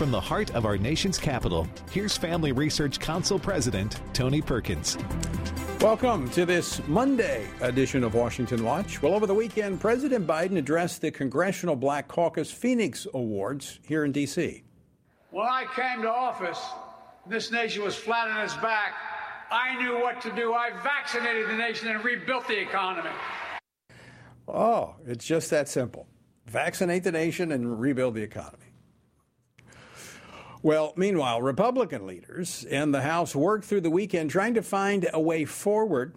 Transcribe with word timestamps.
from 0.00 0.10
the 0.10 0.18
heart 0.18 0.54
of 0.54 0.64
our 0.64 0.78
nation's 0.78 1.18
capital, 1.18 1.68
here's 1.90 2.16
Family 2.16 2.52
Research 2.52 2.98
Council 2.98 3.38
President 3.38 4.00
Tony 4.14 4.40
Perkins. 4.40 4.96
Welcome 5.82 6.30
to 6.30 6.46
this 6.46 6.80
Monday 6.88 7.46
edition 7.60 8.02
of 8.02 8.14
Washington 8.14 8.64
Watch. 8.64 9.02
Well, 9.02 9.12
over 9.12 9.26
the 9.26 9.34
weekend, 9.34 9.78
President 9.78 10.26
Biden 10.26 10.56
addressed 10.56 11.02
the 11.02 11.10
Congressional 11.10 11.76
Black 11.76 12.08
Caucus 12.08 12.50
Phoenix 12.50 13.06
Awards 13.12 13.78
here 13.86 14.06
in 14.06 14.12
D.C. 14.12 14.62
When 15.32 15.46
I 15.46 15.66
came 15.76 16.00
to 16.00 16.10
office, 16.10 16.64
this 17.26 17.52
nation 17.52 17.84
was 17.84 17.94
flat 17.94 18.26
on 18.28 18.42
its 18.42 18.56
back. 18.56 18.94
I 19.50 19.82
knew 19.82 20.00
what 20.00 20.22
to 20.22 20.34
do. 20.34 20.54
I 20.54 20.70
vaccinated 20.82 21.50
the 21.50 21.56
nation 21.56 21.88
and 21.88 22.02
rebuilt 22.02 22.48
the 22.48 22.58
economy. 22.58 23.10
Oh, 24.48 24.94
it's 25.06 25.26
just 25.26 25.50
that 25.50 25.68
simple. 25.68 26.06
Vaccinate 26.46 27.04
the 27.04 27.12
nation 27.12 27.52
and 27.52 27.78
rebuild 27.78 28.14
the 28.14 28.22
economy. 28.22 28.59
Well, 30.62 30.92
meanwhile, 30.94 31.40
Republican 31.40 32.06
leaders 32.06 32.64
in 32.64 32.92
the 32.92 33.00
House 33.00 33.34
worked 33.34 33.64
through 33.64 33.80
the 33.80 33.90
weekend 33.90 34.30
trying 34.30 34.52
to 34.54 34.62
find 34.62 35.08
a 35.10 35.18
way 35.18 35.46
forward 35.46 36.16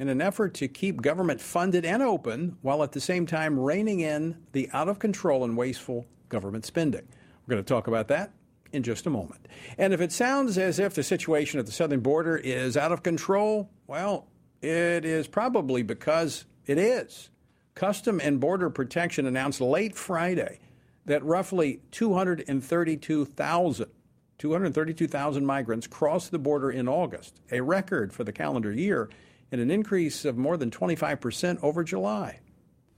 in 0.00 0.08
an 0.08 0.20
effort 0.20 0.54
to 0.54 0.66
keep 0.66 1.00
government 1.00 1.40
funded 1.40 1.84
and 1.84 2.02
open 2.02 2.56
while 2.60 2.82
at 2.82 2.90
the 2.90 3.00
same 3.00 3.24
time 3.24 3.56
reining 3.56 4.00
in 4.00 4.36
the 4.50 4.68
out 4.72 4.88
of 4.88 4.98
control 4.98 5.44
and 5.44 5.56
wasteful 5.56 6.06
government 6.28 6.66
spending. 6.66 7.06
We're 7.46 7.52
going 7.52 7.64
to 7.64 7.68
talk 7.68 7.86
about 7.86 8.08
that 8.08 8.32
in 8.72 8.82
just 8.82 9.06
a 9.06 9.10
moment. 9.10 9.46
And 9.78 9.92
if 9.92 10.00
it 10.00 10.10
sounds 10.10 10.58
as 10.58 10.80
if 10.80 10.94
the 10.94 11.04
situation 11.04 11.60
at 11.60 11.66
the 11.66 11.72
southern 11.72 12.00
border 12.00 12.36
is 12.36 12.76
out 12.76 12.90
of 12.90 13.04
control, 13.04 13.70
well, 13.86 14.26
it 14.60 15.04
is 15.04 15.28
probably 15.28 15.84
because 15.84 16.46
it 16.66 16.78
is. 16.78 17.30
Custom 17.76 18.20
and 18.20 18.40
Border 18.40 18.70
Protection 18.70 19.26
announced 19.26 19.60
late 19.60 19.94
Friday 19.94 20.58
that 21.06 21.24
roughly 21.24 21.80
232,000 21.90 23.90
232,000 24.38 25.44
migrants 25.44 25.86
crossed 25.86 26.30
the 26.30 26.38
border 26.38 26.70
in 26.70 26.88
August, 26.88 27.40
a 27.50 27.60
record 27.60 28.12
for 28.12 28.24
the 28.24 28.32
calendar 28.32 28.72
year, 28.72 29.08
and 29.52 29.60
an 29.60 29.70
increase 29.70 30.24
of 30.24 30.36
more 30.36 30.56
than 30.56 30.70
25% 30.70 31.62
over 31.62 31.84
July. 31.84 32.40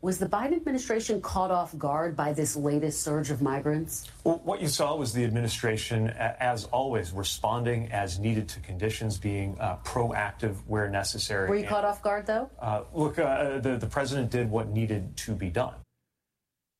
Was 0.02 0.18
the 0.18 0.26
Biden 0.26 0.54
administration 0.54 1.20
caught 1.20 1.50
off 1.50 1.76
guard 1.78 2.14
by 2.14 2.32
this 2.32 2.54
latest 2.54 3.02
surge 3.02 3.30
of 3.30 3.42
migrants? 3.42 4.08
Well, 4.24 4.40
what 4.44 4.60
you 4.60 4.68
saw 4.68 4.94
was 4.94 5.12
the 5.12 5.24
administration, 5.24 6.10
as 6.10 6.66
always, 6.66 7.12
responding 7.12 7.90
as 7.90 8.18
needed 8.18 8.48
to 8.50 8.60
conditions, 8.60 9.18
being 9.18 9.56
uh, 9.58 9.78
proactive 9.84 10.56
where 10.66 10.88
necessary. 10.88 11.48
Were 11.48 11.56
you 11.56 11.62
and, 11.62 11.68
caught 11.68 11.84
off 11.84 12.02
guard, 12.02 12.26
though? 12.26 12.50
Uh, 12.60 12.82
look, 12.94 13.18
uh, 13.18 13.58
the, 13.58 13.78
the 13.78 13.86
president 13.86 14.30
did 14.30 14.50
what 14.50 14.68
needed 14.68 15.16
to 15.16 15.32
be 15.32 15.48
done. 15.48 15.74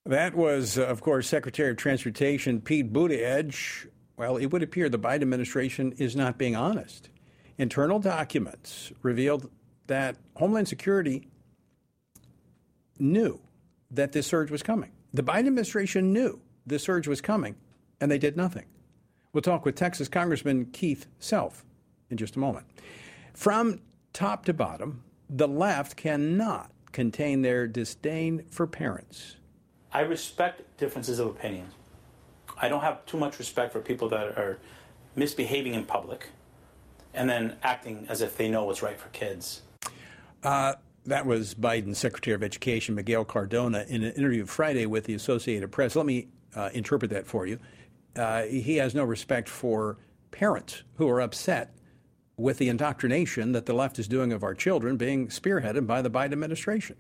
That 0.04 0.36
was, 0.36 0.78
uh, 0.78 0.84
of 0.84 1.00
course, 1.00 1.26
Secretary 1.26 1.70
of 1.70 1.78
Transportation 1.78 2.60
Pete 2.60 2.92
Buttigieg. 2.92 3.88
Well, 4.16 4.36
it 4.36 4.46
would 4.46 4.62
appear 4.62 4.88
the 4.88 4.98
Biden 4.98 5.22
administration 5.22 5.92
is 5.98 6.16
not 6.16 6.38
being 6.38 6.56
honest. 6.56 7.10
Internal 7.58 7.98
documents 7.98 8.92
revealed 9.02 9.50
that 9.86 10.16
Homeland 10.36 10.68
Security 10.68 11.28
knew 12.98 13.40
that 13.90 14.12
this 14.12 14.26
surge 14.26 14.50
was 14.50 14.62
coming. 14.62 14.92
The 15.14 15.22
Biden 15.22 15.46
administration 15.46 16.12
knew 16.12 16.40
this 16.66 16.82
surge 16.82 17.06
was 17.06 17.20
coming, 17.20 17.56
and 18.00 18.10
they 18.10 18.18
did 18.18 18.36
nothing. 18.36 18.66
We'll 19.32 19.42
talk 19.42 19.64
with 19.64 19.74
Texas 19.74 20.08
Congressman 20.08 20.66
Keith 20.66 21.06
Self 21.18 21.64
in 22.10 22.16
just 22.16 22.36
a 22.36 22.38
moment. 22.38 22.66
From 23.34 23.80
top 24.12 24.46
to 24.46 24.54
bottom, 24.54 25.04
the 25.28 25.48
left 25.48 25.96
cannot 25.96 26.70
contain 26.92 27.42
their 27.42 27.66
disdain 27.66 28.44
for 28.50 28.66
parents 28.66 29.36
I 29.96 30.00
respect 30.00 30.76
differences 30.76 31.18
of 31.18 31.28
opinions. 31.28 31.72
I 32.58 32.68
don't 32.68 32.80
have 32.80 33.04
too 33.06 33.18
much 33.18 33.38
respect 33.38 33.72
for 33.72 33.80
people 33.80 34.08
that 34.10 34.38
are 34.38 34.58
misbehaving 35.14 35.74
in 35.74 35.84
public 35.84 36.28
and 37.14 37.28
then 37.28 37.56
acting 37.62 38.06
as 38.08 38.20
if 38.20 38.36
they 38.36 38.48
know 38.48 38.64
what's 38.64 38.82
right 38.82 38.98
for 38.98 39.08
kids. 39.08 39.62
Uh, 40.42 40.74
that 41.06 41.24
was 41.24 41.54
Biden's 41.54 41.98
Secretary 41.98 42.34
of 42.34 42.42
Education, 42.42 42.94
Miguel 42.94 43.24
Cardona, 43.24 43.84
in 43.88 44.02
an 44.02 44.12
interview 44.12 44.44
Friday 44.44 44.86
with 44.86 45.04
the 45.04 45.14
Associated 45.14 45.70
Press. 45.72 45.96
Let 45.96 46.06
me 46.06 46.28
uh, 46.54 46.70
interpret 46.72 47.10
that 47.10 47.26
for 47.26 47.46
you. 47.46 47.58
Uh, 48.14 48.42
he 48.42 48.76
has 48.76 48.94
no 48.94 49.04
respect 49.04 49.48
for 49.48 49.98
parents 50.30 50.82
who 50.96 51.08
are 51.08 51.20
upset 51.20 51.74
with 52.36 52.58
the 52.58 52.68
indoctrination 52.68 53.52
that 53.52 53.66
the 53.66 53.72
left 53.72 53.98
is 53.98 54.08
doing 54.08 54.32
of 54.32 54.42
our 54.42 54.54
children 54.54 54.96
being 54.96 55.28
spearheaded 55.28 55.86
by 55.86 56.02
the 56.02 56.10
Biden 56.10 56.32
administration. 56.32 56.96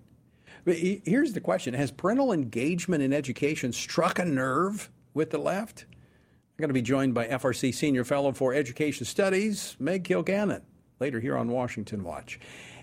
Here's 0.64 1.32
the 1.32 1.40
question 1.40 1.74
Has 1.74 1.90
parental 1.90 2.32
engagement 2.32 3.02
in 3.02 3.12
education 3.12 3.72
struck 3.72 4.18
a 4.18 4.24
nerve 4.24 4.90
with 5.16 5.30
the 5.30 5.38
left? 5.38 5.86
I'm 5.88 6.62
going 6.62 6.68
to 6.68 6.74
be 6.74 6.82
joined 6.82 7.14
by 7.14 7.26
FRC 7.26 7.74
Senior 7.74 8.04
Fellow 8.04 8.32
for 8.32 8.54
Education 8.54 9.04
Studies, 9.04 9.76
Meg 9.80 10.04
Kilgannon, 10.04 10.62
later 11.00 11.18
here 11.18 11.36
on 11.36 11.50
Washington 11.50 12.04
Watch. 12.04 12.38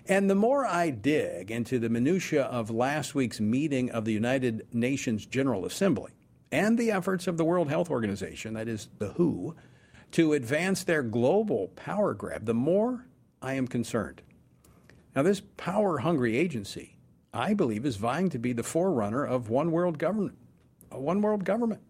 And 0.06 0.28
the 0.28 0.34
more 0.34 0.66
I 0.66 0.90
dig 0.90 1.50
into 1.50 1.78
the 1.78 1.88
minutiae 1.88 2.44
of 2.44 2.70
last 2.70 3.14
week's 3.14 3.40
meeting 3.40 3.90
of 3.90 4.04
the 4.04 4.12
United 4.12 4.66
Nations 4.72 5.24
General 5.24 5.64
Assembly 5.64 6.12
and 6.52 6.76
the 6.76 6.90
efforts 6.90 7.26
of 7.26 7.36
the 7.36 7.44
World 7.44 7.68
Health 7.68 7.90
Organization, 7.90 8.54
that 8.54 8.68
is 8.68 8.88
the 8.98 9.08
WHO, 9.08 9.56
to 10.10 10.34
advance 10.34 10.84
their 10.84 11.02
global 11.02 11.68
power 11.68 12.14
grab, 12.14 12.44
the 12.44 12.54
more 12.54 13.06
I 13.40 13.54
am 13.54 13.66
concerned. 13.66 14.20
Now, 15.16 15.22
this 15.22 15.40
power 15.56 15.98
hungry 15.98 16.36
agency 16.36 16.94
I 17.34 17.52
believe, 17.52 17.84
is 17.84 17.96
vying 17.96 18.30
to 18.30 18.38
be 18.38 18.52
the 18.52 18.62
forerunner 18.62 19.24
of 19.26 19.50
one 19.50 19.72
world 19.72 19.98
government. 19.98 20.38
A 20.92 21.00
one 21.00 21.20
world 21.20 21.44
government. 21.44 21.82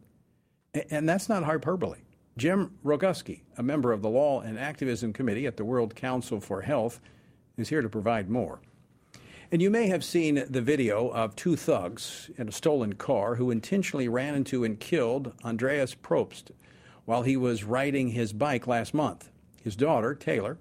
And 0.90 1.08
that's 1.08 1.28
not 1.28 1.44
hyperbole. 1.44 1.98
Jim 2.36 2.72
Roguski, 2.84 3.42
a 3.56 3.62
member 3.62 3.92
of 3.92 4.02
the 4.02 4.10
Law 4.10 4.40
and 4.40 4.58
Activism 4.58 5.12
Committee 5.12 5.46
at 5.46 5.56
the 5.56 5.64
World 5.64 5.94
Council 5.94 6.40
for 6.40 6.62
Health, 6.62 7.00
is 7.56 7.68
here 7.68 7.82
to 7.82 7.88
provide 7.88 8.28
more. 8.28 8.60
And 9.52 9.62
you 9.62 9.70
may 9.70 9.86
have 9.86 10.02
seen 10.02 10.44
the 10.48 10.60
video 10.60 11.08
of 11.08 11.36
two 11.36 11.54
thugs 11.54 12.28
in 12.36 12.48
a 12.48 12.52
stolen 12.52 12.94
car 12.94 13.36
who 13.36 13.52
intentionally 13.52 14.08
ran 14.08 14.34
into 14.34 14.64
and 14.64 14.80
killed 14.80 15.32
Andreas 15.44 15.94
Probst 15.94 16.50
while 17.04 17.22
he 17.22 17.36
was 17.36 17.62
riding 17.62 18.08
his 18.08 18.32
bike 18.32 18.66
last 18.66 18.94
month. 18.94 19.30
His 19.62 19.76
daughter, 19.76 20.14
Taylor, 20.14 20.58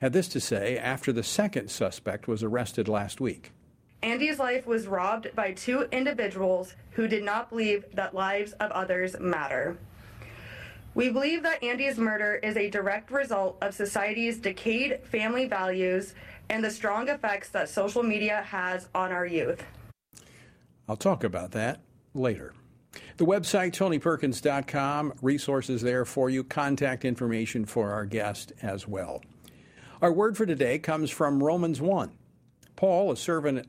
had 0.00 0.14
this 0.14 0.28
to 0.28 0.40
say 0.40 0.78
after 0.78 1.12
the 1.12 1.22
second 1.22 1.68
suspect 1.70 2.26
was 2.26 2.42
arrested 2.42 2.88
last 2.88 3.20
week. 3.20 3.52
Andy's 4.02 4.38
life 4.38 4.66
was 4.66 4.86
robbed 4.86 5.34
by 5.34 5.52
two 5.52 5.82
individuals 5.92 6.74
who 6.92 7.06
did 7.06 7.22
not 7.22 7.50
believe 7.50 7.84
that 7.94 8.14
lives 8.14 8.52
of 8.52 8.70
others 8.70 9.18
matter. 9.20 9.76
We 10.94 11.10
believe 11.10 11.42
that 11.42 11.62
Andy's 11.62 11.98
murder 11.98 12.36
is 12.42 12.56
a 12.56 12.70
direct 12.70 13.10
result 13.10 13.58
of 13.60 13.74
society's 13.74 14.38
decayed 14.38 15.00
family 15.04 15.46
values 15.46 16.14
and 16.48 16.64
the 16.64 16.70
strong 16.70 17.08
effects 17.08 17.50
that 17.50 17.68
social 17.68 18.02
media 18.02 18.42
has 18.42 18.88
on 18.94 19.12
our 19.12 19.26
youth. 19.26 19.62
I'll 20.88 20.96
talk 20.96 21.22
about 21.22 21.52
that 21.52 21.80
later. 22.14 22.54
The 23.18 23.26
website, 23.26 23.72
tonyperkins.com, 23.72 25.14
resources 25.22 25.82
there 25.82 26.04
for 26.04 26.28
you, 26.28 26.42
contact 26.42 27.04
information 27.04 27.64
for 27.64 27.92
our 27.92 28.04
guest 28.04 28.52
as 28.62 28.88
well. 28.88 29.22
Our 30.02 30.12
word 30.12 30.36
for 30.36 30.46
today 30.46 30.78
comes 30.78 31.10
from 31.10 31.42
Romans 31.42 31.80
1. 31.80 32.10
Paul, 32.74 33.12
a 33.12 33.16
servant 33.16 33.68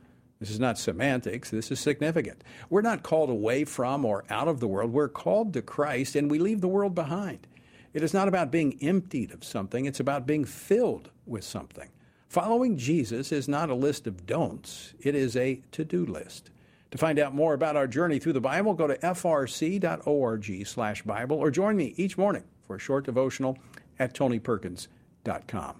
This 0.41 0.49
is 0.49 0.59
not 0.59 0.79
semantics, 0.79 1.51
this 1.51 1.69
is 1.69 1.79
significant. 1.79 2.43
We're 2.71 2.81
not 2.81 3.03
called 3.03 3.29
away 3.29 3.63
from 3.63 4.03
or 4.03 4.25
out 4.27 4.47
of 4.47 4.59
the 4.59 4.67
world, 4.67 4.91
we're 4.91 5.07
called 5.07 5.53
to 5.53 5.61
Christ 5.61 6.15
and 6.15 6.31
we 6.31 6.39
leave 6.39 6.61
the 6.61 6.67
world 6.67 6.95
behind. 6.95 7.45
It 7.93 8.01
is 8.01 8.11
not 8.11 8.27
about 8.27 8.49
being 8.49 8.79
emptied 8.81 9.31
of 9.33 9.43
something, 9.43 9.85
it's 9.85 9.99
about 9.99 10.25
being 10.25 10.43
filled 10.43 11.11
with 11.27 11.43
something. 11.43 11.89
Following 12.27 12.75
Jesus 12.75 13.31
is 13.31 13.47
not 13.47 13.69
a 13.69 13.75
list 13.75 14.07
of 14.07 14.25
don'ts, 14.25 14.95
it 14.99 15.13
is 15.13 15.37
a 15.37 15.61
to 15.73 15.85
do 15.85 16.07
list. 16.07 16.49
To 16.89 16.97
find 16.97 17.19
out 17.19 17.35
more 17.35 17.53
about 17.53 17.75
our 17.75 17.87
journey 17.87 18.17
through 18.17 18.33
the 18.33 18.41
Bible, 18.41 18.73
go 18.73 18.87
to 18.87 18.97
frc.org 18.97 20.65
slash 20.65 21.03
Bible 21.03 21.37
or 21.37 21.51
join 21.51 21.77
me 21.77 21.93
each 21.97 22.17
morning 22.17 22.45
for 22.65 22.77
a 22.77 22.79
short 22.79 23.05
devotional 23.05 23.59
at 23.99 24.15
tonyperkins.com. 24.15 25.75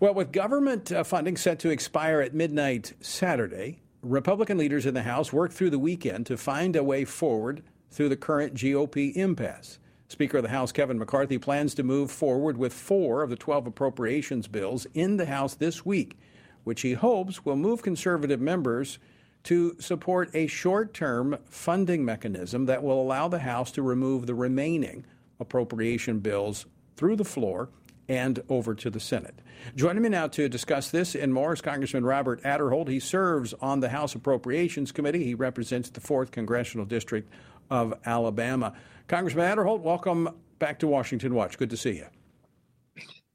Well, 0.00 0.14
with 0.14 0.30
government 0.30 0.92
uh, 0.92 1.02
funding 1.02 1.36
set 1.36 1.58
to 1.58 1.70
expire 1.70 2.20
at 2.20 2.32
midnight 2.32 2.92
Saturday, 3.00 3.80
Republican 4.00 4.56
leaders 4.56 4.86
in 4.86 4.94
the 4.94 5.02
House 5.02 5.32
worked 5.32 5.54
through 5.54 5.70
the 5.70 5.78
weekend 5.80 6.24
to 6.26 6.36
find 6.36 6.76
a 6.76 6.84
way 6.84 7.04
forward 7.04 7.64
through 7.90 8.08
the 8.08 8.16
current 8.16 8.54
GOP 8.54 9.12
impasse. 9.16 9.80
Speaker 10.06 10.36
of 10.36 10.44
the 10.44 10.50
House 10.50 10.70
Kevin 10.70 11.00
McCarthy 11.00 11.36
plans 11.36 11.74
to 11.74 11.82
move 11.82 12.12
forward 12.12 12.56
with 12.56 12.72
four 12.72 13.24
of 13.24 13.30
the 13.30 13.34
12 13.34 13.66
appropriations 13.66 14.46
bills 14.46 14.86
in 14.94 15.16
the 15.16 15.26
House 15.26 15.56
this 15.56 15.84
week, 15.84 16.16
which 16.62 16.82
he 16.82 16.92
hopes 16.92 17.44
will 17.44 17.56
move 17.56 17.82
conservative 17.82 18.40
members 18.40 19.00
to 19.42 19.74
support 19.80 20.30
a 20.32 20.46
short 20.46 20.94
term 20.94 21.36
funding 21.50 22.04
mechanism 22.04 22.66
that 22.66 22.84
will 22.84 23.02
allow 23.02 23.26
the 23.26 23.40
House 23.40 23.72
to 23.72 23.82
remove 23.82 24.28
the 24.28 24.34
remaining 24.36 25.04
appropriation 25.40 26.20
bills 26.20 26.66
through 26.94 27.16
the 27.16 27.24
floor 27.24 27.68
and 28.08 28.42
over 28.48 28.74
to 28.74 28.90
the 28.90 29.00
Senate. 29.00 29.40
Joining 29.76 30.02
me 30.02 30.08
now 30.08 30.26
to 30.28 30.48
discuss 30.48 30.90
this 30.90 31.14
and 31.14 31.32
more 31.32 31.52
is 31.52 31.60
Congressman 31.60 32.04
Robert 32.04 32.42
Aderholt. 32.42 32.88
He 32.88 33.00
serves 33.00 33.52
on 33.60 33.80
the 33.80 33.90
House 33.90 34.14
Appropriations 34.14 34.92
Committee. 34.92 35.24
He 35.24 35.34
represents 35.34 35.90
the 35.90 36.00
4th 36.00 36.30
Congressional 36.30 36.86
District 36.86 37.30
of 37.70 37.94
Alabama. 38.06 38.72
Congressman 39.08 39.54
Aderholt, 39.54 39.80
welcome 39.80 40.28
back 40.58 40.78
to 40.78 40.86
Washington 40.86 41.34
Watch. 41.34 41.58
Good 41.58 41.70
to 41.70 41.76
see 41.76 41.96
you. 41.96 42.06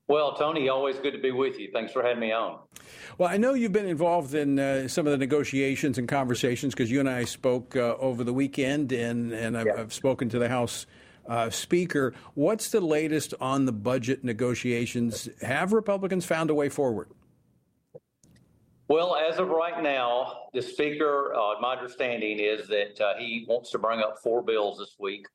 Well, 0.08 0.34
Tony, 0.34 0.68
always 0.68 0.98
good 1.00 1.12
to 1.12 1.20
be 1.20 1.32
with 1.32 1.58
you. 1.60 1.70
Thanks 1.72 1.94
for 1.94 2.04
having 2.04 2.20
me 2.20 2.34
on. 2.34 2.60
Well, 3.18 3.30
I 3.30 3.38
know 3.38 3.54
you've 3.54 3.72
been 3.72 3.88
involved 3.88 4.34
in 4.34 4.60
uh, 4.60 4.88
some 4.88 5.08
of 5.08 5.12
the 5.12 5.18
negotiations 5.18 5.98
and 5.98 6.08
conversations 6.08 6.74
because 6.74 6.92
you 6.92 7.00
and 7.00 7.10
I 7.10 7.24
spoke 7.24 7.76
uh, 7.76 7.96
over 8.00 8.24
the 8.24 8.34
weekend, 8.34 8.92
and, 8.92 9.32
and 9.32 9.58
I've, 9.58 9.66
yeah. 9.66 9.76
I've 9.78 9.94
spoken 9.94 10.28
to 10.30 10.40
the 10.40 10.50
House 10.50 10.88
uh, 11.28 11.50
Speaker. 11.50 12.14
What's 12.34 12.70
the 12.70 12.82
latest 12.82 13.34
on 13.40 13.66
the 13.66 13.72
budget 13.72 14.24
negotiations? 14.24 15.30
Have 15.42 15.74
Republicans 15.74 16.26
found 16.26 16.50
a 16.50 16.54
way 16.54 16.70
forward? 16.70 17.10
Well, 18.90 19.16
as 19.16 19.40
of 19.40 19.50
right 19.50 19.82
now, 19.82 20.50
the 20.54 20.62
Speaker, 20.62 21.34
uh, 21.34 21.60
my 21.62 21.76
understanding 21.76 22.40
is 22.40 22.68
that 22.68 23.00
uh, 23.00 23.14
he 23.18 23.46
wants 23.48 23.72
to 23.72 23.80
bring 23.80 24.02
up 24.02 24.18
four 24.22 24.44
bills 24.44 24.78
this 24.78 24.96
week, 25.00 25.26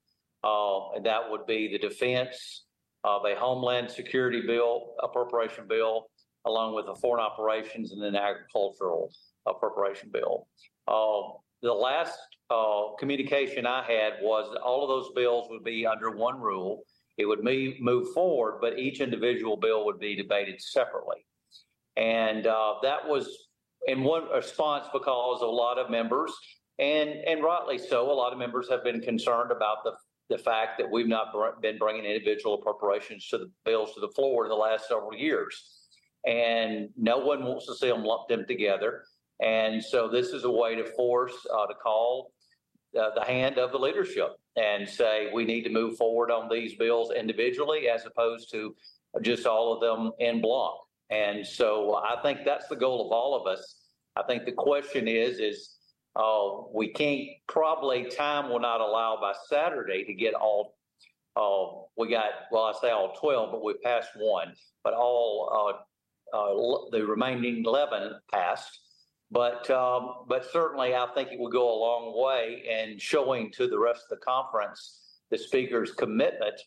uh, 0.45 0.91
and 0.91 1.07
that 1.07 1.31
would 1.31 1.47
be 1.47 1.69
the 1.69 1.79
defense 1.79 2.65
of 3.05 3.25
a 3.25 3.35
Homeland 3.35 3.91
Security 3.91 4.43
bill, 4.47 4.95
appropriation 5.03 5.67
bill, 5.67 6.11
along 6.45 6.75
with 6.75 6.87
a 6.89 6.95
foreign 6.97 7.25
operations 7.25 7.93
and 7.93 8.03
an 8.03 8.17
agricultural 8.17 9.11
appropriation 9.47 10.11
bill. 10.13 10.47
Uh, 10.87 11.39
the 11.63 11.73
last 11.73 12.19
uh, 12.51 12.95
communication 12.99 13.67
I 13.67 13.83
had 13.83 14.15
was 14.23 14.51
that 14.53 14.61
all 14.61 14.83
of 14.83 14.89
those 14.89 15.13
bills 15.15 15.49
would 15.51 15.65
be 15.65 15.87
under 15.87 16.11
one 16.11 16.41
rule. 16.41 16.83
It 17.17 17.27
would 17.27 17.43
move 17.43 18.13
forward, 18.13 18.59
but 18.61 18.79
each 18.79 19.01
individual 19.01 19.57
bill 19.57 19.85
would 19.85 19.99
be 19.99 20.15
debated 20.15 20.61
separately. 20.61 21.27
And 21.97 22.47
uh, 22.47 22.75
that 22.83 23.09
was 23.09 23.29
in 23.87 24.05
one 24.05 24.31
response 24.31 24.87
because 24.93 25.43
a 25.43 25.47
lot 25.47 25.79
of 25.79 25.91
members, 25.91 26.33
and 26.79 27.11
and 27.11 27.43
rightly 27.43 27.77
so, 27.77 28.11
a 28.11 28.15
lot 28.15 28.33
of 28.33 28.39
members 28.39 28.69
have 28.69 28.85
been 28.85 29.01
concerned 29.01 29.51
about 29.51 29.79
the 29.83 29.93
the 30.29 30.39
fact 30.39 30.79
that 30.79 30.91
we've 30.91 31.09
not 31.09 31.33
been 31.63 31.79
bringing 31.79 32.05
individual 32.05 32.55
appropriations 32.55 33.27
to 33.29 33.39
the 33.39 33.51
bills 33.65 33.95
to 33.95 34.01
the 34.01 34.09
floor 34.09 34.45
in 34.45 34.51
the 34.51 34.55
last 34.55 34.87
several 34.89 35.15
years. 35.15 35.75
And 36.27 36.91
no 36.97 37.19
one 37.19 37.45
wants 37.45 37.67
to 37.67 37.75
see 37.75 37.89
them 37.89 38.05
lump 38.05 38.29
them 38.29 38.45
together. 38.47 39.05
And 39.41 39.83
so 39.83 40.09
this 40.09 40.29
is 40.29 40.45
a 40.45 40.51
way 40.51 40.75
to 40.75 40.85
force, 40.85 41.35
uh, 41.53 41.67
to 41.67 41.75
call 41.75 42.33
uh, 42.99 43.11
the 43.15 43.25
hand 43.25 43.59
of 43.59 43.73
the 43.73 43.79
leadership 43.79 44.37
and 44.57 44.89
say 44.89 45.31
we 45.33 45.45
need 45.45 45.63
to 45.63 45.71
move 45.71 45.97
forward 45.97 46.31
on 46.31 46.49
these 46.49 46.75
bills 46.75 47.13
individually 47.13 47.89
as 47.89 48.05
opposed 48.07 48.51
to 48.51 48.75
just 49.23 49.47
all 49.47 49.73
of 49.73 49.81
them 49.81 50.13
in 50.19 50.41
block. 50.41 50.81
And 51.11 51.47
so 51.47 51.97
I 51.97 52.21
think 52.23 52.41
that's 52.45 52.69
the 52.69 52.77
goal 52.77 53.07
of 53.07 53.13
all 53.13 53.41
of 53.41 53.47
us. 53.47 53.77
I 54.17 54.23
think 54.25 54.45
the 54.45 54.53
question 54.53 55.09
is, 55.09 55.39
is 55.39 55.79
uh, 56.17 56.63
we 56.73 56.89
can't 56.89 57.29
probably 57.47 58.05
time 58.05 58.51
will 58.51 58.61
not 58.61 58.81
allow 58.81 59.19
by 59.21 59.33
Saturday 59.49 60.05
to 60.05 60.15
get 60.15 60.35
all. 60.35 60.75
Uh, 61.37 61.85
we 61.97 62.11
got 62.11 62.31
well, 62.51 62.65
I 62.65 62.73
say 62.81 62.91
all 62.91 63.15
twelve, 63.15 63.53
but 63.53 63.63
we 63.63 63.75
passed 63.85 64.11
one, 64.17 64.55
but 64.83 64.95
all 64.95 65.77
uh, 66.35 66.37
uh 66.37 66.91
the 66.91 67.07
remaining 67.07 67.65
eleven 67.65 68.19
passed. 68.33 68.81
But 69.31 69.71
um, 69.71 70.25
but 70.27 70.47
certainly, 70.51 70.95
I 70.95 71.07
think 71.15 71.31
it 71.33 71.39
will 71.39 71.51
go 71.51 71.71
a 71.71 71.79
long 71.79 72.15
way 72.17 72.63
in 72.67 72.99
showing 72.99 73.51
to 73.53 73.67
the 73.67 73.79
rest 73.79 74.05
of 74.11 74.19
the 74.19 74.25
conference 74.25 75.21
the 75.31 75.37
speaker's 75.37 75.93
commitment 75.93 76.59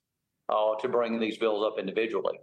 uh, 0.49 0.75
to 0.75 0.87
bringing 0.87 1.19
these 1.19 1.37
bills 1.37 1.65
up 1.65 1.79
individually. 1.79 2.37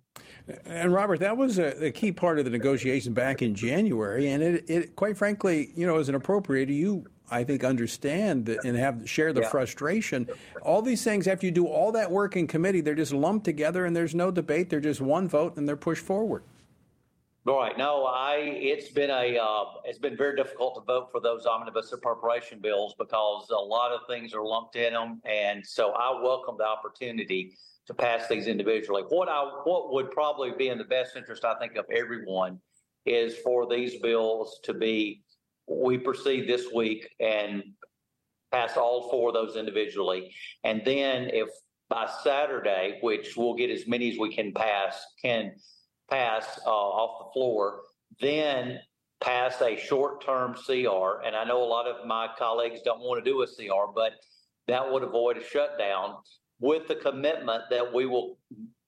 And 0.64 0.92
Robert, 0.92 1.20
that 1.20 1.36
was 1.36 1.58
a, 1.58 1.86
a, 1.86 1.92
key 1.92 2.10
part 2.10 2.38
of 2.38 2.46
the 2.46 2.50
negotiation 2.50 3.12
back 3.12 3.42
in 3.42 3.54
January, 3.54 4.30
and 4.30 4.42
it, 4.42 4.64
it, 4.68 4.96
quite 4.96 5.16
frankly, 5.16 5.70
you 5.76 5.86
know, 5.86 5.98
as 5.98 6.08
an 6.08 6.18
appropriator, 6.18 6.74
you 6.74 7.06
I 7.30 7.44
think 7.44 7.64
understand 7.64 8.48
and 8.48 8.76
have 8.76 9.08
share 9.08 9.32
the 9.32 9.42
yeah. 9.42 9.48
frustration. 9.48 10.28
All 10.62 10.80
these 10.80 11.04
things 11.04 11.28
after 11.28 11.46
you 11.46 11.52
do 11.52 11.66
all 11.66 11.92
that 11.92 12.10
work 12.10 12.36
in 12.36 12.46
committee, 12.46 12.80
they're 12.80 12.94
just 12.94 13.12
lumped 13.12 13.44
together, 13.44 13.84
and 13.84 13.94
there's 13.94 14.14
no 14.14 14.30
debate. 14.30 14.70
They're 14.70 14.80
just 14.80 15.00
one 15.00 15.28
vote, 15.28 15.56
and 15.56 15.68
they're 15.68 15.76
pushed 15.76 16.04
forward. 16.04 16.42
Right. 17.48 17.78
No, 17.78 18.04
I. 18.04 18.36
It's 18.40 18.90
been 18.90 19.08
a. 19.08 19.38
Uh, 19.38 19.64
it's 19.84 19.98
been 19.98 20.18
very 20.18 20.36
difficult 20.36 20.74
to 20.74 20.82
vote 20.82 21.08
for 21.10 21.18
those 21.18 21.46
omnibus 21.46 21.90
appropriation 21.92 22.60
bills 22.60 22.94
because 22.98 23.48
a 23.48 23.54
lot 23.54 23.90
of 23.90 24.00
things 24.06 24.34
are 24.34 24.44
lumped 24.44 24.76
in 24.76 24.92
them, 24.92 25.22
and 25.24 25.66
so 25.66 25.92
I 25.92 26.20
welcome 26.22 26.56
the 26.58 26.66
opportunity 26.66 27.54
to 27.86 27.94
pass 27.94 28.28
these 28.28 28.48
individually. 28.48 29.02
What 29.08 29.30
I 29.30 29.44
what 29.64 29.94
would 29.94 30.10
probably 30.10 30.52
be 30.58 30.68
in 30.68 30.76
the 30.76 30.84
best 30.84 31.16
interest, 31.16 31.42
I 31.42 31.54
think, 31.58 31.76
of 31.76 31.86
everyone 31.90 32.60
is 33.06 33.38
for 33.38 33.66
these 33.66 33.98
bills 34.02 34.60
to 34.64 34.74
be 34.74 35.22
we 35.66 35.96
proceed 35.96 36.46
this 36.46 36.66
week 36.74 37.08
and 37.18 37.62
pass 38.52 38.76
all 38.76 39.08
four 39.10 39.30
of 39.30 39.34
those 39.34 39.56
individually, 39.56 40.34
and 40.64 40.82
then 40.84 41.30
if 41.32 41.48
by 41.88 42.10
Saturday, 42.22 42.98
which 43.00 43.38
we'll 43.38 43.54
get 43.54 43.70
as 43.70 43.86
many 43.86 44.12
as 44.12 44.18
we 44.18 44.34
can 44.34 44.52
pass, 44.52 45.02
can 45.22 45.54
pass 46.10 46.58
uh, 46.66 46.70
off 46.70 47.26
the 47.26 47.32
floor, 47.32 47.80
then 48.20 48.80
pass 49.20 49.60
a 49.60 49.76
short-term 49.76 50.54
CR. 50.54 51.24
And 51.24 51.34
I 51.36 51.44
know 51.44 51.62
a 51.62 51.64
lot 51.64 51.86
of 51.86 52.06
my 52.06 52.28
colleagues 52.38 52.80
don't 52.84 53.00
want 53.00 53.24
to 53.24 53.30
do 53.30 53.42
a 53.42 53.46
CR, 53.46 53.92
but 53.94 54.12
that 54.68 54.90
would 54.90 55.02
avoid 55.02 55.36
a 55.36 55.44
shutdown 55.44 56.16
with 56.60 56.88
the 56.88 56.94
commitment 56.94 57.64
that 57.70 57.92
we 57.92 58.06
will 58.06 58.38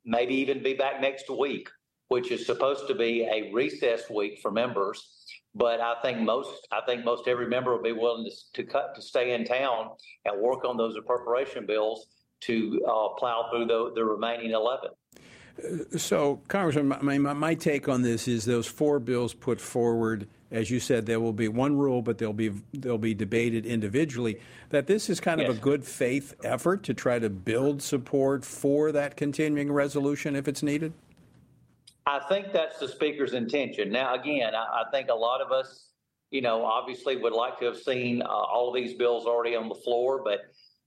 maybe 0.05 0.35
even 0.35 0.63
be 0.63 0.75
back 0.75 1.01
next 1.01 1.31
week, 1.31 1.69
which 2.09 2.31
is 2.31 2.47
supposed 2.47 2.87
to 2.89 2.95
be 2.95 3.23
a 3.25 3.53
recess 3.53 4.09
week 4.11 4.39
for 4.41 4.51
members. 4.51 5.25
But 5.55 5.81
I 5.81 5.97
think 6.03 6.21
most, 6.21 6.69
I 6.71 6.81
think 6.87 7.05
most 7.05 7.27
every 7.27 7.49
member 7.49 7.75
will 7.75 7.83
be 7.83 7.93
willing 7.93 8.25
to, 8.25 8.63
to 8.63 8.71
cut 8.71 8.95
to 8.95 9.03
stay 9.03 9.33
in 9.33 9.45
town 9.45 9.91
and 10.25 10.41
work 10.41 10.65
on 10.65 10.77
those 10.77 10.97
appropriation 10.97 11.67
bills 11.67 12.07
to 12.43 12.81
uh, 12.87 13.09
plow 13.19 13.49
through 13.51 13.67
the, 13.67 13.93
the 13.95 14.05
remaining 14.05 14.53
eleven. 14.53 14.91
So, 15.97 16.41
Congressman, 16.49 16.89
my, 17.03 17.19
my, 17.19 17.33
my, 17.33 17.55
take 17.55 17.89
on 17.89 18.03
this 18.03 18.29
is 18.29 18.45
those 18.45 18.67
four 18.67 18.99
bills 18.99 19.35
put 19.35 19.61
forward, 19.61 20.29
as 20.51 20.71
you 20.71 20.81
said, 20.81 21.07
there 21.07 21.21
will 21.21 21.33
be 21.33 21.49
one 21.49 21.77
rule, 21.77 22.03
but 22.03 22.19
they'll 22.19 22.33
be 22.33 22.53
they'll 22.73 22.99
be 22.99 23.15
debated 23.15 23.67
individually. 23.67 24.41
That 24.71 24.87
this 24.87 25.11
is 25.11 25.21
kind 25.21 25.41
yes. 25.41 25.51
of 25.51 25.59
a 25.59 25.61
good 25.61 25.85
faith 25.85 26.35
effort 26.45 26.83
to 26.85 26.95
try 26.95 27.19
to 27.19 27.29
build 27.29 27.83
support 27.83 28.45
for 28.45 28.93
that 28.93 29.17
continuing 29.17 29.71
resolution 29.71 30.35
if 30.37 30.49
it's 30.49 30.63
needed. 30.63 30.93
I 32.07 32.21
think 32.29 32.53
that's 32.53 32.79
the 32.79 32.89
speaker's 32.89 33.35
intention. 33.35 33.91
Now, 33.93 34.15
again, 34.15 34.55
I, 34.55 34.83
I 34.83 34.91
think 34.91 35.11
a 35.11 35.15
lot 35.15 35.41
of 35.41 35.53
us, 35.53 35.91
you 36.31 36.41
know, 36.41 36.65
obviously 36.65 37.17
would 37.17 37.33
like 37.33 37.59
to 37.61 37.67
have 37.67 37.77
seen 37.77 38.23
uh, 38.23 38.27
all 38.27 38.69
of 38.69 38.75
these 38.75 38.95
bills 38.95 39.27
already 39.27 39.55
on 39.55 39.69
the 39.69 39.75
floor, 39.75 40.23
but 40.25 40.41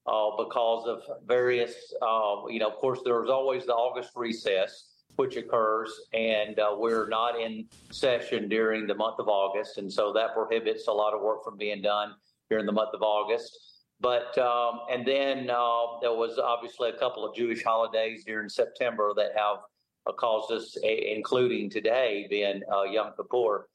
uh, 0.06 0.30
because 0.38 0.88
of 0.88 1.02
various, 1.26 1.74
uh, 2.02 2.36
you 2.50 2.60
know, 2.60 2.70
of 2.70 2.76
course, 2.76 3.00
there's 3.06 3.30
always 3.30 3.66
the 3.66 3.74
August 3.74 4.12
recess, 4.16 4.90
which 5.16 5.38
occurs, 5.38 5.92
and 6.14 6.60
uh, 6.60 6.76
we're 6.78 7.08
not 7.08 7.40
in 7.40 7.66
session 7.92 8.50
during 8.50 8.88
the 8.88 8.96
month 8.96 9.20
of 9.20 9.28
August. 9.28 9.78
And 9.78 9.92
so 9.92 10.12
that 10.14 10.34
prohibits 10.34 10.88
a 10.88 10.92
lot 10.92 11.14
of 11.14 11.22
work 11.22 11.44
from 11.44 11.58
being 11.58 11.82
done 11.82 12.14
during 12.50 12.66
the 12.66 12.72
month 12.72 12.90
of 12.94 13.02
August. 13.02 13.58
But, 14.02 14.38
um, 14.38 14.82
and 14.92 15.08
then 15.08 15.50
uh, 15.50 16.00
there 16.02 16.14
was 16.14 16.38
obviously 16.38 16.90
a 16.90 16.98
couple 16.98 17.26
of 17.26 17.34
Jewish 17.36 17.64
holidays 17.64 18.24
during 18.26 18.50
September 18.50 19.14
that 19.16 19.32
have 19.38 19.58
uh, 20.06 20.12
caused 20.14 20.52
us, 20.52 20.76
including 20.84 21.70
today 21.70 22.28
being 22.30 22.62
uh, 22.74 22.84
Yom 22.84 23.14
Kippur. 23.16 23.70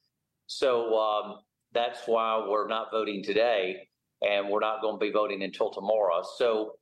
So 0.47 0.99
um, 0.99 1.37
that's 1.73 2.01
why 2.07 2.45
we're 2.47 2.69
not 2.69 2.91
voting 2.91 3.23
today 3.23 3.88
and 4.23 4.49
we're 4.49 4.61
not 4.61 4.81
going 4.83 4.97
to 4.97 5.01
be 5.01 5.11
voting 5.11 5.43
until 5.43 5.71
tomorrow. 5.71 6.23
So 6.37 6.73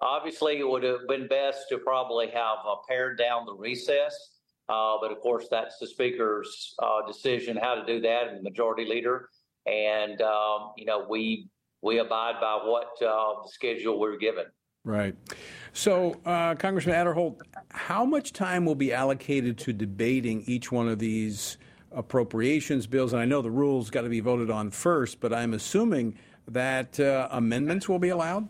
obviously, 0.00 0.58
it 0.58 0.68
would 0.68 0.82
have 0.82 1.06
been 1.08 1.28
best 1.28 1.68
to 1.70 1.78
probably 1.78 2.28
have 2.28 2.58
uh, 2.66 2.76
pared 2.88 3.18
down 3.18 3.46
the 3.46 3.54
recess. 3.54 4.14
Uh, 4.68 4.96
but 5.00 5.10
of 5.10 5.20
course, 5.20 5.46
that's 5.50 5.78
the 5.78 5.86
speaker's 5.86 6.74
uh, 6.82 7.06
decision 7.06 7.56
how 7.56 7.74
to 7.74 7.86
do 7.86 8.00
that, 8.02 8.28
and 8.28 8.38
the 8.38 8.42
majority 8.42 8.84
leader. 8.84 9.28
And 9.66 10.20
um, 10.20 10.72
you 10.76 10.84
know, 10.84 11.06
we 11.08 11.48
we 11.82 11.98
abide 11.98 12.34
by 12.40 12.60
what 12.62 12.90
uh, 13.02 13.42
the 13.42 13.48
schedule 13.50 13.98
we're 13.98 14.18
given. 14.18 14.44
Right. 14.84 15.14
So, 15.72 16.20
uh, 16.24 16.54
Congressman 16.54 16.94
Aderholt, 16.94 17.40
how 17.70 18.04
much 18.04 18.32
time 18.32 18.64
will 18.64 18.74
be 18.74 18.92
allocated 18.92 19.58
to 19.58 19.72
debating 19.72 20.42
each 20.46 20.72
one 20.72 20.88
of 20.88 20.98
these 20.98 21.58
appropriations 21.92 22.86
bills? 22.86 23.12
And 23.12 23.20
I 23.20 23.24
know 23.24 23.42
the 23.42 23.50
rules 23.50 23.90
got 23.90 24.02
to 24.02 24.08
be 24.08 24.20
voted 24.20 24.50
on 24.50 24.70
first, 24.70 25.20
but 25.20 25.32
I'm 25.32 25.54
assuming 25.54 26.16
that 26.48 26.98
uh, 26.98 27.28
amendments 27.30 27.88
will 27.88 27.98
be 27.98 28.08
allowed? 28.08 28.48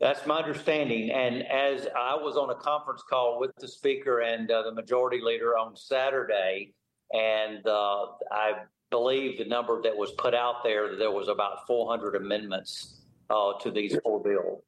That's 0.00 0.26
my 0.26 0.38
understanding. 0.38 1.10
And 1.10 1.46
as 1.46 1.88
I 1.96 2.14
was 2.14 2.36
on 2.36 2.50
a 2.50 2.54
conference 2.54 3.02
call 3.08 3.40
with 3.40 3.50
the 3.58 3.68
speaker 3.68 4.20
and 4.20 4.50
uh, 4.50 4.62
the 4.62 4.72
majority 4.72 5.20
leader 5.22 5.56
on 5.56 5.74
Saturday, 5.74 6.74
and 7.12 7.66
uh, 7.66 8.06
I 8.30 8.52
believe 8.90 9.38
the 9.38 9.46
number 9.46 9.80
that 9.82 9.96
was 9.96 10.12
put 10.12 10.34
out 10.34 10.62
there, 10.62 10.96
there 10.96 11.10
was 11.10 11.28
about 11.28 11.66
400 11.66 12.14
amendments 12.16 13.00
uh, 13.30 13.54
to 13.60 13.70
these 13.70 13.96
four 14.04 14.22
bills. 14.22 14.62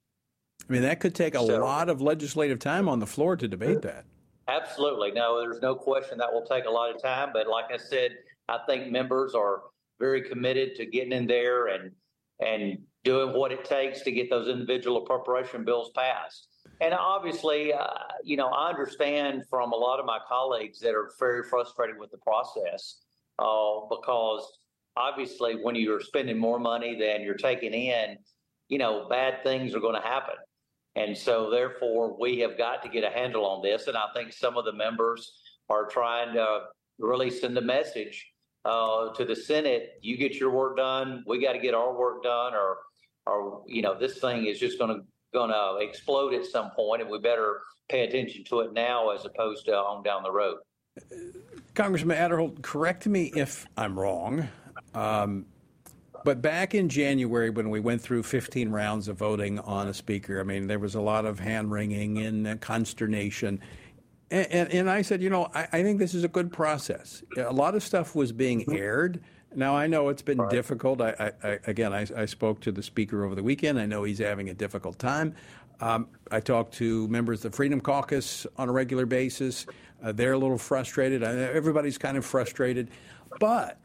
I 0.68 0.72
mean, 0.72 0.82
that 0.82 1.00
could 1.00 1.14
take 1.14 1.34
a 1.34 1.38
so, 1.44 1.60
lot 1.60 1.88
of 1.88 2.00
legislative 2.00 2.58
time 2.58 2.88
on 2.88 2.98
the 2.98 3.06
floor 3.06 3.36
to 3.36 3.48
debate 3.48 3.82
that. 3.82 4.04
Absolutely. 4.48 5.12
No, 5.12 5.38
there's 5.40 5.60
no 5.60 5.74
question 5.74 6.18
that 6.18 6.32
will 6.32 6.44
take 6.44 6.64
a 6.64 6.70
lot 6.70 6.94
of 6.94 7.02
time. 7.02 7.30
But 7.32 7.48
like 7.48 7.66
I 7.72 7.76
said, 7.76 8.12
I 8.48 8.58
think 8.66 8.90
members 8.90 9.34
are 9.34 9.62
very 9.98 10.22
committed 10.22 10.74
to 10.76 10.86
getting 10.86 11.12
in 11.12 11.26
there 11.26 11.68
and 11.68 11.92
and 12.40 12.78
doing 13.04 13.34
what 13.34 13.52
it 13.52 13.64
takes 13.64 14.02
to 14.02 14.12
get 14.12 14.30
those 14.30 14.48
individual 14.48 14.98
appropriation 14.98 15.64
bills 15.64 15.90
passed. 15.94 16.48
And 16.80 16.94
obviously, 16.94 17.72
uh, 17.72 17.86
you 18.22 18.36
know, 18.36 18.48
I 18.48 18.68
understand 18.68 19.44
from 19.50 19.72
a 19.72 19.76
lot 19.76 19.98
of 19.98 20.06
my 20.06 20.18
colleagues 20.28 20.78
that 20.80 20.94
are 20.94 21.10
very 21.18 21.42
frustrated 21.42 21.98
with 21.98 22.10
the 22.10 22.18
process 22.18 23.02
uh, 23.38 23.86
because 23.88 24.58
obviously, 24.96 25.54
when 25.54 25.74
you're 25.74 26.00
spending 26.00 26.38
more 26.38 26.58
money 26.58 26.98
than 26.98 27.22
you're 27.22 27.34
taking 27.34 27.72
in, 27.72 28.16
you 28.68 28.78
know, 28.78 29.06
bad 29.08 29.42
things 29.42 29.74
are 29.74 29.80
going 29.80 30.00
to 30.00 30.06
happen. 30.06 30.34
And 30.96 31.16
so, 31.16 31.50
therefore, 31.50 32.16
we 32.18 32.38
have 32.40 32.58
got 32.58 32.82
to 32.82 32.88
get 32.88 33.04
a 33.04 33.10
handle 33.10 33.46
on 33.46 33.62
this. 33.62 33.86
And 33.86 33.96
I 33.96 34.06
think 34.14 34.32
some 34.32 34.56
of 34.56 34.64
the 34.64 34.72
members 34.72 35.32
are 35.68 35.86
trying 35.86 36.34
to 36.34 36.60
really 36.98 37.30
send 37.30 37.56
a 37.56 37.62
message 37.62 38.26
uh, 38.64 39.12
to 39.14 39.24
the 39.24 39.36
Senate: 39.36 39.98
you 40.02 40.16
get 40.16 40.34
your 40.34 40.50
work 40.50 40.76
done, 40.76 41.24
we 41.26 41.42
got 41.42 41.52
to 41.52 41.58
get 41.58 41.74
our 41.74 41.96
work 41.96 42.22
done, 42.22 42.54
or, 42.54 42.78
or 43.26 43.62
you 43.66 43.82
know, 43.82 43.98
this 43.98 44.18
thing 44.18 44.46
is 44.46 44.58
just 44.58 44.78
going 44.78 44.94
to 44.94 45.04
going 45.32 45.50
to 45.50 45.76
explode 45.86 46.34
at 46.34 46.44
some 46.44 46.70
point, 46.70 47.02
and 47.02 47.10
we 47.10 47.18
better 47.18 47.60
pay 47.88 48.04
attention 48.04 48.44
to 48.44 48.60
it 48.60 48.72
now 48.72 49.10
as 49.10 49.24
opposed 49.24 49.66
to 49.66 49.76
on 49.76 50.02
down 50.02 50.22
the 50.22 50.30
road. 50.30 50.58
Congressman 51.74 52.16
Aderholt, 52.16 52.62
correct 52.62 53.06
me 53.06 53.32
if 53.36 53.66
I'm 53.76 53.98
wrong. 53.98 54.48
Um, 54.94 55.46
but 56.24 56.42
back 56.42 56.74
in 56.74 56.88
January, 56.88 57.50
when 57.50 57.70
we 57.70 57.80
went 57.80 58.02
through 58.02 58.24
15 58.24 58.70
rounds 58.70 59.08
of 59.08 59.16
voting 59.16 59.58
on 59.60 59.88
a 59.88 59.94
speaker, 59.94 60.40
I 60.40 60.42
mean, 60.42 60.66
there 60.66 60.78
was 60.78 60.94
a 60.94 61.00
lot 61.00 61.24
of 61.24 61.38
hand 61.38 61.70
wringing 61.70 62.18
and 62.18 62.60
consternation. 62.60 63.60
And, 64.30 64.47
and, 64.50 64.73
and, 64.73 64.90
I 64.90 65.02
said, 65.02 65.23
you 65.23 65.30
know, 65.30 65.49
I, 65.54 65.68
I, 65.73 65.82
think 65.82 65.99
this 65.99 66.12
is 66.14 66.23
a 66.23 66.28
good 66.28 66.52
process. 66.52 67.23
A 67.38 67.52
lot 67.52 67.75
of 67.75 67.82
stuff 67.82 68.14
was 68.14 68.30
being 68.30 68.64
aired. 68.70 69.23
Now, 69.54 69.75
I 69.75 69.87
know 69.87 70.11
it's 70.11 70.20
been 70.20 70.38
right. 70.38 70.50
difficult. 70.50 71.00
I, 71.00 71.32
I, 71.42 71.58
again, 71.66 71.94
I, 71.94 72.26
spoke 72.26 72.61
to 72.61 72.73
the 72.73 72.82
speaker 72.82 73.25
over 73.25 73.35
the 73.35 73.42
weekend. 73.42 73.78
I 73.80 73.87
know 73.87 74.04
he's 74.04 74.18
having 74.18 74.50
a 74.50 74.54
difficult 74.54 74.99
time. 74.99 75.35
Um, 75.80 76.08
I 76.30 76.40
talked 76.40 76.75
to 76.75 77.08
members 77.08 77.44
of 77.44 77.52
the 77.52 77.56
Freedom 77.56 77.80
Caucus 77.80 78.47
on 78.58 78.68
a 78.68 78.73
regular 78.73 79.06
basis. 79.06 79.64
Uh, 80.02 80.12
they're 80.12 80.32
a 80.32 80.38
little 80.38 80.58
frustrated. 80.58 81.23
Everybody's 81.23 81.97
kind 81.97 82.16
of 82.16 82.26
frustrated. 82.26 82.90
But 83.40 83.78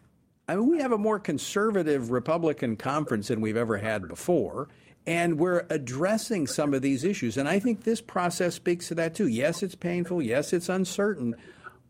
I 0.48 0.56
mean, 0.56 0.70
we 0.70 0.80
have 0.80 0.92
a 0.92 0.98
more 0.98 1.20
conservative 1.20 2.12
Republican 2.12 2.76
conference 2.76 3.30
than 3.30 3.40
we've 3.40 3.58
ever 3.58 3.78
had 3.78 4.08
before, 4.08 4.68
and 5.06 5.38
we're 5.38 5.66
addressing 5.70 6.48
some 6.48 6.74
of 6.74 6.82
these 6.82 7.04
issues. 7.04 7.38
And 7.38 7.48
I 7.48 7.60
think 7.60 7.84
this 7.84 8.02
process 8.02 8.56
speaks 8.56 8.88
to 8.88 8.96
that 8.96 9.16
too. 9.16 9.28
Yes, 9.28 9.64
it's 9.64 9.76
painful. 9.76 10.22
Yes, 10.22 10.54
it's 10.54 10.70
uncertain. 10.70 11.36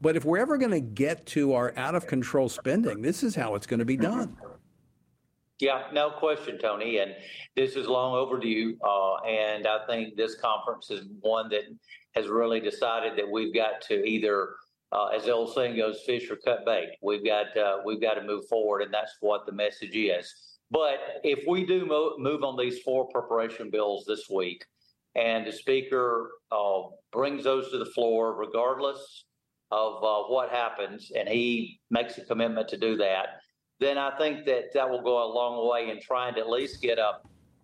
But 0.02 0.16
if 0.16 0.26
we're 0.26 0.40
ever 0.40 0.58
going 0.58 0.72
to 0.72 0.82
get 0.82 1.26
to 1.28 1.54
our 1.54 1.74
out 1.78 1.96
of 1.96 2.08
control 2.08 2.50
spending, 2.50 3.02
this 3.02 3.24
is 3.24 3.36
how 3.36 3.56
it's 3.56 3.68
going 3.68 3.80
to 3.80 3.86
be 3.86 3.98
done. 3.98 4.38
Yeah, 5.60 5.84
no 5.94 6.10
question, 6.10 6.58
Tony. 6.58 6.98
And 6.98 7.16
this 7.56 7.76
is 7.76 7.88
long 7.88 8.16
overdue. 8.16 8.78
Uh, 8.84 9.16
and 9.24 9.66
I 9.66 9.86
think 9.88 10.18
this 10.18 10.36
conference 10.36 10.90
is 10.92 11.06
one 11.22 11.48
that 11.50 11.64
has 12.16 12.28
really 12.28 12.60
decided 12.60 13.18
that 13.18 13.30
we've 13.30 13.54
got 13.54 13.82
to 13.84 14.06
either, 14.06 14.56
uh, 14.92 15.08
as 15.08 15.24
the 15.24 15.32
old 15.32 15.54
saying 15.54 15.78
goes, 15.78 16.02
fish 16.06 16.30
or 16.30 16.36
cut 16.36 16.66
bait. 16.66 16.90
We've 17.02 17.24
got 17.24 17.56
uh, 17.56 17.78
we've 17.86 18.02
got 18.02 18.16
to 18.16 18.24
move 18.24 18.46
forward, 18.50 18.82
and 18.82 18.94
that's 18.94 19.16
what 19.22 19.46
the 19.46 19.54
message 19.54 19.96
is. 19.96 20.53
But 20.74 21.22
if 21.24 21.46
we 21.48 21.66
do 21.66 21.86
mo- 21.86 22.16
move 22.18 22.44
on 22.44 22.58
these 22.58 22.80
four 22.80 23.08
preparation 23.08 23.70
bills 23.70 24.06
this 24.08 24.28
week, 24.28 24.66
and 25.16 25.46
the 25.46 25.52
speaker 25.52 26.32
uh, 26.52 26.82
brings 27.12 27.44
those 27.44 27.70
to 27.70 27.78
the 27.78 27.86
floor, 27.86 28.36
regardless 28.36 29.26
of 29.70 30.04
uh, 30.04 30.28
what 30.28 30.50
happens, 30.50 31.12
and 31.16 31.30
he 31.30 31.80
makes 31.92 32.18
a 32.18 32.26
commitment 32.26 32.68
to 32.70 32.78
do 32.78 32.98
that, 32.98 33.28
then 33.80 34.00
I 34.00 34.18
think 34.18 34.46
that 34.48 34.74
that 34.74 34.90
will 34.90 35.04
go 35.04 35.24
a 35.24 35.30
long 35.32 35.70
way 35.70 35.92
in 35.92 36.02
trying 36.02 36.34
to 36.36 36.42
at 36.42 36.50
least 36.50 36.82
get 36.82 36.98
a 36.98 37.20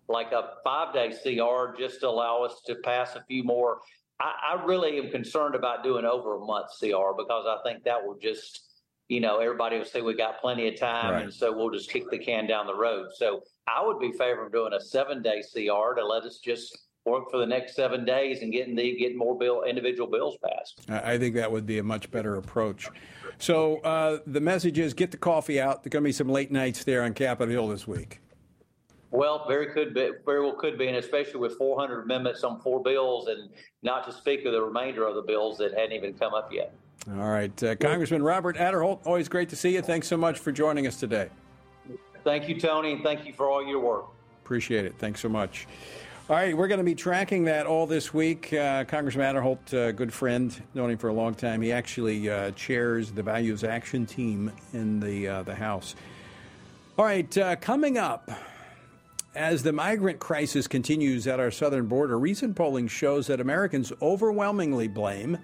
like 0.08 0.32
a 0.32 0.54
five 0.64 0.92
day 0.92 1.10
CR 1.10 1.76
just 1.78 2.00
to 2.00 2.08
allow 2.08 2.42
us 2.42 2.62
to 2.66 2.76
pass 2.76 3.16
a 3.16 3.24
few 3.28 3.42
more. 3.42 3.78
I, 4.20 4.54
I 4.54 4.64
really 4.64 4.98
am 4.98 5.10
concerned 5.10 5.54
about 5.54 5.82
doing 5.82 6.04
over 6.04 6.36
a 6.36 6.44
month 6.44 6.66
CR 6.78 7.14
because 7.16 7.46
I 7.48 7.58
think 7.64 7.84
that 7.84 8.04
will 8.04 8.18
just, 8.20 8.69
you 9.10 9.18
know, 9.20 9.40
everybody 9.40 9.76
will 9.76 9.84
say 9.84 10.02
we 10.02 10.14
got 10.14 10.40
plenty 10.40 10.68
of 10.68 10.78
time, 10.78 11.12
right. 11.14 11.24
and 11.24 11.34
so 11.34 11.52
we'll 11.54 11.70
just 11.70 11.90
kick 11.90 12.08
the 12.10 12.18
can 12.18 12.46
down 12.46 12.68
the 12.68 12.74
road. 12.74 13.08
So 13.12 13.42
I 13.66 13.84
would 13.84 13.98
be 13.98 14.12
favoring 14.12 14.52
doing 14.52 14.72
a 14.72 14.80
seven 14.80 15.20
day 15.20 15.42
CR 15.42 15.94
to 15.96 16.06
let 16.06 16.22
us 16.22 16.38
just 16.38 16.78
work 17.04 17.28
for 17.28 17.38
the 17.38 17.46
next 17.46 17.74
seven 17.74 18.04
days 18.04 18.42
and 18.42 18.52
getting 18.52 18.76
the 18.76 18.96
getting 18.96 19.18
more 19.18 19.36
bill 19.36 19.64
individual 19.64 20.08
bills 20.08 20.38
passed. 20.46 20.88
I 20.88 21.18
think 21.18 21.34
that 21.34 21.50
would 21.50 21.66
be 21.66 21.78
a 21.78 21.82
much 21.82 22.08
better 22.12 22.36
approach. 22.36 22.88
So 23.38 23.78
uh, 23.78 24.18
the 24.28 24.40
message 24.40 24.78
is 24.78 24.94
get 24.94 25.10
the 25.10 25.16
coffee 25.16 25.60
out. 25.60 25.82
There's 25.82 25.90
going 25.90 26.04
to 26.04 26.08
be 26.08 26.12
some 26.12 26.28
late 26.28 26.52
nights 26.52 26.84
there 26.84 27.02
on 27.02 27.12
Capitol 27.12 27.52
Hill 27.52 27.68
this 27.68 27.88
week. 27.88 28.20
Well, 29.10 29.44
very 29.48 29.72
could 29.72 29.92
be, 29.92 30.12
very 30.24 30.40
well 30.40 30.54
could 30.54 30.78
be, 30.78 30.86
and 30.86 30.96
especially 30.96 31.40
with 31.40 31.58
400 31.58 32.02
amendments 32.02 32.44
on 32.44 32.60
four 32.60 32.80
bills, 32.80 33.26
and 33.26 33.50
not 33.82 34.06
to 34.06 34.12
speak 34.12 34.44
of 34.44 34.52
the 34.52 34.62
remainder 34.62 35.04
of 35.04 35.16
the 35.16 35.22
bills 35.22 35.58
that 35.58 35.74
hadn't 35.76 35.94
even 35.94 36.14
come 36.14 36.32
up 36.32 36.52
yet. 36.52 36.72
All 37.08 37.30
right, 37.30 37.62
uh, 37.62 37.76
Congressman 37.76 38.22
Robert 38.22 38.56
Aderholt, 38.56 39.00
always 39.06 39.28
great 39.28 39.48
to 39.48 39.56
see 39.56 39.74
you. 39.74 39.80
Thanks 39.80 40.06
so 40.06 40.16
much 40.16 40.38
for 40.38 40.52
joining 40.52 40.86
us 40.86 41.00
today. 41.00 41.28
Thank 42.24 42.48
you, 42.48 42.60
Tony, 42.60 42.92
and 42.92 43.02
thank 43.02 43.24
you 43.24 43.32
for 43.32 43.48
all 43.48 43.64
your 43.66 43.80
work. 43.80 44.06
Appreciate 44.44 44.84
it. 44.84 44.94
Thanks 44.98 45.20
so 45.20 45.28
much. 45.28 45.66
All 46.28 46.36
right, 46.36 46.56
we're 46.56 46.68
going 46.68 46.78
to 46.78 46.84
be 46.84 46.94
tracking 46.94 47.44
that 47.44 47.66
all 47.66 47.86
this 47.86 48.12
week. 48.12 48.52
Uh, 48.52 48.84
Congressman 48.84 49.34
Aderholt, 49.34 49.74
uh, 49.74 49.92
good 49.92 50.12
friend, 50.12 50.54
known 50.74 50.90
him 50.90 50.98
for 50.98 51.08
a 51.08 51.12
long 51.12 51.34
time. 51.34 51.62
He 51.62 51.72
actually 51.72 52.28
uh, 52.28 52.50
chairs 52.52 53.10
the 53.10 53.22
Values 53.22 53.64
Action 53.64 54.06
Team 54.06 54.52
in 54.72 55.00
the 55.00 55.26
uh, 55.26 55.42
the 55.42 55.54
House. 55.54 55.96
All 56.98 57.04
right, 57.04 57.36
uh, 57.38 57.56
coming 57.56 57.98
up. 57.98 58.30
As 59.34 59.62
the 59.62 59.72
migrant 59.72 60.18
crisis 60.18 60.66
continues 60.66 61.28
at 61.28 61.38
our 61.38 61.52
southern 61.52 61.86
border, 61.86 62.18
recent 62.18 62.56
polling 62.56 62.88
shows 62.88 63.28
that 63.28 63.40
Americans 63.40 63.92
overwhelmingly 64.02 64.88
blame 64.88 65.38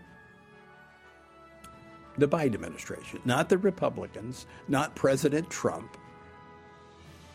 the 2.18 2.28
Biden 2.28 2.54
administration, 2.54 3.20
not 3.24 3.48
the 3.48 3.58
Republicans, 3.58 4.46
not 4.68 4.94
President 4.94 5.48
Trump, 5.50 5.96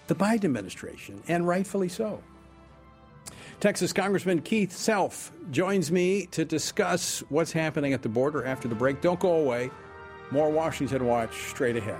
the 0.07 0.15
Biden 0.15 0.45
administration, 0.45 1.21
and 1.27 1.47
rightfully 1.47 1.89
so. 1.89 2.21
Texas 3.59 3.93
Congressman 3.93 4.41
Keith 4.41 4.75
Self 4.75 5.31
joins 5.51 5.91
me 5.91 6.25
to 6.27 6.43
discuss 6.43 7.19
what's 7.29 7.51
happening 7.51 7.93
at 7.93 8.01
the 8.01 8.09
border 8.09 8.43
after 8.43 8.67
the 8.67 8.75
break. 8.75 9.01
Don't 9.01 9.19
go 9.19 9.33
away. 9.33 9.69
More 10.31 10.49
Washington 10.49 11.05
Watch 11.05 11.35
straight 11.49 11.77
ahead. 11.77 11.99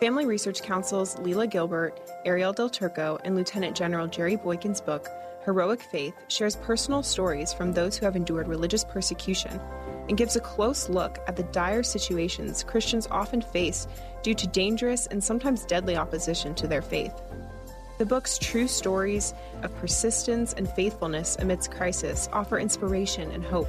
Family 0.00 0.26
Research 0.26 0.62
Council's 0.62 1.18
Lela 1.18 1.48
Gilbert, 1.48 2.00
Ariel 2.24 2.52
Del 2.52 2.70
Turco, 2.70 3.18
and 3.24 3.34
Lieutenant 3.34 3.76
General 3.76 4.06
Jerry 4.06 4.36
Boykin's 4.36 4.80
book, 4.80 5.08
Heroic 5.44 5.82
Faith, 5.82 6.14
shares 6.28 6.54
personal 6.54 7.02
stories 7.02 7.52
from 7.52 7.72
those 7.72 7.96
who 7.96 8.06
have 8.06 8.14
endured 8.14 8.46
religious 8.46 8.84
persecution 8.84 9.60
and 10.08 10.16
gives 10.16 10.36
a 10.36 10.40
close 10.40 10.88
look 10.88 11.18
at 11.26 11.34
the 11.34 11.42
dire 11.42 11.82
situations 11.82 12.62
Christians 12.62 13.08
often 13.10 13.42
face 13.42 13.88
due 14.22 14.34
to 14.34 14.46
dangerous 14.46 15.08
and 15.08 15.22
sometimes 15.22 15.64
deadly 15.64 15.96
opposition 15.96 16.54
to 16.54 16.68
their 16.68 16.82
faith. 16.82 17.20
The 17.98 18.06
book's 18.06 18.38
true 18.38 18.68
stories 18.68 19.34
of 19.64 19.76
persistence 19.78 20.52
and 20.52 20.70
faithfulness 20.70 21.36
amidst 21.40 21.72
crisis 21.72 22.28
offer 22.32 22.60
inspiration 22.60 23.32
and 23.32 23.44
hope. 23.44 23.68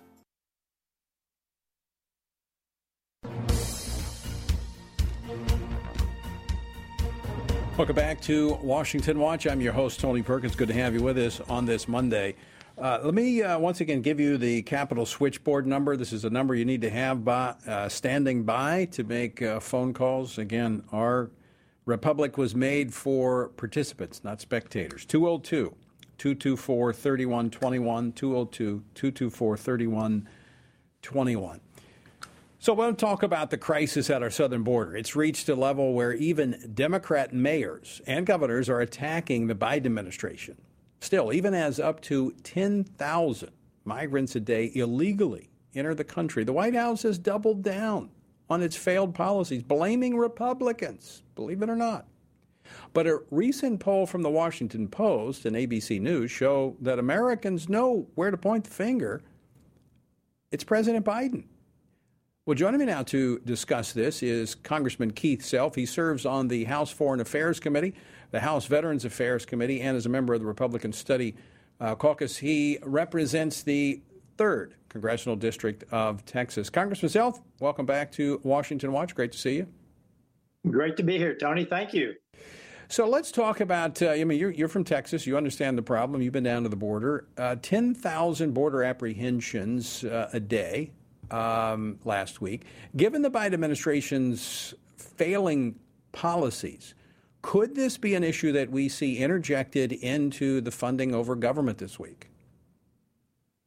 Welcome 7.81 7.95
back 7.95 8.21
to 8.21 8.59
Washington 8.61 9.17
Watch. 9.17 9.47
I'm 9.47 9.59
your 9.59 9.73
host, 9.73 9.99
Tony 9.99 10.21
Perkins. 10.21 10.55
Good 10.55 10.67
to 10.67 10.73
have 10.75 10.93
you 10.93 11.01
with 11.01 11.17
us 11.17 11.41
on 11.49 11.65
this 11.65 11.87
Monday. 11.87 12.35
Uh, 12.77 12.99
let 13.03 13.15
me 13.15 13.41
uh, 13.41 13.57
once 13.57 13.81
again 13.81 14.03
give 14.03 14.19
you 14.19 14.37
the 14.37 14.61
Capitol 14.61 15.03
switchboard 15.03 15.65
number. 15.65 15.97
This 15.97 16.13
is 16.13 16.23
a 16.23 16.29
number 16.29 16.53
you 16.53 16.63
need 16.63 16.81
to 16.81 16.91
have 16.91 17.25
by, 17.25 17.55
uh, 17.65 17.89
standing 17.89 18.43
by 18.43 18.85
to 18.91 19.03
make 19.03 19.41
uh, 19.41 19.59
phone 19.59 19.93
calls. 19.93 20.37
Again, 20.37 20.83
our 20.91 21.31
Republic 21.85 22.37
was 22.37 22.53
made 22.53 22.93
for 22.93 23.47
participants, 23.57 24.23
not 24.23 24.41
spectators. 24.41 25.03
202 25.03 25.75
224 26.19 26.93
3121. 26.93 28.11
202 28.11 28.83
224 28.93 29.57
3121. 29.57 31.59
So, 32.63 32.75
to 32.75 32.93
talk 32.93 33.23
about 33.23 33.49
the 33.49 33.57
crisis 33.57 34.11
at 34.11 34.21
our 34.21 34.29
southern 34.29 34.61
border. 34.61 34.95
It's 34.95 35.15
reached 35.15 35.49
a 35.49 35.55
level 35.55 35.93
where 35.93 36.13
even 36.13 36.71
Democrat 36.75 37.33
mayors 37.33 38.03
and 38.05 38.23
governors 38.23 38.69
are 38.69 38.81
attacking 38.81 39.47
the 39.47 39.55
Biden 39.55 39.87
administration. 39.87 40.61
Still, 40.99 41.33
even 41.33 41.55
as 41.55 41.79
up 41.79 42.01
to 42.01 42.35
10,000 42.43 43.49
migrants 43.83 44.35
a 44.35 44.39
day 44.39 44.71
illegally 44.75 45.49
enter 45.73 45.95
the 45.95 46.03
country, 46.03 46.43
the 46.43 46.53
White 46.53 46.75
House 46.75 47.01
has 47.01 47.17
doubled 47.17 47.63
down 47.63 48.11
on 48.47 48.61
its 48.61 48.75
failed 48.75 49.15
policies, 49.15 49.63
blaming 49.63 50.15
Republicans, 50.15 51.23
believe 51.33 51.63
it 51.63 51.69
or 51.69 51.75
not. 51.75 52.05
But 52.93 53.07
a 53.07 53.21
recent 53.31 53.79
poll 53.79 54.05
from 54.05 54.21
the 54.21 54.29
Washington 54.29 54.87
Post 54.87 55.47
and 55.47 55.55
ABC 55.55 55.99
News 55.99 56.29
show 56.29 56.77
that 56.79 56.99
Americans 56.99 57.67
know 57.67 58.05
where 58.13 58.29
to 58.29 58.37
point 58.37 58.65
the 58.65 58.69
finger. 58.69 59.23
It's 60.51 60.63
President 60.63 61.03
Biden. 61.03 61.45
Well, 62.47 62.55
joining 62.55 62.79
me 62.79 62.87
now 62.87 63.03
to 63.03 63.37
discuss 63.45 63.93
this 63.93 64.23
is 64.23 64.55
Congressman 64.55 65.11
Keith 65.11 65.45
Self. 65.45 65.75
He 65.75 65.85
serves 65.85 66.25
on 66.25 66.47
the 66.47 66.63
House 66.63 66.89
Foreign 66.89 67.19
Affairs 67.19 67.59
Committee, 67.59 67.93
the 68.31 68.39
House 68.39 68.65
Veterans 68.65 69.05
Affairs 69.05 69.45
Committee, 69.45 69.81
and 69.81 69.95
is 69.95 70.07
a 70.07 70.09
member 70.09 70.33
of 70.33 70.39
the 70.39 70.47
Republican 70.47 70.91
Study 70.91 71.35
uh, 71.79 71.93
Caucus. 71.93 72.37
He 72.37 72.79
represents 72.81 73.61
the 73.61 74.01
3rd 74.37 74.71
Congressional 74.89 75.35
District 75.35 75.83
of 75.91 76.25
Texas. 76.25 76.71
Congressman 76.71 77.09
Self, 77.09 77.39
welcome 77.59 77.85
back 77.85 78.11
to 78.13 78.41
Washington 78.41 78.91
Watch. 78.91 79.13
Great 79.13 79.33
to 79.33 79.37
see 79.37 79.57
you. 79.57 79.67
Great 80.67 80.97
to 80.97 81.03
be 81.03 81.19
here, 81.19 81.35
Tony. 81.35 81.63
Thank 81.63 81.93
you. 81.93 82.15
So 82.87 83.07
let's 83.07 83.31
talk 83.31 83.59
about. 83.59 84.01
Uh, 84.01 84.09
I 84.09 84.23
mean, 84.23 84.39
you're, 84.39 84.49
you're, 84.49 84.67
from 84.67 84.83
Texas. 84.83 85.27
You 85.27 85.37
understand 85.37 85.77
the 85.77 85.83
problem. 85.83 86.23
You've 86.23 86.33
been 86.33 86.43
down 86.43 86.63
to 86.63 86.69
the 86.69 86.75
border. 86.75 87.27
Uh, 87.37 87.57
Ten 87.61 87.93
thousand 87.93 88.55
border 88.55 88.83
apprehensions 88.83 90.03
uh, 90.03 90.31
a 90.33 90.39
day 90.39 90.91
um, 91.31 91.99
last 92.05 92.41
week. 92.41 92.63
Given 92.95 93.21
the 93.21 93.31
Biden 93.31 93.53
administration's 93.53 94.73
failing 94.97 95.79
policies, 96.11 96.93
could 97.41 97.75
this 97.75 97.97
be 97.97 98.13
an 98.15 98.23
issue 98.23 98.51
that 98.51 98.69
we 98.69 98.87
see 98.89 99.17
interjected 99.17 99.93
into 99.93 100.61
the 100.61 100.71
funding 100.71 101.15
over 101.15 101.35
government 101.35 101.77
this 101.77 101.97
week? 101.97 102.27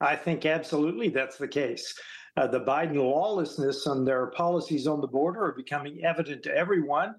I 0.01 0.17
think 0.17 0.47
absolutely 0.47 1.09
that's 1.09 1.39
the 1.39 1.49
case. 1.49 1.99
Uh, 2.37 2.47
the 2.47 2.61
Biden 2.61 2.97
lawlessness 2.97 3.87
and 3.87 4.07
their 4.07 4.27
policies 4.27 4.87
on 4.87 5.01
the 5.01 5.07
border 5.07 5.45
are 5.45 5.53
becoming 5.53 6.05
evident 6.05 6.43
to 6.45 6.57
everyone. 6.57 7.15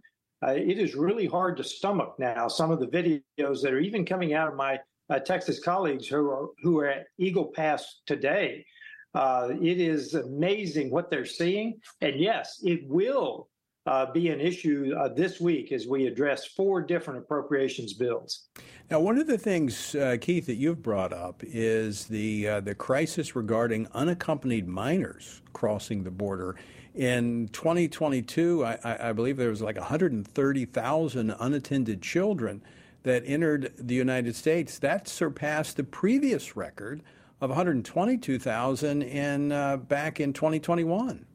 Uh, 0.46 0.52
it 0.52 0.78
is 0.78 0.96
really 0.96 1.26
hard 1.26 1.58
to 1.58 1.64
stomach 1.64 2.16
now 2.20 2.48
some 2.48 2.72
of 2.72 2.80
the 2.80 2.88
videos 2.88 3.62
that 3.62 3.74
are 3.74 3.80
even 3.80 4.06
coming 4.06 4.34
out 4.34 4.50
of 4.50 4.56
my 4.56 4.78
uh, 5.10 5.20
Texas 5.20 5.60
colleagues 5.60 6.08
who 6.08 6.30
are 6.30 6.50
who 6.62 6.80
are 6.80 6.88
at 6.88 7.08
Eagle 7.18 7.46
Pass 7.46 8.02
today 8.06 8.66
uh, 9.15 9.49
it 9.62 9.80
is 9.80 10.13
amazing 10.13 10.91
what 10.91 11.10
they're 11.10 11.25
seeing. 11.25 11.80
And 12.01 12.19
yes, 12.19 12.60
it 12.63 12.86
will 12.88 13.49
uh, 13.86 14.12
be 14.12 14.30
an 14.30 14.41
issue 14.41 14.93
uh, 14.97 15.08
this 15.10 15.39
week 15.39 15.71
as 15.71 15.88
we 15.88 16.06
address 16.06 16.45
four 16.45 16.82
different 16.82 17.19
appropriations 17.19 17.93
bills. 17.93 18.47
Now, 18.91 18.99
one 18.99 19.17
of 19.17 19.25
the 19.25 19.38
things, 19.38 19.95
uh, 19.95 20.17
Keith, 20.19 20.45
that 20.47 20.56
you've 20.56 20.84
brought 20.84 21.13
up 21.13 21.41
is 21.43 22.06
the 22.06 22.47
uh, 22.47 22.60
the 22.60 22.75
crisis 22.75 23.36
regarding 23.36 23.88
unaccompanied 23.93 24.67
minors 24.67 25.41
crossing 25.54 26.04
the 26.04 26.12
border. 26.12 26.56
In 26.93 27.49
2022, 27.51 28.65
I, 28.65 29.10
I 29.10 29.12
believe 29.12 29.38
there 29.38 29.49
was 29.49 29.62
like 29.62 29.75
130,000 29.75 31.36
unattended 31.39 32.01
children 32.01 32.62
that 33.04 33.23
entered 33.25 33.73
the 33.78 33.95
United 33.95 34.36
States. 34.36 34.80
That 34.80 35.08
surpassed 35.08 35.78
the 35.78 35.84
previous 35.84 36.56
record 36.56 37.01
of 37.41 37.50
122,000 37.50 39.02
in 39.02 39.52
uh, 39.52 39.78
back 39.78 40.19
in 40.19 40.34
2021. 40.34 41.26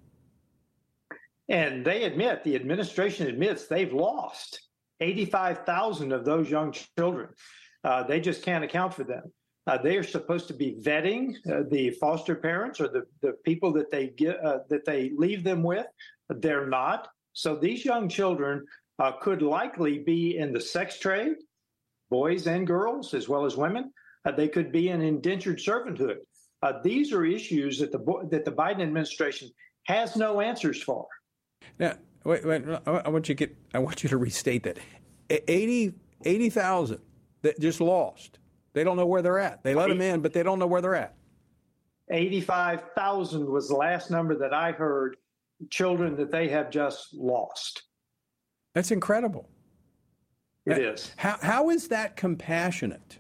And 1.49 1.85
they 1.85 2.05
admit, 2.05 2.45
the 2.45 2.55
administration 2.55 3.27
admits 3.27 3.67
they've 3.67 3.93
lost 3.93 4.69
85,000 5.01 6.13
of 6.13 6.25
those 6.25 6.49
young 6.49 6.73
children. 6.97 7.29
Uh, 7.83 8.05
they 8.05 8.21
just 8.21 8.43
can't 8.43 8.65
account 8.65 8.95
for 8.95 9.05
them. 9.05 9.33
Uh, 9.67 9.79
they 9.79 9.97
are 9.97 10.03
supposed 10.03 10.49
to 10.49 10.55
be 10.55 10.79
vetting 10.83 11.35
uh, 11.51 11.65
the 11.71 11.91
foster 11.91 12.35
parents 12.35 12.81
or 12.81 12.89
the, 12.89 13.05
the 13.21 13.33
people 13.45 13.73
that 13.73 13.91
they 13.91 14.09
get 14.09 14.43
uh, 14.45 14.59
that 14.69 14.85
they 14.85 15.11
leave 15.17 15.45
them 15.45 15.63
with. 15.63 15.87
They're 16.29 16.67
not. 16.67 17.09
So 17.33 17.57
these 17.57 17.85
young 17.85 18.09
children 18.09 18.65
uh, 18.99 19.13
could 19.21 19.43
likely 19.43 19.99
be 19.99 20.39
in 20.39 20.53
the 20.53 20.61
sex 20.61 20.99
trade, 20.99 21.37
boys 22.11 22.47
and 22.47 22.67
girls 22.67 23.15
as 23.15 23.29
well 23.29 23.45
as 23.45 23.57
women. 23.57 23.93
Uh, 24.25 24.33
they 24.33 24.49
could 24.49 24.71
be 24.71 24.91
in 24.91 25.01
indentured 25.01 25.59
servanthood. 25.59 26.19
Uh, 26.63 26.75
these 26.85 27.13
are 27.13 27.25
issues 27.25 27.79
that 27.79 27.91
the 27.91 28.29
that 28.31 28.45
the 28.45 28.53
Biden 28.53 28.83
administration 28.83 29.51
has 29.85 30.17
no 30.17 30.41
answers 30.41 30.83
for. 30.83 31.07
Now, 31.79 31.95
wait, 32.25 32.45
wait, 32.45 32.65
I 32.87 33.09
want 33.09 33.29
you 33.29 33.35
to 33.35 33.47
get. 33.47 33.57
I 33.73 33.79
want 33.79 34.03
you 34.03 34.09
to 34.11 34.19
restate 34.19 34.63
that. 34.65 34.79
80 35.31 35.95
80,000 36.25 37.01
that 37.43 37.59
just 37.61 37.81
lost. 37.81 38.39
They 38.73 38.85
don't 38.85 38.97
know 38.97 39.07
where 39.07 39.23
they're 39.23 39.39
at. 39.39 39.63
They 39.63 39.75
let 39.75 39.89
them 39.89 40.01
in, 40.01 40.21
but 40.21 40.33
they 40.33 40.43
don't 40.43 40.59
know 40.59 40.67
where 40.67 40.81
they're 40.81 40.95
at. 40.95 41.15
85,000 42.11 43.47
was 43.49 43.69
the 43.69 43.75
last 43.75 44.11
number 44.11 44.37
that 44.37 44.53
I 44.53 44.73
heard 44.73 45.17
children 45.71 46.17
that 46.17 46.31
they 46.31 46.49
have 46.49 46.71
just 46.71 47.15
lost. 47.15 47.83
That's 48.75 48.91
incredible. 48.91 49.49
It 50.67 50.79
is. 50.79 51.13
How, 51.17 51.39
how 51.41 51.71
is 51.71 51.89
that 51.89 52.17
compassionate? 52.17 53.20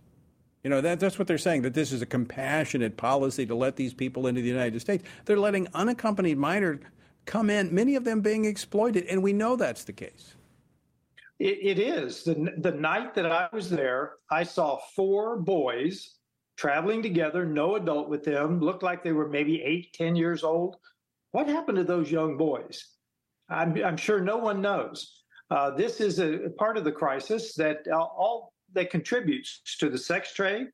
You 0.62 0.68
know, 0.70 0.82
that, 0.82 1.00
that's 1.00 1.18
what 1.18 1.26
they're 1.26 1.38
saying, 1.38 1.62
that 1.62 1.72
this 1.72 1.90
is 1.90 2.02
a 2.02 2.06
compassionate 2.06 2.96
policy 2.96 3.46
to 3.46 3.54
let 3.54 3.76
these 3.76 3.94
people 3.94 4.26
into 4.26 4.42
the 4.42 4.48
United 4.48 4.78
States. 4.80 5.04
They're 5.24 5.38
letting 5.38 5.68
unaccompanied 5.72 6.36
minors 6.36 6.80
come 7.24 7.48
in, 7.48 7.74
many 7.74 7.94
of 7.96 8.04
them 8.04 8.20
being 8.20 8.44
exploited, 8.44 9.06
and 9.06 9.22
we 9.22 9.32
know 9.32 9.56
that's 9.56 9.84
the 9.84 9.92
case. 9.92 10.34
it, 11.40 11.58
it 11.62 11.78
is. 11.78 12.22
The, 12.22 12.52
the 12.58 12.70
night 12.70 13.14
that 13.14 13.26
I 13.26 13.48
was 13.52 13.70
there, 13.70 14.12
I 14.30 14.44
saw 14.44 14.78
four 14.94 15.38
boys 15.38 16.16
traveling 16.56 17.02
together, 17.02 17.46
no 17.46 17.76
adult 17.76 18.10
with 18.10 18.22
them, 18.22 18.60
looked 18.60 18.82
like 18.82 19.02
they 19.02 19.12
were 19.12 19.28
maybe 19.28 19.62
eight, 19.62 19.94
ten 19.94 20.14
years 20.14 20.44
old. 20.44 20.76
What 21.32 21.48
happened 21.48 21.78
to 21.78 21.84
those 21.84 22.10
young 22.10 22.36
boys? 22.36 22.86
I'm, 23.48 23.74
I'm 23.82 23.96
sure 23.96 24.20
no 24.20 24.36
one 24.36 24.60
knows. 24.60 25.22
Uh, 25.50 25.70
this 25.70 26.00
is 26.00 26.20
a 26.20 26.50
part 26.58 26.76
of 26.76 26.84
the 26.84 26.92
crisis 26.92 27.54
that 27.54 27.88
all 27.90 28.52
that 28.74 28.90
contributes 28.90 29.62
to 29.78 29.88
the 29.88 29.98
sex 29.98 30.33
trade, 30.35 30.66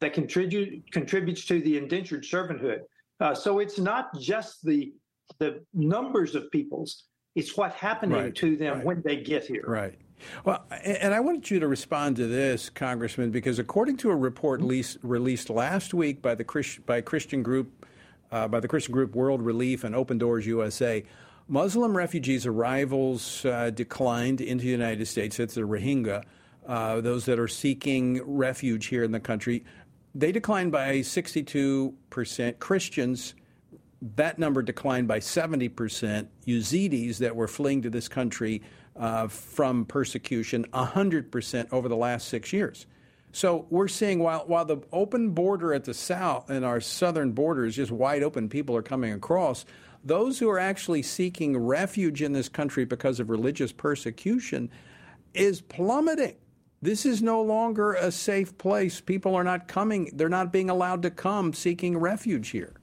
that 0.00 0.12
contribute 0.12 0.90
contributes 0.92 1.44
to 1.46 1.60
the 1.60 1.76
indentured 1.76 2.24
servanthood. 2.24 2.80
Uh, 3.20 3.34
so 3.34 3.58
it's 3.58 3.78
not 3.78 4.18
just 4.18 4.64
the 4.64 4.92
the 5.38 5.62
numbers 5.74 6.34
of 6.34 6.50
peoples; 6.50 7.04
it's 7.34 7.56
what 7.56 7.72
happening 7.72 8.16
Right, 8.16 8.34
to 8.36 8.56
them 8.56 8.78
right. 8.78 8.84
when 8.86 9.02
they 9.02 9.16
get 9.16 9.44
here. 9.44 9.64
Right. 9.66 9.94
Well, 10.44 10.66
and 10.84 11.14
I 11.14 11.20
wanted 11.20 11.50
you 11.50 11.60
to 11.60 11.68
respond 11.68 12.16
to 12.16 12.26
this, 12.26 12.68
Congressman, 12.68 13.30
because 13.30 13.58
according 13.58 13.96
to 13.98 14.10
a 14.10 14.16
report 14.16 14.60
leas- 14.60 14.98
released 15.02 15.48
last 15.48 15.94
week 15.94 16.20
by 16.20 16.34
the 16.34 16.44
Christ- 16.44 16.84
by 16.84 17.00
Christian 17.00 17.42
group, 17.42 17.86
uh, 18.30 18.46
by 18.46 18.60
the 18.60 18.68
Christian 18.68 18.92
group 18.92 19.14
World 19.14 19.40
Relief 19.40 19.82
and 19.82 19.94
Open 19.94 20.18
Doors 20.18 20.46
USA, 20.46 21.04
Muslim 21.48 21.96
refugees' 21.96 22.44
arrivals 22.46 23.44
uh, 23.46 23.70
declined 23.70 24.40
into 24.42 24.64
the 24.64 24.70
United 24.70 25.06
States. 25.06 25.40
It's 25.40 25.54
the 25.54 25.62
Rohingya, 25.62 26.22
uh, 26.66 27.00
those 27.00 27.24
that 27.26 27.38
are 27.38 27.48
seeking 27.48 28.22
refuge 28.24 28.86
here 28.86 29.02
in 29.02 29.12
the 29.12 29.20
country. 29.20 29.64
They 30.14 30.32
declined 30.32 30.72
by 30.72 31.02
62 31.02 31.94
percent. 32.10 32.58
Christians 32.58 33.34
that 34.02 34.38
number 34.38 34.62
declined 34.62 35.08
by 35.08 35.20
70%. 35.20 36.26
Yazidis 36.46 37.18
that 37.18 37.36
were 37.36 37.48
fleeing 37.48 37.82
to 37.82 37.90
this 37.90 38.08
country 38.08 38.62
uh, 38.96 39.28
from 39.28 39.84
persecution, 39.84 40.66
100% 40.72 41.72
over 41.72 41.88
the 41.88 41.96
last 41.96 42.28
six 42.28 42.52
years. 42.52 42.86
So 43.32 43.66
we're 43.70 43.88
seeing 43.88 44.18
while, 44.18 44.44
while 44.46 44.64
the 44.64 44.78
open 44.92 45.30
border 45.30 45.72
at 45.72 45.84
the 45.84 45.94
south 45.94 46.50
and 46.50 46.64
our 46.64 46.80
southern 46.80 47.32
border 47.32 47.64
is 47.64 47.76
just 47.76 47.92
wide 47.92 48.22
open, 48.22 48.48
people 48.48 48.76
are 48.76 48.82
coming 48.82 49.12
across. 49.12 49.64
Those 50.02 50.38
who 50.38 50.48
are 50.48 50.58
actually 50.58 51.02
seeking 51.02 51.56
refuge 51.56 52.22
in 52.22 52.32
this 52.32 52.48
country 52.48 52.84
because 52.84 53.20
of 53.20 53.30
religious 53.30 53.70
persecution 53.70 54.70
is 55.34 55.60
plummeting. 55.60 56.36
This 56.82 57.04
is 57.04 57.20
no 57.20 57.42
longer 57.42 57.92
a 57.92 58.10
safe 58.10 58.56
place. 58.56 59.00
People 59.00 59.34
are 59.34 59.44
not 59.44 59.68
coming, 59.68 60.10
they're 60.14 60.30
not 60.30 60.52
being 60.52 60.70
allowed 60.70 61.02
to 61.02 61.10
come 61.10 61.52
seeking 61.52 61.98
refuge 61.98 62.48
here. 62.48 62.74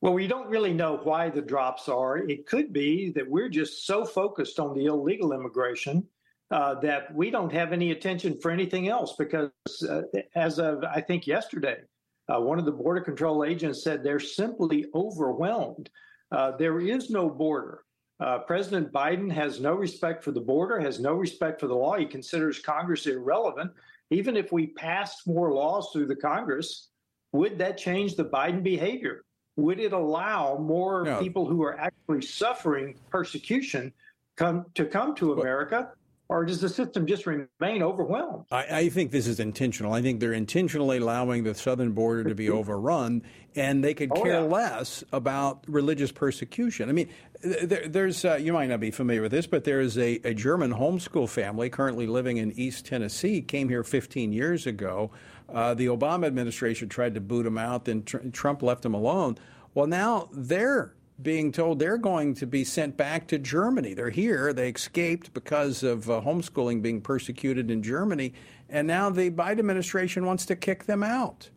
Well, 0.00 0.14
we 0.14 0.26
don't 0.26 0.48
really 0.48 0.72
know 0.72 0.98
why 1.04 1.28
the 1.28 1.42
drops 1.42 1.88
are. 1.88 2.16
It 2.16 2.46
could 2.46 2.72
be 2.72 3.12
that 3.12 3.28
we're 3.28 3.50
just 3.50 3.86
so 3.86 4.04
focused 4.04 4.58
on 4.58 4.74
the 4.74 4.86
illegal 4.86 5.32
immigration 5.32 6.08
uh, 6.50 6.74
that 6.80 7.14
we 7.14 7.30
don't 7.30 7.52
have 7.52 7.72
any 7.72 7.92
attention 7.92 8.40
for 8.40 8.50
anything 8.50 8.88
else. 8.88 9.14
Because 9.16 9.50
uh, 9.88 10.02
as 10.34 10.58
of, 10.58 10.82
I 10.84 11.00
think, 11.00 11.26
yesterday, 11.26 11.82
uh, 12.28 12.40
one 12.40 12.58
of 12.58 12.64
the 12.64 12.72
Border 12.72 13.00
Control 13.00 13.44
agents 13.44 13.84
said 13.84 14.02
they're 14.02 14.18
simply 14.18 14.86
overwhelmed. 14.94 15.88
Uh, 16.32 16.56
there 16.56 16.80
is 16.80 17.10
no 17.10 17.28
border. 17.28 17.84
Uh, 18.22 18.38
President 18.38 18.92
Biden 18.92 19.28
has 19.32 19.60
no 19.60 19.74
respect 19.74 20.22
for 20.22 20.30
the 20.30 20.40
border, 20.40 20.78
has 20.78 21.00
no 21.00 21.14
respect 21.14 21.58
for 21.58 21.66
the 21.66 21.74
law. 21.74 21.96
He 21.96 22.06
considers 22.06 22.60
Congress 22.60 23.06
irrelevant. 23.08 23.72
Even 24.10 24.36
if 24.36 24.52
we 24.52 24.68
passed 24.68 25.26
more 25.26 25.52
laws 25.52 25.90
through 25.92 26.06
the 26.06 26.14
Congress, 26.14 26.90
would 27.32 27.58
that 27.58 27.76
change 27.76 28.14
the 28.14 28.24
Biden 28.24 28.62
behavior? 28.62 29.24
Would 29.56 29.80
it 29.80 29.92
allow 29.92 30.56
more 30.58 31.02
No. 31.02 31.18
people 31.18 31.46
who 31.46 31.64
are 31.64 31.76
actually 31.80 32.22
suffering 32.22 32.94
persecution 33.10 33.92
come 34.36 34.66
to 34.76 34.84
come 34.84 35.16
to 35.16 35.32
America, 35.32 35.90
or 36.32 36.44
does 36.46 36.60
the 36.60 36.68
system 36.68 37.06
just 37.06 37.26
remain 37.26 37.82
overwhelmed? 37.82 38.46
I, 38.50 38.64
I 38.78 38.88
think 38.88 39.10
this 39.10 39.26
is 39.26 39.38
intentional. 39.38 39.92
I 39.92 40.00
think 40.00 40.18
they're 40.20 40.32
intentionally 40.32 40.96
allowing 40.98 41.44
the 41.44 41.54
southern 41.54 41.92
border 41.92 42.24
to 42.24 42.34
be 42.34 42.48
overrun, 42.48 43.22
and 43.54 43.84
they 43.84 43.92
could 43.92 44.10
Oh, 44.14 44.22
care 44.22 44.32
yeah. 44.32 44.38
less 44.40 45.04
about 45.12 45.64
religious 45.68 46.10
persecution. 46.10 46.88
I 46.88 46.92
mean, 46.92 47.08
there, 47.42 47.86
there's 47.86 48.24
uh, 48.24 48.36
you 48.36 48.52
might 48.54 48.70
not 48.70 48.80
be 48.80 48.90
familiar 48.90 49.20
with 49.22 49.30
this, 49.32 49.46
but 49.46 49.64
there 49.64 49.80
is 49.80 49.98
a, 49.98 50.20
a 50.24 50.32
German 50.32 50.72
homeschool 50.72 51.28
family 51.28 51.68
currently 51.68 52.06
living 52.06 52.38
in 52.38 52.52
East 52.58 52.86
Tennessee. 52.86 53.42
Came 53.42 53.68
here 53.68 53.84
15 53.84 54.32
years 54.32 54.66
ago. 54.66 55.10
Uh, 55.52 55.74
the 55.74 55.86
Obama 55.86 56.26
administration 56.26 56.88
tried 56.88 57.12
to 57.14 57.20
boot 57.20 57.42
them 57.42 57.58
out, 57.58 57.84
then 57.84 58.04
tr- 58.04 58.18
Trump 58.32 58.62
left 58.62 58.82
them 58.82 58.94
alone. 58.94 59.36
Well, 59.74 59.86
now 59.86 60.30
they're 60.32 60.94
being 61.22 61.52
told 61.52 61.78
they're 61.78 61.98
going 61.98 62.34
to 62.34 62.46
be 62.46 62.64
sent 62.64 62.96
back 62.96 63.26
to 63.28 63.38
Germany. 63.38 63.94
They're 63.94 64.10
here. 64.10 64.52
They 64.52 64.70
escaped 64.70 65.32
because 65.32 65.82
of 65.82 66.10
uh, 66.10 66.20
homeschooling 66.20 66.82
being 66.82 67.00
persecuted 67.00 67.70
in 67.70 67.82
Germany, 67.82 68.34
and 68.68 68.86
now 68.86 69.10
the 69.10 69.30
Biden 69.30 69.60
administration 69.60 70.26
wants 70.26 70.46
to 70.46 70.56
kick 70.56 70.84
them 70.84 71.02
out. 71.02 71.50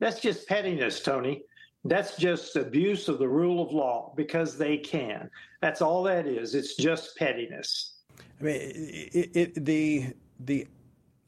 That's 0.00 0.20
just 0.20 0.46
pettiness, 0.48 1.00
Tony. 1.00 1.42
That's 1.84 2.16
just 2.16 2.56
abuse 2.56 3.08
of 3.08 3.18
the 3.18 3.28
rule 3.28 3.62
of 3.62 3.72
law 3.72 4.12
because 4.16 4.56
they 4.56 4.78
can. 4.78 5.30
That's 5.60 5.82
all 5.82 6.02
that 6.04 6.26
is. 6.26 6.54
It's 6.54 6.76
just 6.76 7.16
pettiness. 7.16 7.94
I 8.40 8.44
mean, 8.44 8.58
it, 8.60 9.30
it, 9.34 9.64
the 9.64 10.14
the 10.40 10.66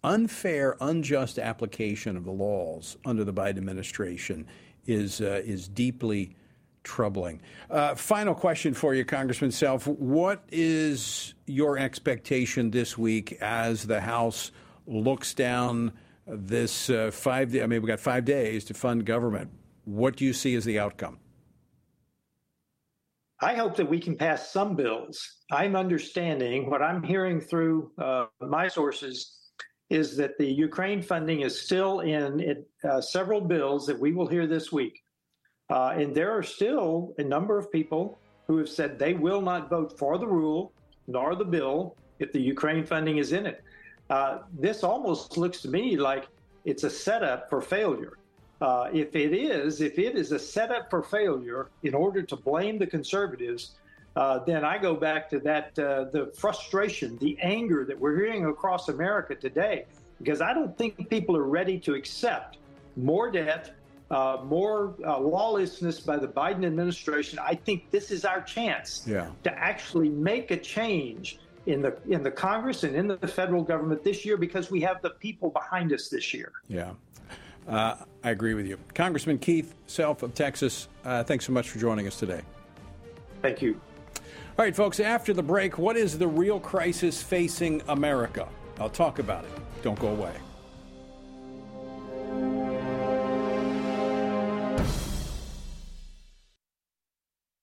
unfair, 0.02 0.76
unjust 0.80 1.38
application 1.38 2.16
of 2.16 2.24
the 2.24 2.32
laws 2.32 2.96
under 3.04 3.24
the 3.24 3.32
Biden 3.32 3.58
administration 3.58 4.46
is 4.86 5.20
uh, 5.20 5.42
is 5.44 5.68
deeply 5.68 6.34
troubling. 6.86 7.42
Uh, 7.68 7.94
final 7.96 8.34
question 8.34 8.72
for 8.72 8.94
you, 8.94 9.04
Congressman 9.04 9.50
Self: 9.50 9.86
What 9.86 10.42
is 10.50 11.34
your 11.46 11.76
expectation 11.76 12.70
this 12.70 12.96
week 12.96 13.32
as 13.40 13.82
the 13.82 14.00
House 14.00 14.52
looks 14.86 15.34
down 15.34 15.92
this 16.26 16.88
uh, 16.88 17.10
five? 17.12 17.54
I 17.54 17.66
mean, 17.66 17.82
we've 17.82 17.86
got 17.86 18.00
five 18.00 18.24
days 18.24 18.64
to 18.66 18.74
fund 18.74 19.04
government. 19.04 19.50
What 19.84 20.16
do 20.16 20.24
you 20.24 20.32
see 20.32 20.54
as 20.54 20.64
the 20.64 20.78
outcome? 20.78 21.18
I 23.40 23.54
hope 23.54 23.76
that 23.76 23.90
we 23.90 24.00
can 24.00 24.16
pass 24.16 24.50
some 24.50 24.76
bills. 24.76 25.20
I'm 25.50 25.76
understanding 25.76 26.70
what 26.70 26.80
I'm 26.80 27.02
hearing 27.02 27.40
through 27.40 27.92
uh, 27.98 28.26
my 28.40 28.68
sources 28.68 29.36
is 29.90 30.16
that 30.16 30.38
the 30.38 30.46
Ukraine 30.46 31.02
funding 31.02 31.42
is 31.42 31.60
still 31.60 32.00
in 32.00 32.40
it, 32.40 32.68
uh, 32.88 33.00
several 33.00 33.40
bills 33.40 33.86
that 33.86 33.98
we 33.98 34.12
will 34.12 34.26
hear 34.26 34.46
this 34.46 34.72
week. 34.72 35.02
Uh, 35.68 35.94
and 35.96 36.14
there 36.14 36.30
are 36.30 36.42
still 36.42 37.14
a 37.18 37.24
number 37.24 37.58
of 37.58 37.70
people 37.72 38.18
who 38.46 38.56
have 38.58 38.68
said 38.68 38.98
they 38.98 39.14
will 39.14 39.40
not 39.40 39.68
vote 39.68 39.98
for 39.98 40.18
the 40.18 40.26
rule 40.26 40.72
nor 41.08 41.34
the 41.34 41.44
bill 41.44 41.96
if 42.18 42.32
the 42.32 42.40
Ukraine 42.40 42.84
funding 42.84 43.18
is 43.18 43.32
in 43.32 43.46
it. 43.46 43.62
Uh, 44.08 44.38
this 44.58 44.84
almost 44.84 45.36
looks 45.36 45.60
to 45.62 45.68
me 45.68 45.96
like 45.96 46.28
it's 46.64 46.84
a 46.84 46.90
setup 46.90 47.50
for 47.50 47.60
failure. 47.60 48.18
Uh, 48.60 48.88
if 48.92 49.14
it 49.14 49.34
is, 49.34 49.80
if 49.80 49.98
it 49.98 50.16
is 50.16 50.32
a 50.32 50.38
setup 50.38 50.88
for 50.88 51.02
failure 51.02 51.68
in 51.82 51.94
order 51.94 52.22
to 52.22 52.36
blame 52.36 52.78
the 52.78 52.86
conservatives, 52.86 53.74
uh, 54.16 54.38
then 54.44 54.64
I 54.64 54.78
go 54.78 54.94
back 54.94 55.28
to 55.30 55.38
that 55.40 55.78
uh, 55.78 56.04
the 56.04 56.32
frustration, 56.34 57.18
the 57.18 57.36
anger 57.42 57.84
that 57.84 57.98
we're 57.98 58.16
hearing 58.16 58.46
across 58.46 58.88
America 58.88 59.34
today, 59.34 59.84
because 60.18 60.40
I 60.40 60.54
don't 60.54 60.76
think 60.78 61.10
people 61.10 61.36
are 61.36 61.44
ready 61.44 61.78
to 61.80 61.94
accept 61.94 62.56
more 62.96 63.30
debt, 63.30 63.74
uh, 64.10 64.38
more 64.44 64.94
uh, 65.04 65.18
lawlessness 65.18 66.00
by 66.00 66.16
the 66.16 66.28
Biden 66.28 66.64
administration. 66.64 67.38
I 67.40 67.54
think 67.54 67.90
this 67.90 68.10
is 68.10 68.24
our 68.24 68.40
chance 68.40 69.04
Yeah. 69.06 69.28
to 69.42 69.52
actually 69.58 70.08
make 70.08 70.50
a 70.50 70.56
change 70.56 71.38
in 71.66 71.82
the 71.82 71.96
in 72.08 72.22
the 72.22 72.30
Congress 72.30 72.84
and 72.84 72.94
in 72.94 73.08
the 73.08 73.16
federal 73.28 73.62
government 73.62 74.04
this 74.04 74.24
year 74.24 74.36
because 74.36 74.70
we 74.70 74.80
have 74.82 75.02
the 75.02 75.10
people 75.10 75.50
behind 75.50 75.92
us 75.92 76.08
this 76.08 76.32
year. 76.32 76.52
Yeah. 76.68 76.92
Uh, 77.66 77.96
I 78.22 78.30
agree 78.30 78.54
with 78.54 78.66
you. 78.66 78.78
Congressman 78.94 79.38
Keith 79.38 79.74
Self 79.88 80.22
of 80.22 80.34
Texas, 80.34 80.86
uh, 81.04 81.24
thanks 81.24 81.44
so 81.44 81.52
much 81.52 81.68
for 81.70 81.80
joining 81.80 82.06
us 82.06 82.16
today. 82.16 82.42
Thank 83.42 83.60
you. 83.60 83.80
All 84.58 84.64
right, 84.64 84.74
folks, 84.74 85.00
after 85.00 85.34
the 85.34 85.42
break, 85.42 85.76
what 85.76 85.96
is 85.96 86.16
the 86.16 86.28
real 86.28 86.60
crisis 86.60 87.20
facing 87.20 87.82
America? 87.88 88.48
I'll 88.78 88.88
talk 88.88 89.18
about 89.18 89.44
it. 89.44 89.50
Don't 89.82 89.98
go 89.98 90.08
away. 90.08 90.32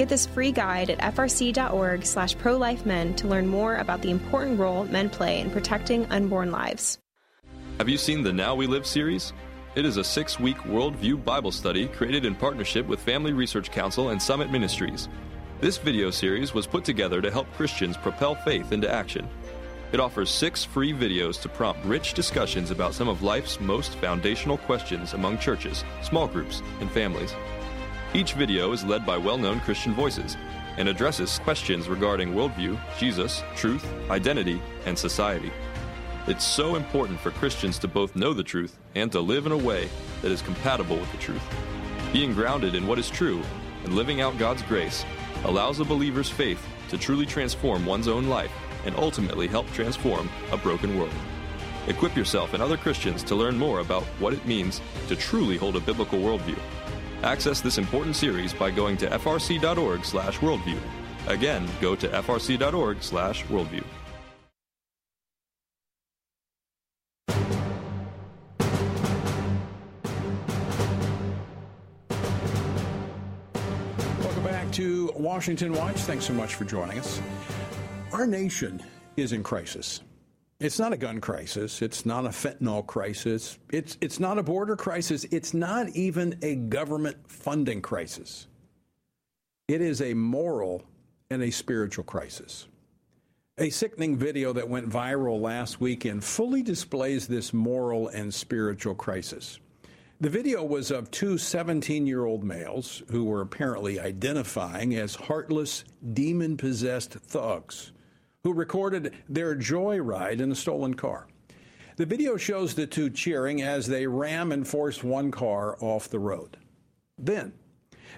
Get 0.00 0.08
this 0.08 0.24
free 0.24 0.50
guide 0.50 0.88
at 0.88 1.14
frc.org 1.14 2.06
slash 2.06 2.34
prolifemen 2.36 3.14
to 3.16 3.28
learn 3.28 3.46
more 3.46 3.76
about 3.76 4.00
the 4.00 4.10
important 4.10 4.58
role 4.58 4.84
men 4.84 5.10
play 5.10 5.40
in 5.40 5.50
protecting 5.50 6.06
unborn 6.06 6.50
lives. 6.50 6.98
Have 7.76 7.86
you 7.86 7.98
seen 7.98 8.22
the 8.22 8.32
Now 8.32 8.54
We 8.54 8.66
Live 8.66 8.86
series? 8.86 9.34
It 9.74 9.84
is 9.84 9.98
a 9.98 10.02
six 10.02 10.40
week 10.40 10.56
worldview 10.60 11.22
Bible 11.22 11.52
study 11.52 11.86
created 11.86 12.24
in 12.24 12.34
partnership 12.34 12.86
with 12.86 12.98
Family 13.00 13.34
Research 13.34 13.70
Council 13.70 14.08
and 14.08 14.22
Summit 14.22 14.50
Ministries. 14.50 15.10
This 15.60 15.76
video 15.76 16.10
series 16.10 16.54
was 16.54 16.66
put 16.66 16.82
together 16.82 17.20
to 17.20 17.30
help 17.30 17.52
Christians 17.52 17.98
propel 17.98 18.34
faith 18.34 18.72
into 18.72 18.90
action. 18.90 19.28
It 19.92 20.00
offers 20.00 20.30
six 20.30 20.64
free 20.64 20.94
videos 20.94 21.38
to 21.42 21.50
prompt 21.50 21.84
rich 21.84 22.14
discussions 22.14 22.70
about 22.70 22.94
some 22.94 23.08
of 23.08 23.20
life's 23.20 23.60
most 23.60 23.96
foundational 23.96 24.56
questions 24.56 25.12
among 25.12 25.36
churches, 25.36 25.84
small 26.00 26.26
groups, 26.26 26.62
and 26.80 26.90
families. 26.90 27.34
Each 28.12 28.32
video 28.32 28.72
is 28.72 28.84
led 28.84 29.06
by 29.06 29.16
well 29.16 29.38
known 29.38 29.60
Christian 29.60 29.94
voices 29.94 30.36
and 30.76 30.88
addresses 30.88 31.38
questions 31.38 31.88
regarding 31.88 32.32
worldview, 32.32 32.76
Jesus, 32.98 33.44
truth, 33.54 33.86
identity, 34.10 34.60
and 34.84 34.98
society. 34.98 35.52
It's 36.26 36.44
so 36.44 36.74
important 36.74 37.20
for 37.20 37.30
Christians 37.30 37.78
to 37.78 37.88
both 37.88 38.16
know 38.16 38.32
the 38.32 38.42
truth 38.42 38.78
and 38.96 39.12
to 39.12 39.20
live 39.20 39.46
in 39.46 39.52
a 39.52 39.56
way 39.56 39.88
that 40.22 40.32
is 40.32 40.42
compatible 40.42 40.96
with 40.96 41.10
the 41.12 41.18
truth. 41.18 41.42
Being 42.12 42.34
grounded 42.34 42.74
in 42.74 42.88
what 42.88 42.98
is 42.98 43.08
true 43.08 43.42
and 43.84 43.94
living 43.94 44.20
out 44.20 44.38
God's 44.38 44.62
grace 44.62 45.04
allows 45.44 45.78
a 45.78 45.84
believer's 45.84 46.28
faith 46.28 46.66
to 46.88 46.98
truly 46.98 47.26
transform 47.26 47.86
one's 47.86 48.08
own 48.08 48.28
life 48.28 48.52
and 48.86 48.96
ultimately 48.96 49.46
help 49.46 49.70
transform 49.72 50.28
a 50.50 50.56
broken 50.56 50.98
world. 50.98 51.14
Equip 51.86 52.16
yourself 52.16 52.54
and 52.54 52.62
other 52.62 52.76
Christians 52.76 53.22
to 53.22 53.36
learn 53.36 53.56
more 53.56 53.78
about 53.78 54.02
what 54.18 54.32
it 54.32 54.44
means 54.46 54.80
to 55.06 55.14
truly 55.14 55.56
hold 55.56 55.76
a 55.76 55.80
biblical 55.80 56.18
worldview. 56.18 56.58
Access 57.22 57.60
this 57.60 57.76
important 57.78 58.16
series 58.16 58.54
by 58.54 58.70
going 58.70 58.96
to 58.98 59.06
frc.org/worldview. 59.08 60.78
Again, 61.26 61.68
go 61.80 61.94
to 61.94 62.08
frc.org/worldview. 62.08 63.84
Welcome 74.18 74.44
back 74.44 74.72
to 74.72 75.12
Washington 75.14 75.74
Watch. 75.74 75.96
Thanks 75.96 76.24
so 76.24 76.32
much 76.32 76.54
for 76.54 76.64
joining 76.64 76.98
us. 76.98 77.20
Our 78.12 78.26
nation 78.26 78.82
is 79.16 79.32
in 79.32 79.42
crisis. 79.42 80.00
It's 80.60 80.78
not 80.78 80.92
a 80.92 80.98
gun 80.98 81.22
crisis. 81.22 81.80
It's 81.80 82.04
not 82.04 82.26
a 82.26 82.28
fentanyl 82.28 82.86
crisis. 82.86 83.58
It's, 83.72 83.96
it's 84.02 84.20
not 84.20 84.38
a 84.38 84.42
border 84.42 84.76
crisis. 84.76 85.24
It's 85.30 85.54
not 85.54 85.88
even 85.90 86.38
a 86.42 86.54
government 86.54 87.16
funding 87.28 87.80
crisis. 87.80 88.46
It 89.68 89.80
is 89.80 90.02
a 90.02 90.12
moral 90.12 90.84
and 91.30 91.42
a 91.42 91.50
spiritual 91.50 92.04
crisis. 92.04 92.68
A 93.56 93.70
sickening 93.70 94.18
video 94.18 94.52
that 94.52 94.68
went 94.68 94.90
viral 94.90 95.40
last 95.40 95.80
weekend 95.80 96.24
fully 96.24 96.62
displays 96.62 97.26
this 97.26 97.54
moral 97.54 98.08
and 98.08 98.32
spiritual 98.32 98.94
crisis. 98.94 99.60
The 100.20 100.28
video 100.28 100.62
was 100.62 100.90
of 100.90 101.10
two 101.10 101.38
17 101.38 102.06
year 102.06 102.26
old 102.26 102.44
males 102.44 103.02
who 103.10 103.24
were 103.24 103.40
apparently 103.40 103.98
identifying 103.98 104.94
as 104.94 105.14
heartless, 105.14 105.84
demon 106.12 106.58
possessed 106.58 107.12
thugs 107.12 107.92
who 108.44 108.52
recorded 108.52 109.14
their 109.28 109.54
joyride 109.54 110.40
in 110.40 110.52
a 110.52 110.54
stolen 110.56 110.94
car. 110.94 111.26
The 111.96 112.06
video 112.06 112.36
shows 112.36 112.74
the 112.74 112.86
two 112.86 113.10
cheering 113.10 113.60
as 113.60 113.86
they 113.86 114.06
ram 114.06 114.52
and 114.52 114.66
force 114.66 115.04
one 115.04 115.30
car 115.30 115.76
off 115.80 116.08
the 116.08 116.18
road. 116.18 116.56
Then, 117.18 117.52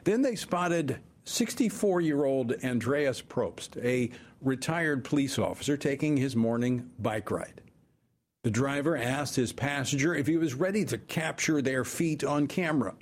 then 0.05 0.23
they 0.23 0.37
spotted 0.37 1.01
64 1.25 2.01
year 2.01 2.25
old 2.25 2.55
Andreas 2.65 3.21
Probst, 3.21 3.83
a 3.85 4.11
retired 4.41 5.05
police 5.05 5.39
officer, 5.39 5.77
taking 5.77 6.17
his 6.17 6.37
morning 6.37 6.91
bike 6.99 7.31
ride. 7.31 7.61
The 8.45 8.51
driver 8.51 8.97
asked 8.97 9.37
his 9.37 9.53
passenger 9.53 10.15
if 10.15 10.27
he 10.27 10.37
was 10.37 10.55
ready 10.55 10.85
to 10.87 10.99
capture 10.99 11.63
their 11.63 11.85
feat 11.85 12.25
on 12.25 12.49
camera. 12.49 12.95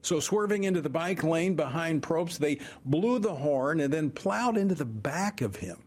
So, 0.00 0.20
swerving 0.20 0.64
into 0.64 0.80
the 0.80 0.88
bike 0.88 1.24
lane 1.24 1.56
behind 1.56 2.02
Probst, 2.02 2.38
they 2.38 2.60
blew 2.84 3.18
the 3.18 3.34
horn 3.34 3.80
and 3.80 3.92
then 3.92 4.10
plowed 4.10 4.56
into 4.56 4.74
the 4.74 4.84
back 4.84 5.40
of 5.40 5.56
him, 5.56 5.78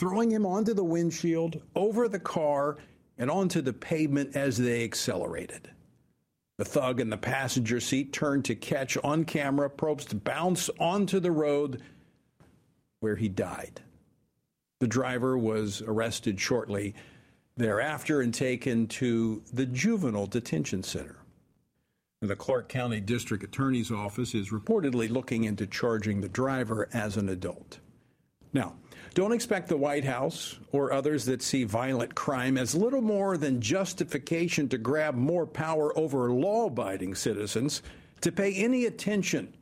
throwing 0.00 0.30
him 0.30 0.46
onto 0.46 0.72
the 0.72 0.82
windshield, 0.82 1.60
over 1.76 2.08
the 2.08 2.18
car, 2.18 2.78
and 3.18 3.30
onto 3.30 3.60
the 3.60 3.74
pavement 3.74 4.34
as 4.34 4.56
they 4.56 4.82
accelerated. 4.82 5.70
The 6.56 6.64
thug 6.64 7.00
in 7.00 7.10
the 7.10 7.18
passenger 7.18 7.80
seat 7.80 8.10
turned 8.10 8.46
to 8.46 8.54
catch 8.54 8.96
on 9.04 9.26
camera 9.26 9.68
Probst 9.68 10.24
bounce 10.24 10.70
onto 10.78 11.20
the 11.20 11.30
road 11.30 11.82
where 13.00 13.16
he 13.16 13.28
died. 13.28 13.82
The 14.78 14.86
driver 14.86 15.36
was 15.36 15.82
arrested 15.82 16.40
shortly 16.40 16.94
thereafter 17.58 18.22
and 18.22 18.32
taken 18.32 18.86
to 18.86 19.42
the 19.52 19.66
juvenile 19.66 20.26
detention 20.26 20.82
center. 20.82 21.18
The 22.22 22.36
Clark 22.36 22.70
County 22.70 23.00
District 23.00 23.44
Attorney's 23.44 23.90
Office 23.90 24.34
is 24.34 24.48
reportedly 24.48 25.10
looking 25.10 25.44
into 25.44 25.66
charging 25.66 26.22
the 26.22 26.28
driver 26.30 26.88
as 26.94 27.18
an 27.18 27.28
adult. 27.28 27.80
Now, 28.54 28.76
don't 29.14 29.32
expect 29.32 29.68
the 29.68 29.76
White 29.76 30.04
House 30.04 30.58
or 30.72 30.92
others 30.92 31.24
that 31.24 31.42
see 31.42 31.64
violent 31.64 32.14
crime 32.14 32.56
as 32.56 32.74
little 32.74 33.02
more 33.02 33.36
than 33.36 33.60
justification 33.60 34.68
to 34.68 34.78
grab 34.78 35.14
more 35.14 35.46
power 35.46 35.96
over 35.98 36.30
law 36.30 36.66
abiding 36.66 37.14
citizens 37.14 37.82
to 38.20 38.30
pay 38.30 38.54
any 38.54 38.86
attention 38.86 39.52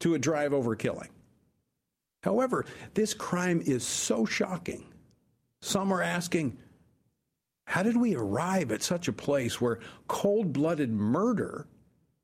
to 0.00 0.14
a 0.14 0.18
drive 0.18 0.52
over 0.52 0.76
killing. 0.76 1.08
However, 2.22 2.64
this 2.94 3.14
crime 3.14 3.62
is 3.64 3.84
so 3.84 4.24
shocking. 4.24 4.84
Some 5.60 5.92
are 5.92 6.02
asking, 6.02 6.56
how 7.66 7.82
did 7.82 7.96
we 7.96 8.14
arrive 8.14 8.70
at 8.70 8.82
such 8.82 9.08
a 9.08 9.12
place 9.12 9.60
where 9.60 9.80
cold 10.08 10.52
blooded 10.52 10.92
murder 10.92 11.66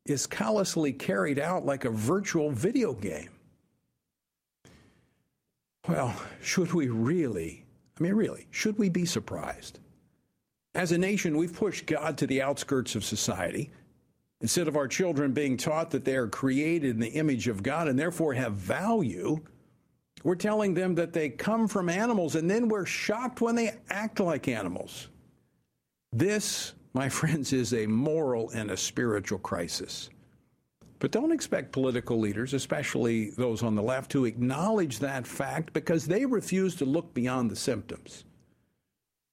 is 0.04 0.26
callously 0.26 0.92
carried 0.92 1.38
out 1.38 1.64
like 1.64 1.85
a 1.85 1.90
virtual 1.90 2.50
video 2.50 2.92
game? 2.92 3.30
Well, 5.88 6.14
should 6.42 6.72
we 6.72 6.88
really, 6.88 7.64
I 7.98 8.02
mean, 8.02 8.14
really, 8.14 8.46
should 8.50 8.78
we 8.78 8.88
be 8.88 9.06
surprised? 9.06 9.80
As 10.74 10.92
a 10.92 10.98
nation, 10.98 11.36
we've 11.36 11.54
pushed 11.54 11.86
God 11.86 12.18
to 12.18 12.26
the 12.26 12.42
outskirts 12.42 12.94
of 12.94 13.04
society. 13.04 13.70
Instead 14.40 14.68
of 14.68 14.76
our 14.76 14.88
children 14.88 15.32
being 15.32 15.56
taught 15.56 15.90
that 15.90 16.04
they 16.04 16.16
are 16.16 16.28
created 16.28 16.90
in 16.90 17.00
the 17.00 17.08
image 17.08 17.48
of 17.48 17.62
God 17.62 17.88
and 17.88 17.98
therefore 17.98 18.34
have 18.34 18.54
value, 18.54 19.40
we're 20.22 20.34
telling 20.34 20.74
them 20.74 20.94
that 20.94 21.12
they 21.12 21.28
come 21.28 21.66
from 21.66 21.88
animals, 21.88 22.36
and 22.36 22.48
then 22.48 22.68
we're 22.68 22.86
shocked 22.86 23.40
when 23.40 23.54
they 23.54 23.74
act 23.88 24.20
like 24.20 24.48
animals. 24.48 25.08
This, 26.12 26.74
my 26.92 27.08
friends, 27.18 27.52
is 27.52 27.72
a 27.74 27.86
moral 27.86 28.50
and 28.50 28.70
a 28.70 28.76
spiritual 28.76 29.38
crisis. 29.38 30.10
But 31.00 31.12
don't 31.12 31.32
expect 31.32 31.72
political 31.72 32.20
leaders, 32.20 32.52
especially 32.52 33.30
those 33.30 33.62
on 33.62 33.74
the 33.74 33.82
left, 33.82 34.10
to 34.12 34.26
acknowledge 34.26 34.98
that 34.98 35.26
fact 35.26 35.72
because 35.72 36.06
they 36.06 36.26
refuse 36.26 36.76
to 36.76 36.84
look 36.84 37.12
beyond 37.14 37.50
the 37.50 37.56
symptoms. 37.56 38.24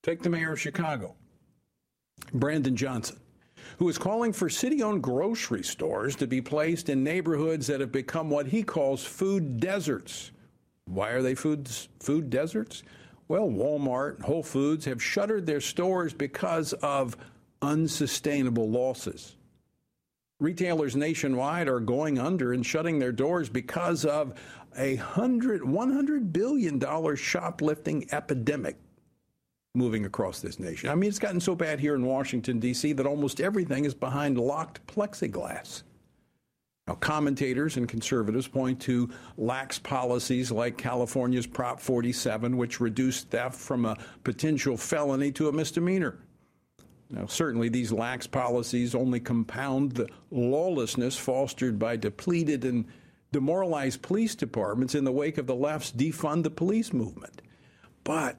Take 0.02 0.24
the 0.24 0.30
mayor 0.30 0.54
of 0.54 0.62
Chicago, 0.62 1.16
Brandon 2.34 2.78
Johnson, 2.78 3.20
who 3.80 3.90
is 3.90 3.98
calling 3.98 4.32
for 4.32 4.50
city 4.50 4.82
owned 4.82 5.04
grocery 5.04 5.64
stores 5.64 6.16
to 6.16 6.26
be 6.28 6.42
placed 6.42 6.88
in 6.88 7.04
neighborhoods 7.04 7.68
that 7.68 7.82
have 7.82 7.92
become 7.92 8.30
what 8.30 8.48
he 8.48 8.64
calls 8.64 9.04
food 9.04 9.60
deserts. 9.60 10.32
Why 10.86 11.10
are 11.10 11.22
they 11.22 11.36
food, 11.36 11.68
food 12.00 12.30
deserts? 12.30 12.84
Well, 13.28 13.50
Walmart, 13.50 14.16
and 14.16 14.24
Whole 14.24 14.44
Foods 14.44 14.86
have 14.86 15.04
shuttered 15.04 15.46
their 15.46 15.60
stores 15.60 16.14
because 16.14 16.72
of 16.72 17.18
unsustainable 17.62 18.70
losses. 18.70 19.37
Retailers 20.40 20.96
nationwide 20.96 21.68
are 21.68 21.80
going 21.80 22.20
under 22.20 22.54
and 22.54 22.64
shutting 22.64 23.00
their 23.00 23.12
doors 23.12 23.50
because 23.50 24.06
of 24.06 24.40
a 24.78 24.98
hundred, 24.98 25.62
$100 25.62 26.32
billion 26.32 27.16
shoplifting 27.16 28.08
epidemic 28.12 28.78
moving 29.74 30.06
across 30.06 30.40
this 30.40 30.60
nation. 30.60 30.90
I 30.90 30.96
mean, 30.96 31.10
it's 31.10 31.20
gotten 31.20 31.40
so 31.40 31.56
bad 31.56 31.80
here 31.80 31.96
in 31.96 32.06
Washington, 32.06 32.60
D.C., 32.60 32.94
that 32.94 33.06
almost 33.06 33.40
everything 33.42 33.86
is 33.86 33.94
behind 33.94 34.38
locked 34.38 34.86
plexiglass. 34.88 35.84
Now, 36.88 36.96
commentators 36.96 37.78
and 37.78 37.88
conservatives 37.88 38.48
point 38.48 38.80
to 38.82 39.10
lax 39.38 39.78
policies 39.78 40.52
like 40.52 40.78
California's 40.78 41.46
Prop 41.46 41.80
47, 41.80 42.56
which 42.56 42.80
reduced 42.80 43.30
theft 43.30 43.56
from 43.56 43.86
a 43.86 43.98
potential 44.24 44.78
felony 44.78 45.32
to 45.34 45.50
a 45.50 45.52
misdemeanor. 45.52 46.18
Now, 47.10 47.26
certainly 47.26 47.70
these 47.70 47.92
lax 47.92 48.28
policies 48.28 48.94
only 48.94 49.20
compound 49.20 49.94
the 49.94 50.10
lawlessness 50.30 51.18
fostered 51.18 51.80
by 51.80 51.96
depleted 51.96 52.66
and 52.66 52.86
demoralized 53.32 54.02
police 54.02 54.36
departments 54.36 54.96
in 54.96 55.04
the 55.04 55.12
wake 55.12 55.38
of 55.38 55.48
the 55.48 55.56
left's 55.56 55.92
defund 55.92 56.44
the 56.44 56.50
police 56.50 56.92
movement. 56.92 57.42
But 58.04 58.38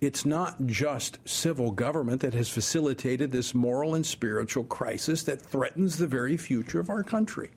it's 0.00 0.24
not 0.24 0.66
just 0.66 1.18
civil 1.28 1.70
government 1.70 2.20
that 2.20 2.34
has 2.34 2.48
facilitated 2.48 3.32
this 3.32 3.54
moral 3.54 3.94
and 3.94 4.06
spiritual 4.06 4.64
crisis 4.64 5.24
that 5.24 5.42
threatens 5.42 5.96
the 5.96 6.06
very 6.06 6.36
future 6.36 6.80
of 6.80 6.90
our 6.90 7.02
country. 7.02 7.50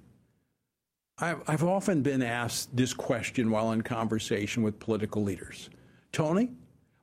I've, 1.20 1.64
often 1.64 2.02
been 2.02 2.24
asked 2.24 2.76
this 2.76 2.96
question 2.96 3.52
while 3.52 3.74
in 3.74 3.84
conversation 3.84 4.64
with 4.64 4.80
political 4.80 5.24
leaders 5.24 5.70
Tony, 6.12 6.50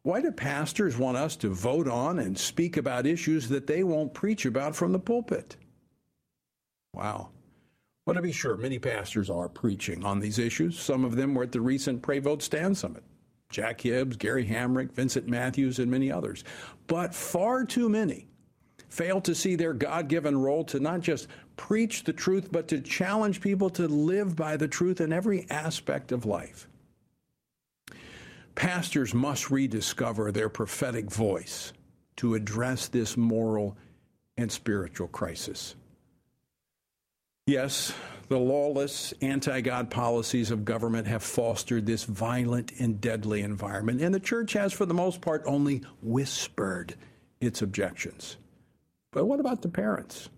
why 0.08 0.22
do 0.22 0.32
pastors 0.32 0.96
want 0.96 1.18
us 1.18 1.36
to 1.36 1.50
vote 1.50 1.86
on 1.86 2.18
and 2.18 2.38
speak 2.38 2.78
about 2.78 3.06
issues 3.06 3.46
that 3.50 3.66
they 3.66 3.84
won't 3.84 4.14
preach 4.14 4.46
about 4.46 4.74
from 4.74 4.90
the 4.90 4.98
pulpit? 4.98 5.54
Wow. 6.94 7.28
Well, 8.06 8.16
to 8.16 8.22
be 8.22 8.32
sure, 8.32 8.56
many 8.56 8.78
pastors 8.78 9.28
are 9.28 9.50
preaching 9.50 10.06
on 10.06 10.18
these 10.18 10.38
issues. 10.38 10.80
Some 10.80 11.04
of 11.04 11.14
them 11.14 11.34
were 11.34 11.42
at 11.42 11.52
the 11.52 11.60
recent 11.60 12.00
Pray 12.00 12.20
Vote 12.20 12.42
Stand 12.42 12.78
Summit. 12.78 13.02
Jack 13.50 13.82
Hibbs, 13.82 14.16
Gary 14.16 14.46
Hamrick, 14.46 14.92
Vincent 14.92 15.28
Matthews, 15.28 15.78
and 15.78 15.90
many 15.90 16.10
others. 16.10 16.42
But 16.86 17.14
far 17.14 17.66
too 17.66 17.90
many 17.90 18.28
fail 18.88 19.20
to 19.20 19.34
see 19.34 19.56
their 19.56 19.74
God 19.74 20.08
given 20.08 20.40
role 20.40 20.64
to 20.64 20.80
not 20.80 21.00
just 21.00 21.28
preach 21.58 22.04
the 22.04 22.14
truth, 22.14 22.50
but 22.50 22.66
to 22.68 22.80
challenge 22.80 23.42
people 23.42 23.68
to 23.70 23.86
live 23.86 24.34
by 24.34 24.56
the 24.56 24.68
truth 24.68 25.02
in 25.02 25.12
every 25.12 25.46
aspect 25.50 26.12
of 26.12 26.24
life. 26.24 26.66
Pastors 28.58 29.14
must 29.14 29.52
rediscover 29.52 30.32
their 30.32 30.48
prophetic 30.48 31.08
voice 31.12 31.72
to 32.16 32.34
address 32.34 32.88
this 32.88 33.16
moral 33.16 33.76
and 34.36 34.50
spiritual 34.50 35.06
crisis. 35.06 35.76
Yes, 37.46 37.94
the 38.26 38.36
lawless, 38.36 39.14
anti 39.22 39.60
God 39.60 39.90
policies 39.90 40.50
of 40.50 40.64
government 40.64 41.06
have 41.06 41.22
fostered 41.22 41.86
this 41.86 42.02
violent 42.02 42.72
and 42.80 43.00
deadly 43.00 43.42
environment, 43.42 44.00
and 44.00 44.12
the 44.12 44.18
church 44.18 44.54
has, 44.54 44.72
for 44.72 44.86
the 44.86 44.92
most 44.92 45.20
part, 45.20 45.44
only 45.46 45.82
whispered 46.02 46.96
its 47.40 47.62
objections. 47.62 48.38
But 49.12 49.26
what 49.26 49.38
about 49.38 49.62
the 49.62 49.68
parents? 49.68 50.30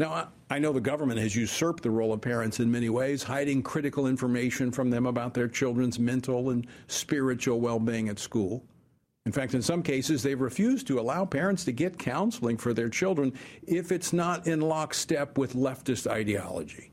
Now, 0.00 0.30
I 0.48 0.58
know 0.58 0.72
the 0.72 0.80
government 0.80 1.20
has 1.20 1.36
usurped 1.36 1.82
the 1.82 1.90
role 1.90 2.14
of 2.14 2.22
parents 2.22 2.58
in 2.58 2.72
many 2.72 2.88
ways, 2.88 3.22
hiding 3.22 3.62
critical 3.62 4.06
information 4.06 4.72
from 4.72 4.88
them 4.88 5.04
about 5.04 5.34
their 5.34 5.46
children's 5.46 5.98
mental 5.98 6.48
and 6.48 6.66
spiritual 6.86 7.60
well 7.60 7.78
being 7.78 8.08
at 8.08 8.18
school. 8.18 8.64
In 9.26 9.32
fact, 9.32 9.52
in 9.52 9.60
some 9.60 9.82
cases, 9.82 10.22
they've 10.22 10.40
refused 10.40 10.86
to 10.86 10.98
allow 10.98 11.26
parents 11.26 11.66
to 11.66 11.72
get 11.72 11.98
counseling 11.98 12.56
for 12.56 12.72
their 12.72 12.88
children 12.88 13.34
if 13.66 13.92
it's 13.92 14.14
not 14.14 14.46
in 14.46 14.62
lockstep 14.62 15.36
with 15.36 15.52
leftist 15.52 16.10
ideology. 16.10 16.92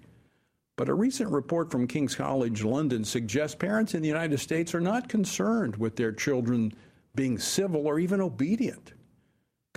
But 0.76 0.90
a 0.90 0.94
recent 0.94 1.32
report 1.32 1.72
from 1.72 1.88
King's 1.88 2.14
College 2.14 2.66
London 2.66 3.06
suggests 3.06 3.56
parents 3.56 3.94
in 3.94 4.02
the 4.02 4.10
United 4.10 4.42
States 4.42 4.76
are 4.76 4.82
not 4.82 5.08
concerned 5.08 5.78
with 5.78 5.96
their 5.96 6.12
children 6.12 6.74
being 7.16 7.40
civil 7.40 7.88
or 7.88 8.00
even 8.00 8.20
obedient. 8.20 8.92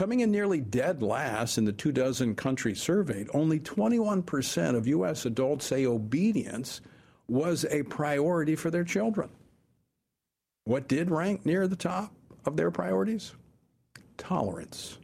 Coming 0.00 0.20
in 0.20 0.30
nearly 0.30 0.62
dead 0.62 1.02
last 1.02 1.58
in 1.58 1.66
the 1.66 1.74
two 1.74 1.92
dozen 1.92 2.34
countries 2.34 2.80
surveyed, 2.80 3.28
only 3.34 3.60
21% 3.60 4.74
of 4.74 4.86
U.S. 4.86 5.26
adults 5.26 5.66
say 5.66 5.84
obedience 5.84 6.80
was 7.28 7.66
a 7.66 7.82
priority 7.82 8.56
for 8.56 8.70
their 8.70 8.82
children. 8.82 9.28
What 10.64 10.88
did 10.88 11.10
rank 11.10 11.44
near 11.44 11.68
the 11.68 11.76
top 11.76 12.14
of 12.46 12.56
their 12.56 12.70
priorities? 12.70 13.34
Tolerance. 14.16 14.96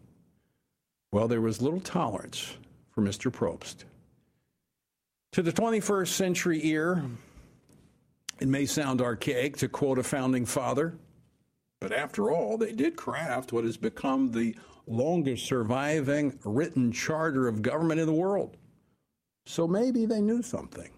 Well, 1.13 1.29
there 1.29 1.43
was 1.43 1.61
little 1.61 1.81
tolerance 1.81 2.57
for 2.95 3.03
Mr. 3.03 3.31
Probst. 3.31 3.85
To 5.33 5.43
the 5.43 5.53
21st 5.53 6.09
century 6.09 6.61
ear, 6.69 7.05
it 8.41 8.49
may 8.49 8.65
sound 8.65 9.03
archaic 9.03 9.59
to 9.59 9.69
quote 9.69 9.99
a 9.99 10.03
founding 10.03 10.47
father, 10.47 10.95
but 11.83 11.93
after 11.93 12.31
all, 12.31 12.57
they 12.57 12.73
did 12.73 12.97
craft 12.97 13.53
what 13.53 13.65
has 13.65 13.77
become 13.77 14.33
the 14.33 14.57
longest 14.87 15.47
surviving 15.47 16.39
written 16.45 16.93
charter 16.93 17.49
of 17.49 17.63
government 17.63 18.01
in 18.01 18.07
the 18.07 18.13
world. 18.13 18.57
So 19.47 19.67
maybe 19.67 20.07
they 20.07 20.21
knew 20.21 20.43
something. 20.43 20.91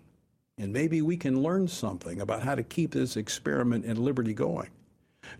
And 0.58 0.72
maybe 0.72 1.02
we 1.02 1.16
can 1.16 1.42
learn 1.42 1.68
something 1.68 2.20
about 2.20 2.42
how 2.42 2.54
to 2.54 2.64
keep 2.64 2.92
this 2.92 3.16
experiment 3.16 3.84
in 3.84 4.02
liberty 4.02 4.34
going. 4.34 4.70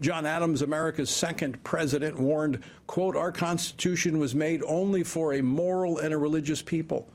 John 0.00 0.26
Adams, 0.26 0.62
America's 0.62 1.10
second 1.10 1.62
president, 1.64 2.18
warned, 2.18 2.62
quote, 2.86 3.16
Our 3.16 3.32
Constitution 3.32 4.18
was 4.18 4.34
made 4.34 4.62
only 4.64 5.02
for 5.02 5.34
a 5.34 5.42
moral 5.42 5.98
and 5.98 6.14
a 6.14 6.18
religious 6.18 6.62
people. 6.62 7.08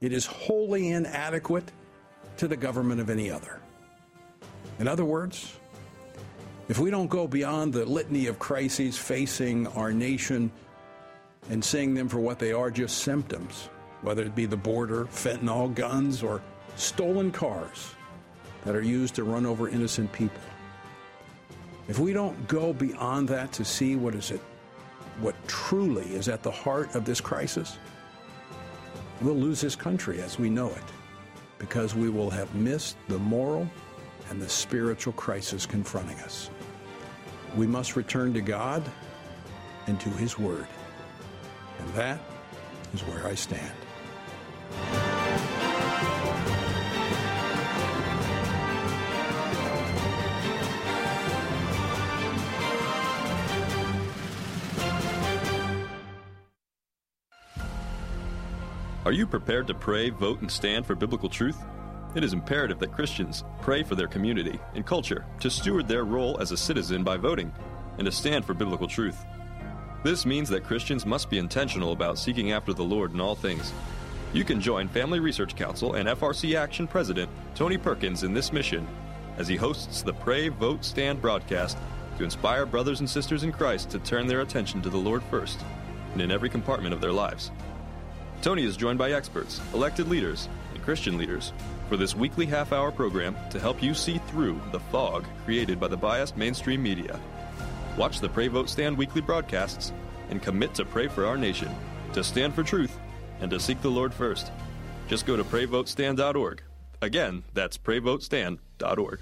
It 0.00 0.12
is 0.12 0.26
wholly 0.26 0.90
inadequate 0.90 1.70
to 2.36 2.48
the 2.48 2.56
government 2.56 3.00
of 3.00 3.10
any 3.10 3.30
other. 3.30 3.60
In 4.78 4.86
other 4.88 5.04
words, 5.04 5.56
if 6.68 6.78
we 6.78 6.90
don't 6.90 7.08
go 7.08 7.26
beyond 7.26 7.72
the 7.72 7.84
litany 7.84 8.26
of 8.26 8.38
crises 8.38 8.96
facing 8.96 9.66
our 9.68 9.92
nation 9.92 10.50
and 11.50 11.64
seeing 11.64 11.94
them 11.94 12.08
for 12.08 12.20
what 12.20 12.38
they 12.38 12.52
are 12.52 12.70
just 12.70 12.98
symptoms, 12.98 13.68
whether 14.02 14.22
it 14.22 14.34
be 14.34 14.46
the 14.46 14.56
border, 14.56 15.06
fentanyl, 15.06 15.74
guns, 15.74 16.22
or 16.22 16.40
stolen 16.76 17.30
cars 17.30 17.94
that 18.64 18.74
are 18.74 18.82
used 18.82 19.14
to 19.16 19.24
run 19.24 19.44
over 19.44 19.68
innocent 19.68 20.12
people. 20.12 20.40
If 21.88 21.98
we 21.98 22.12
don't 22.12 22.46
go 22.46 22.72
beyond 22.72 23.28
that 23.28 23.52
to 23.52 23.64
see 23.64 23.96
what 23.96 24.14
is 24.14 24.30
it, 24.30 24.40
what 25.20 25.34
truly 25.48 26.14
is 26.14 26.28
at 26.28 26.42
the 26.42 26.50
heart 26.50 26.94
of 26.94 27.04
this 27.04 27.20
crisis, 27.20 27.78
we'll 29.20 29.34
lose 29.34 29.60
this 29.60 29.76
country 29.76 30.22
as 30.22 30.38
we 30.38 30.48
know 30.48 30.68
it 30.68 30.82
because 31.58 31.94
we 31.94 32.08
will 32.08 32.30
have 32.30 32.54
missed 32.54 32.96
the 33.08 33.18
moral 33.18 33.68
and 34.30 34.40
the 34.40 34.48
spiritual 34.48 35.12
crisis 35.12 35.66
confronting 35.66 36.18
us. 36.20 36.50
We 37.56 37.66
must 37.66 37.96
return 37.96 38.32
to 38.34 38.40
God 38.40 38.82
and 39.86 40.00
to 40.00 40.08
His 40.10 40.38
Word. 40.38 40.66
And 41.78 41.94
that 41.94 42.20
is 42.94 43.00
where 43.02 43.26
I 43.26 43.34
stand. 43.34 43.72
Are 59.04 59.10
you 59.10 59.26
prepared 59.26 59.66
to 59.66 59.74
pray, 59.74 60.10
vote, 60.10 60.40
and 60.42 60.50
stand 60.50 60.86
for 60.86 60.94
biblical 60.94 61.28
truth? 61.28 61.58
It 62.14 62.22
is 62.22 62.32
imperative 62.32 62.78
that 62.78 62.92
Christians 62.92 63.42
pray 63.60 63.82
for 63.82 63.96
their 63.96 64.06
community 64.06 64.60
and 64.74 64.86
culture 64.86 65.26
to 65.40 65.50
steward 65.50 65.88
their 65.88 66.04
role 66.04 66.38
as 66.40 66.52
a 66.52 66.56
citizen 66.56 67.02
by 67.02 67.16
voting 67.16 67.52
and 67.98 68.04
to 68.06 68.12
stand 68.12 68.44
for 68.44 68.54
biblical 68.54 68.86
truth. 68.86 69.24
This 70.02 70.26
means 70.26 70.48
that 70.48 70.64
Christians 70.64 71.06
must 71.06 71.30
be 71.30 71.38
intentional 71.38 71.92
about 71.92 72.18
seeking 72.18 72.50
after 72.50 72.72
the 72.72 72.82
Lord 72.82 73.12
in 73.12 73.20
all 73.20 73.36
things. 73.36 73.72
You 74.32 74.42
can 74.44 74.60
join 74.60 74.88
Family 74.88 75.20
Research 75.20 75.54
Council 75.54 75.94
and 75.94 76.08
FRC 76.08 76.56
Action 76.56 76.88
President 76.88 77.30
Tony 77.54 77.78
Perkins 77.78 78.24
in 78.24 78.34
this 78.34 78.52
mission 78.52 78.86
as 79.38 79.46
he 79.46 79.54
hosts 79.54 80.02
the 80.02 80.12
Pray, 80.12 80.48
Vote, 80.48 80.84
Stand 80.84 81.22
broadcast 81.22 81.78
to 82.18 82.24
inspire 82.24 82.66
brothers 82.66 82.98
and 82.98 83.08
sisters 83.08 83.44
in 83.44 83.52
Christ 83.52 83.90
to 83.90 84.00
turn 84.00 84.26
their 84.26 84.40
attention 84.40 84.82
to 84.82 84.90
the 84.90 84.98
Lord 84.98 85.22
first 85.30 85.60
and 86.12 86.20
in 86.20 86.32
every 86.32 86.48
compartment 86.48 86.94
of 86.94 87.00
their 87.00 87.12
lives. 87.12 87.52
Tony 88.42 88.64
is 88.64 88.76
joined 88.76 88.98
by 88.98 89.12
experts, 89.12 89.60
elected 89.72 90.08
leaders, 90.08 90.48
and 90.74 90.82
Christian 90.82 91.16
leaders 91.16 91.52
for 91.88 91.96
this 91.96 92.16
weekly 92.16 92.44
half 92.44 92.72
hour 92.72 92.90
program 92.90 93.36
to 93.50 93.60
help 93.60 93.80
you 93.80 93.94
see 93.94 94.18
through 94.28 94.60
the 94.72 94.80
fog 94.80 95.24
created 95.44 95.78
by 95.78 95.86
the 95.86 95.96
biased 95.96 96.36
mainstream 96.36 96.82
media. 96.82 97.20
Watch 97.96 98.20
the 98.20 98.28
Pray 98.28 98.48
Vote 98.48 98.70
Stand 98.70 98.96
weekly 98.96 99.20
broadcasts 99.20 99.92
and 100.30 100.42
commit 100.42 100.74
to 100.74 100.84
pray 100.84 101.08
for 101.08 101.26
our 101.26 101.36
nation, 101.36 101.68
to 102.14 102.24
stand 102.24 102.54
for 102.54 102.62
truth, 102.62 102.98
and 103.40 103.50
to 103.50 103.60
seek 103.60 103.82
the 103.82 103.90
Lord 103.90 104.14
first. 104.14 104.50
Just 105.08 105.26
go 105.26 105.36
to 105.36 105.44
prayvotestand.org. 105.44 106.62
Again, 107.02 107.42
that's 107.52 107.76
prayvotestand.org. 107.76 109.20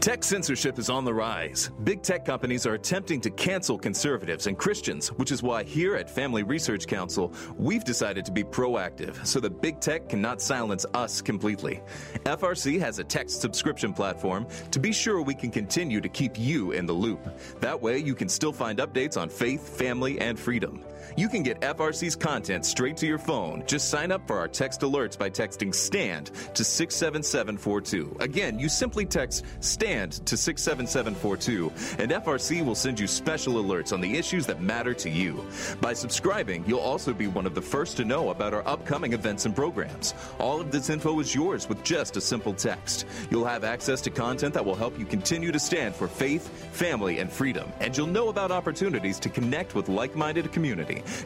Tech 0.00 0.22
censorship 0.22 0.78
is 0.78 0.90
on 0.90 1.04
the 1.04 1.12
rise. 1.12 1.72
Big 1.82 2.02
tech 2.02 2.24
companies 2.24 2.66
are 2.66 2.74
attempting 2.74 3.20
to 3.20 3.30
cancel 3.30 3.76
conservatives 3.76 4.46
and 4.46 4.56
Christians, 4.56 5.08
which 5.08 5.32
is 5.32 5.42
why 5.42 5.64
here 5.64 5.96
at 5.96 6.08
Family 6.08 6.44
Research 6.44 6.86
Council, 6.86 7.32
we've 7.56 7.82
decided 7.82 8.24
to 8.24 8.30
be 8.30 8.44
proactive 8.44 9.26
so 9.26 9.40
that 9.40 9.60
big 9.60 9.80
tech 9.80 10.08
cannot 10.08 10.40
silence 10.40 10.86
us 10.94 11.20
completely. 11.20 11.82
FRC 12.26 12.78
has 12.78 13.00
a 13.00 13.04
text 13.04 13.40
subscription 13.40 13.92
platform 13.92 14.46
to 14.70 14.78
be 14.78 14.92
sure 14.92 15.20
we 15.20 15.34
can 15.34 15.50
continue 15.50 16.00
to 16.00 16.08
keep 16.08 16.38
you 16.38 16.70
in 16.70 16.86
the 16.86 16.92
loop. 16.92 17.36
That 17.58 17.82
way, 17.82 17.98
you 17.98 18.14
can 18.14 18.28
still 18.28 18.52
find 18.52 18.78
updates 18.78 19.20
on 19.20 19.28
faith, 19.28 19.76
family, 19.76 20.20
and 20.20 20.38
freedom. 20.38 20.84
You 21.16 21.28
can 21.28 21.42
get 21.42 21.60
FRC's 21.60 22.16
content 22.16 22.64
straight 22.64 22.96
to 22.98 23.06
your 23.06 23.18
phone. 23.18 23.64
Just 23.66 23.88
sign 23.90 24.12
up 24.12 24.26
for 24.26 24.38
our 24.38 24.48
text 24.48 24.82
alerts 24.82 25.18
by 25.18 25.30
texting 25.30 25.74
STAND 25.74 26.30
to 26.54 26.64
67742. 26.64 28.16
Again, 28.20 28.58
you 28.58 28.68
simply 28.68 29.04
text 29.06 29.44
STAND 29.60 30.12
to 30.26 30.36
67742, 30.36 31.72
and 32.02 32.10
FRC 32.10 32.64
will 32.64 32.74
send 32.74 33.00
you 33.00 33.06
special 33.06 33.54
alerts 33.54 33.92
on 33.92 34.00
the 34.00 34.16
issues 34.16 34.46
that 34.46 34.60
matter 34.60 34.94
to 34.94 35.10
you. 35.10 35.44
By 35.80 35.92
subscribing, 35.92 36.64
you'll 36.66 36.80
also 36.80 37.12
be 37.12 37.26
one 37.26 37.46
of 37.46 37.54
the 37.54 37.62
first 37.62 37.96
to 37.98 38.04
know 38.04 38.30
about 38.30 38.54
our 38.54 38.66
upcoming 38.66 39.12
events 39.12 39.46
and 39.46 39.54
programs. 39.54 40.14
All 40.38 40.60
of 40.60 40.70
this 40.70 40.90
info 40.90 41.18
is 41.20 41.34
yours 41.34 41.68
with 41.68 41.82
just 41.82 42.16
a 42.16 42.20
simple 42.20 42.54
text. 42.54 43.06
You'll 43.30 43.44
have 43.44 43.64
access 43.64 44.00
to 44.02 44.10
content 44.10 44.54
that 44.54 44.64
will 44.64 44.74
help 44.74 44.98
you 44.98 45.04
continue 45.04 45.52
to 45.52 45.58
stand 45.58 45.94
for 45.94 46.08
faith, 46.08 46.48
family, 46.72 47.18
and 47.18 47.30
freedom, 47.30 47.72
and 47.80 47.96
you'll 47.96 48.06
know 48.06 48.28
about 48.28 48.50
opportunities 48.50 49.18
to 49.20 49.28
connect 49.28 49.74
with 49.74 49.88
like 49.88 50.14
minded 50.14 50.52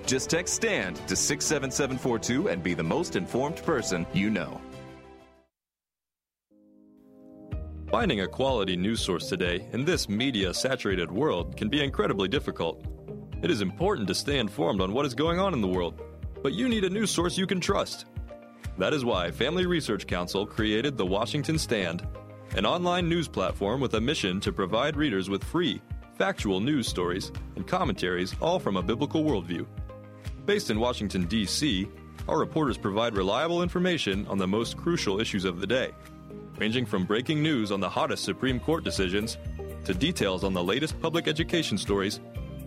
Just 0.07 0.31
text 0.31 0.55
STAND 0.55 0.97
to 1.09 1.17
67742 1.17 2.49
and 2.49 2.63
be 2.63 2.75
the 2.75 2.83
most 2.83 3.17
informed 3.17 3.57
person 3.65 4.07
you 4.13 4.31
know. 4.31 4.61
Finding 7.93 8.23
a 8.23 8.27
quality 8.27 8.75
news 8.75 9.03
source 9.03 9.29
today 9.29 9.67
in 9.73 9.85
this 9.85 10.09
media 10.09 10.55
saturated 10.55 11.13
world 11.13 11.59
can 11.59 11.69
be 11.69 11.85
incredibly 11.85 12.27
difficult. 12.27 12.83
It 13.43 13.51
is 13.51 13.61
important 13.61 14.09
to 14.09 14.15
stay 14.15 14.39
informed 14.39 14.81
on 14.81 14.95
what 14.95 15.05
is 15.05 15.15
going 15.15 15.39
on 15.39 15.53
in 15.53 15.61
the 15.61 15.69
world, 15.69 16.01
but 16.43 16.55
you 16.55 16.71
need 16.71 16.85
a 16.85 16.91
news 16.91 17.11
source 17.11 17.37
you 17.37 17.47
can 17.47 17.61
trust. 17.61 18.07
That 18.79 18.95
is 18.95 19.05
why 19.05 19.31
Family 19.31 19.67
Research 19.67 20.07
Council 20.07 20.47
created 20.47 20.97
the 20.97 21.05
Washington 21.05 21.59
Stand, 21.59 22.07
an 22.57 22.65
online 22.65 23.11
news 23.11 23.29
platform 23.29 23.81
with 23.81 23.93
a 23.93 24.01
mission 24.01 24.41
to 24.41 24.53
provide 24.53 24.97
readers 24.97 25.29
with 25.29 25.45
free, 25.45 25.83
factual 26.23 26.61
news 26.61 26.87
stories 26.87 27.33
and 27.57 27.67
commentaries, 27.67 28.33
all 28.41 28.61
from 28.61 28.77
a 28.77 28.83
biblical 28.83 29.25
worldview. 29.25 29.67
Based 30.47 30.71
in 30.71 30.79
Washington, 30.79 31.25
D.C., 31.25 31.89
our 32.29 32.39
reporters 32.39 32.79
provide 32.79 33.17
reliable 33.17 33.61
information 33.61 34.25
on 34.29 34.39
the 34.39 34.47
most 34.47 34.77
crucial 34.77 35.19
issues 35.19 35.45
of 35.45 35.61
the 35.61 35.67
day, 35.67 35.91
ranging 36.59 36.87
from 36.87 37.05
breaking 37.05 37.43
news 37.43 37.73
on 37.73 37.81
the 37.81 37.89
hottest 37.89 38.23
Supreme 38.23 38.61
Court 38.61 38.85
decisions 38.85 39.37
to 39.85 39.95
details 39.95 40.45
on 40.45 40.53
the 40.53 40.63
latest 40.63 41.01
public 41.03 41.27
education 41.27 41.77
stories, 41.77 42.21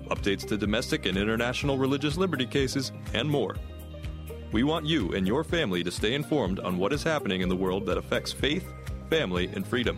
updates 0.09 0.45
to 0.49 0.57
domestic 0.57 1.05
and 1.05 1.17
international 1.17 1.77
religious 1.77 2.17
liberty 2.17 2.45
cases, 2.45 2.91
and 3.13 3.29
more. 3.29 3.55
We 4.51 4.63
want 4.63 4.85
you 4.85 5.13
and 5.13 5.25
your 5.25 5.45
family 5.45 5.81
to 5.85 5.91
stay 5.91 6.13
informed 6.13 6.59
on 6.59 6.77
what 6.77 6.91
is 6.91 7.03
happening 7.03 7.39
in 7.39 7.47
the 7.47 7.55
world 7.55 7.85
that 7.85 7.97
affects 7.97 8.33
faith, 8.33 8.67
family, 9.09 9.49
and 9.55 9.65
freedom. 9.65 9.97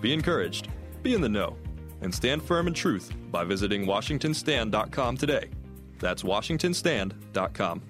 Be 0.00 0.12
encouraged, 0.12 0.68
be 1.02 1.12
in 1.12 1.20
the 1.20 1.28
know, 1.28 1.56
and 2.04 2.14
stand 2.14 2.42
firm 2.42 2.68
in 2.68 2.74
truth 2.74 3.12
by 3.32 3.42
visiting 3.42 3.86
WashingtonStand.com 3.86 5.16
today. 5.16 5.50
That's 5.98 6.22
WashingtonStand.com. 6.22 7.82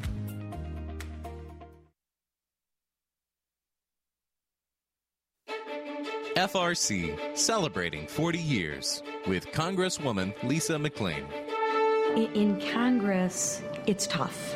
FRC 6.36 7.36
celebrating 7.36 8.08
40 8.08 8.38
years 8.38 9.02
with 9.26 9.46
Congresswoman 9.52 10.34
Lisa 10.42 10.74
McClain. 10.74 11.24
In 12.16 12.60
Congress, 12.72 13.62
it's 13.86 14.06
tough, 14.06 14.54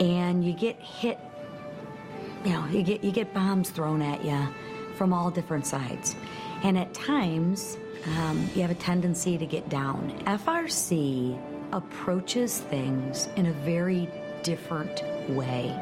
and 0.00 0.44
you 0.44 0.54
get 0.54 0.80
hit. 0.80 1.18
You 2.44 2.52
know, 2.52 2.66
you 2.66 2.82
get 2.82 3.04
you 3.04 3.12
get 3.12 3.32
bombs 3.34 3.70
thrown 3.70 4.00
at 4.00 4.24
you 4.24 4.38
from 4.96 5.12
all 5.12 5.30
different 5.30 5.66
sides, 5.66 6.16
and 6.62 6.78
at 6.78 6.94
times 6.94 7.76
um, 8.18 8.48
you 8.54 8.62
have 8.62 8.70
a 8.70 8.74
tendency 8.76 9.36
to 9.38 9.46
get 9.46 9.68
down. 9.68 10.10
FRC 10.26 11.38
approaches 11.72 12.58
things 12.58 13.28
in 13.36 13.46
a 13.46 13.52
very 13.52 14.08
different 14.42 15.02
way. 15.28 15.74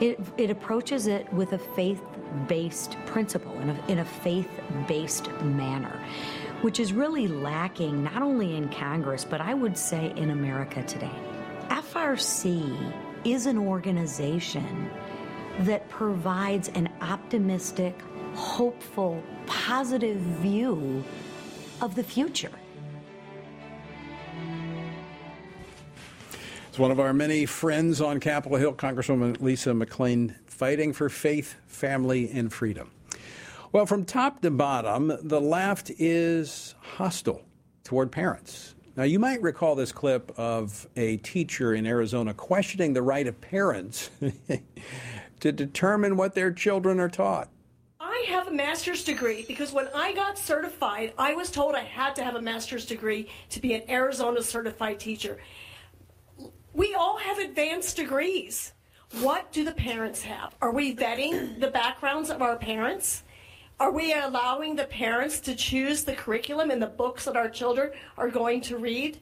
It, 0.00 0.20
it 0.38 0.50
approaches 0.50 1.06
it 1.06 1.30
with 1.32 1.52
a 1.52 1.58
faith 1.58 2.02
based 2.46 2.96
principle, 3.06 3.52
in 3.58 3.70
a, 3.70 3.86
in 3.88 3.98
a 3.98 4.04
faith 4.04 4.48
based 4.86 5.30
manner, 5.42 6.00
which 6.62 6.78
is 6.78 6.92
really 6.92 7.26
lacking 7.26 8.04
not 8.04 8.22
only 8.22 8.56
in 8.56 8.68
Congress, 8.68 9.24
but 9.24 9.40
I 9.40 9.54
would 9.54 9.76
say 9.76 10.12
in 10.16 10.30
America 10.30 10.82
today. 10.84 11.10
FRC 11.68 12.94
is 13.24 13.46
an 13.46 13.58
organization 13.58 14.90
that 15.60 15.88
provides 15.88 16.68
an 16.70 16.88
optimistic, 17.00 18.00
hopeful, 18.34 19.22
positive 19.46 20.16
view 20.16 21.04
of 21.80 21.94
the 21.94 22.02
future. 22.02 22.52
It's 26.68 26.78
one 26.78 26.90
of 26.90 27.00
our 27.00 27.12
many 27.12 27.46
friends 27.46 28.00
on 28.00 28.20
Capitol 28.20 28.56
Hill, 28.56 28.74
Congresswoman 28.74 29.40
Lisa 29.40 29.70
McClain, 29.70 30.34
fighting 30.46 30.92
for 30.92 31.08
faith, 31.08 31.56
family, 31.66 32.30
and 32.30 32.52
freedom. 32.52 32.92
Well, 33.72 33.86
from 33.86 34.04
top 34.04 34.40
to 34.42 34.50
bottom, 34.50 35.12
the 35.22 35.40
left 35.40 35.90
is 35.98 36.74
hostile 36.80 37.42
toward 37.82 38.12
parents. 38.12 38.74
Now, 38.96 39.04
you 39.04 39.18
might 39.18 39.40
recall 39.42 39.74
this 39.74 39.92
clip 39.92 40.32
of 40.36 40.86
a 40.96 41.16
teacher 41.18 41.74
in 41.74 41.86
Arizona 41.86 42.34
questioning 42.34 42.92
the 42.92 43.02
right 43.02 43.26
of 43.26 43.40
parents 43.40 44.10
to 45.40 45.52
determine 45.52 46.16
what 46.16 46.34
their 46.34 46.52
children 46.52 47.00
are 47.00 47.08
taught. 47.08 47.48
I 48.20 48.30
have 48.30 48.48
a 48.48 48.52
master's 48.52 49.02
degree 49.02 49.44
because 49.48 49.72
when 49.72 49.88
I 49.94 50.12
got 50.12 50.36
certified, 50.36 51.14
I 51.16 51.32
was 51.34 51.50
told 51.50 51.74
I 51.74 51.84
had 51.84 52.14
to 52.16 52.24
have 52.24 52.34
a 52.34 52.42
master's 52.42 52.84
degree 52.84 53.28
to 53.50 53.60
be 53.60 53.72
an 53.72 53.82
Arizona 53.88 54.42
certified 54.42 55.00
teacher. 55.00 55.38
We 56.74 56.94
all 56.94 57.16
have 57.16 57.38
advanced 57.38 57.96
degrees. 57.96 58.74
What 59.20 59.50
do 59.52 59.64
the 59.64 59.72
parents 59.72 60.22
have? 60.22 60.54
Are 60.60 60.70
we 60.70 60.94
vetting 60.94 61.60
the 61.60 61.68
backgrounds 61.68 62.30
of 62.30 62.42
our 62.42 62.56
parents? 62.56 63.22
Are 63.78 63.90
we 63.90 64.12
allowing 64.12 64.76
the 64.76 64.84
parents 64.84 65.40
to 65.40 65.54
choose 65.54 66.04
the 66.04 66.12
curriculum 66.12 66.70
and 66.70 66.82
the 66.82 66.86
books 66.86 67.24
that 67.24 67.36
our 67.36 67.48
children 67.48 67.90
are 68.18 68.28
going 68.28 68.60
to 68.62 68.76
read? 68.76 69.18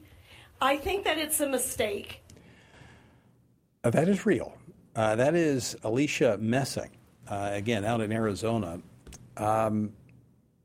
I 0.60 0.76
think 0.76 1.04
that 1.04 1.18
it's 1.18 1.38
a 1.40 1.48
mistake. 1.48 2.20
Uh, 3.84 3.90
that 3.90 4.08
is 4.08 4.26
real. 4.26 4.58
Uh, 4.96 5.14
that 5.14 5.36
is 5.36 5.76
Alicia 5.84 6.36
Messing, 6.40 6.90
uh, 7.28 7.50
again, 7.52 7.84
out 7.84 8.00
in 8.00 8.12
Arizona. 8.12 8.80
Um, 9.36 9.92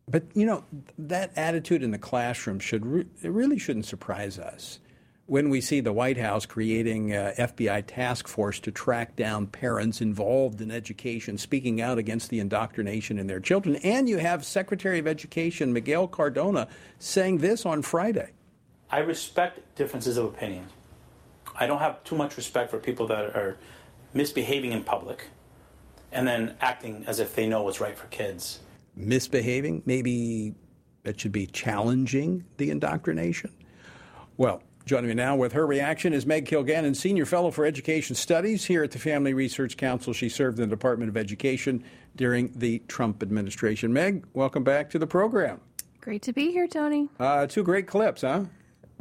but, 0.09 0.23
you 0.33 0.45
know, 0.45 0.65
that 0.97 1.31
attitude 1.37 1.83
in 1.83 1.91
the 1.91 1.97
classroom 1.97 2.59
should 2.59 2.85
re- 2.85 3.07
it 3.21 3.31
really 3.31 3.57
shouldn't 3.57 3.85
surprise 3.85 4.37
us 4.37 4.79
when 5.25 5.49
we 5.49 5.61
see 5.61 5.79
the 5.79 5.93
White 5.93 6.17
House 6.17 6.45
creating 6.45 7.13
a 7.13 7.33
FBI 7.37 7.85
task 7.87 8.27
force 8.27 8.59
to 8.59 8.71
track 8.71 9.15
down 9.15 9.47
parents 9.47 10.01
involved 10.01 10.59
in 10.59 10.69
education, 10.69 11.37
speaking 11.37 11.79
out 11.81 11.97
against 11.97 12.29
the 12.29 12.39
indoctrination 12.39 13.17
in 13.17 13.27
their 13.27 13.39
children, 13.39 13.77
and 13.77 14.09
you 14.09 14.17
have 14.17 14.43
Secretary 14.43 14.99
of 14.99 15.07
Education 15.07 15.71
Miguel 15.71 16.07
Cardona 16.07 16.67
saying 16.99 17.37
this 17.37 17.65
on 17.65 17.81
Friday. 17.81 18.31
I 18.89 18.99
respect 18.99 19.75
differences 19.75 20.17
of 20.17 20.25
opinion. 20.25 20.67
I 21.55 21.67
don't 21.67 21.79
have 21.79 22.03
too 22.03 22.15
much 22.15 22.35
respect 22.35 22.69
for 22.69 22.77
people 22.77 23.07
that 23.07 23.35
are 23.35 23.57
misbehaving 24.13 24.71
in 24.71 24.83
public 24.83 25.27
and 26.13 26.27
then 26.27 26.55
acting 26.61 27.03
as 27.07 27.19
if 27.19 27.35
they 27.35 27.47
know 27.47 27.63
what's 27.63 27.79
right 27.79 27.97
for 27.97 28.07
kids. 28.07 28.59
Misbehaving? 28.95 29.83
Maybe 29.85 30.53
that 31.03 31.19
should 31.19 31.31
be 31.31 31.47
challenging 31.47 32.45
the 32.57 32.69
indoctrination? 32.69 33.51
Well, 34.37 34.61
Joining 34.85 35.07
me 35.07 35.13
now 35.13 35.37
with 35.37 35.53
her 35.53 35.65
reaction 35.65 36.11
is 36.11 36.25
Meg 36.25 36.45
Kilgannon, 36.45 36.93
Senior 36.93 37.25
Fellow 37.25 37.51
for 37.51 37.65
Education 37.65 38.17
Studies 38.17 38.65
here 38.65 38.83
at 38.83 38.91
the 38.91 38.99
Family 38.99 39.33
Research 39.33 39.77
Council. 39.77 40.11
She 40.11 40.27
served 40.27 40.59
in 40.59 40.67
the 40.67 40.75
Department 40.75 41.07
of 41.07 41.15
Education 41.15 41.85
during 42.17 42.51
the 42.53 42.79
Trump 42.89 43.23
administration. 43.23 43.93
Meg, 43.93 44.25
welcome 44.33 44.65
back 44.65 44.89
to 44.89 44.99
the 44.99 45.07
program. 45.07 45.61
Great 46.01 46.21
to 46.23 46.33
be 46.33 46.51
here, 46.51 46.67
Tony. 46.67 47.07
Uh, 47.17 47.47
two 47.47 47.63
great 47.63 47.87
clips, 47.87 48.23
huh? 48.23 48.43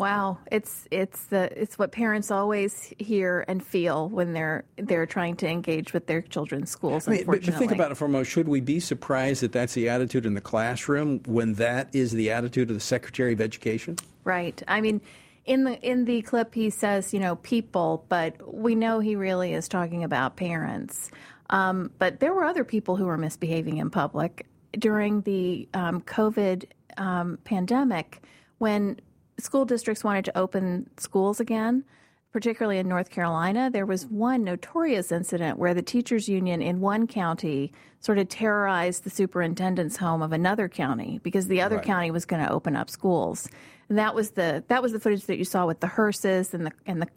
Wow, 0.03 0.39
it's 0.51 0.89
it's 0.91 1.27
the 1.27 1.49
it's 1.61 1.79
what 1.79 1.93
parents 1.93 2.31
always 2.31 2.93
hear 2.99 3.45
and 3.47 3.65
feel 3.65 4.09
when 4.09 4.33
they're 4.33 4.65
they're 4.77 5.07
trying 5.07 5.37
to 5.37 5.49
engage 5.49 5.93
with 5.93 6.07
their 6.07 6.23
children's 6.23 6.71
schools. 6.71 7.07
I 7.07 7.13
mean, 7.13 7.25
but, 7.25 7.45
think 7.45 7.71
about 7.71 7.93
it 7.93 7.95
for 7.95 8.07
a 8.07 8.09
moment. 8.09 8.27
Should 8.27 8.49
we 8.49 8.61
be 8.61 8.81
surprised 8.81 9.43
that 9.43 9.53
that's 9.53 9.75
the 9.75 9.89
attitude 9.89 10.27
in 10.27 10.35
the 10.35 10.41
classroom 10.41 11.21
when 11.27 11.55
that 11.55 11.89
is 11.95 12.11
the 12.11 12.33
attitude 12.33 12.71
of 12.71 12.75
the 12.75 12.81
Secretary 12.81 13.33
of 13.33 13.41
Education? 13.41 13.97
Right. 14.25 14.61
I 14.67 14.81
mean, 14.81 15.01
in 15.45 15.65
the 15.65 15.81
in 15.81 16.05
the 16.05 16.23
clip 16.23 16.55
he 16.55 16.71
says 16.71 17.15
you 17.15 17.21
know 17.21 17.37
people 17.37 18.05
but 18.09 18.55
we 18.55 18.75
know 18.75 19.01
he 19.01 19.17
really 19.17 19.55
is 19.55 19.69
talking 19.69 20.05
about 20.05 20.37
parents 20.37 21.11
um, 21.51 21.91
but 21.99 22.21
there 22.21 22.33
were 22.33 22.45
other 22.45 22.65
people 22.65 22.97
who 22.97 23.07
were 23.07 23.19
misbehaving 23.19 23.77
in 23.77 23.91
public 23.91 24.47
during 24.79 25.23
the 25.23 25.69
um, 25.75 26.01
COVID 26.03 26.65
um, 26.97 27.39
pandemic, 27.45 28.23
when 28.59 29.01
school 29.39 29.65
districts 29.65 30.05
wanted 30.05 30.25
to 30.27 30.39
open 30.39 30.89
schools 30.99 31.41
again, 31.41 31.85
particularly 32.33 32.79
in 32.79 32.89
North 32.89 33.11
Carolina, 33.11 33.71
there 33.71 33.85
was 33.87 34.07
one 34.07 34.43
notorious 34.45 35.13
incident 35.13 35.59
where 35.59 35.75
the 35.75 35.83
teachers 35.83 36.29
union 36.29 36.63
in 36.63 36.81
one 36.81 37.07
county 37.07 37.73
sort 38.01 38.19
of 38.19 38.29
terrorized 38.29 39.05
the 39.05 39.11
superintendent's 39.11 39.97
home 39.99 40.23
of 40.23 40.33
another 40.33 40.69
county 40.69 41.21
because 41.23 41.47
the 41.47 41.61
other 41.61 41.77
Right. 41.77 41.85
county 41.85 42.11
was 42.11 42.25
going 42.25 42.45
to 42.45 42.51
open 42.51 42.75
up 42.75 42.89
schools. 42.89 43.49
And 43.89 43.99
that 43.99 44.15
was 44.15 44.31
the 44.31 44.65
that 44.69 44.83
was 44.83 44.93
the 44.93 45.01
footage 45.01 45.27
that 45.27 45.37
you 45.37 45.45
saw 45.45 45.67
with 45.67 45.81
the 45.81 45.87
hearses 45.87 46.55
and 46.55 46.65
the 46.67 46.73
and 46.87 47.03
the 47.03 47.09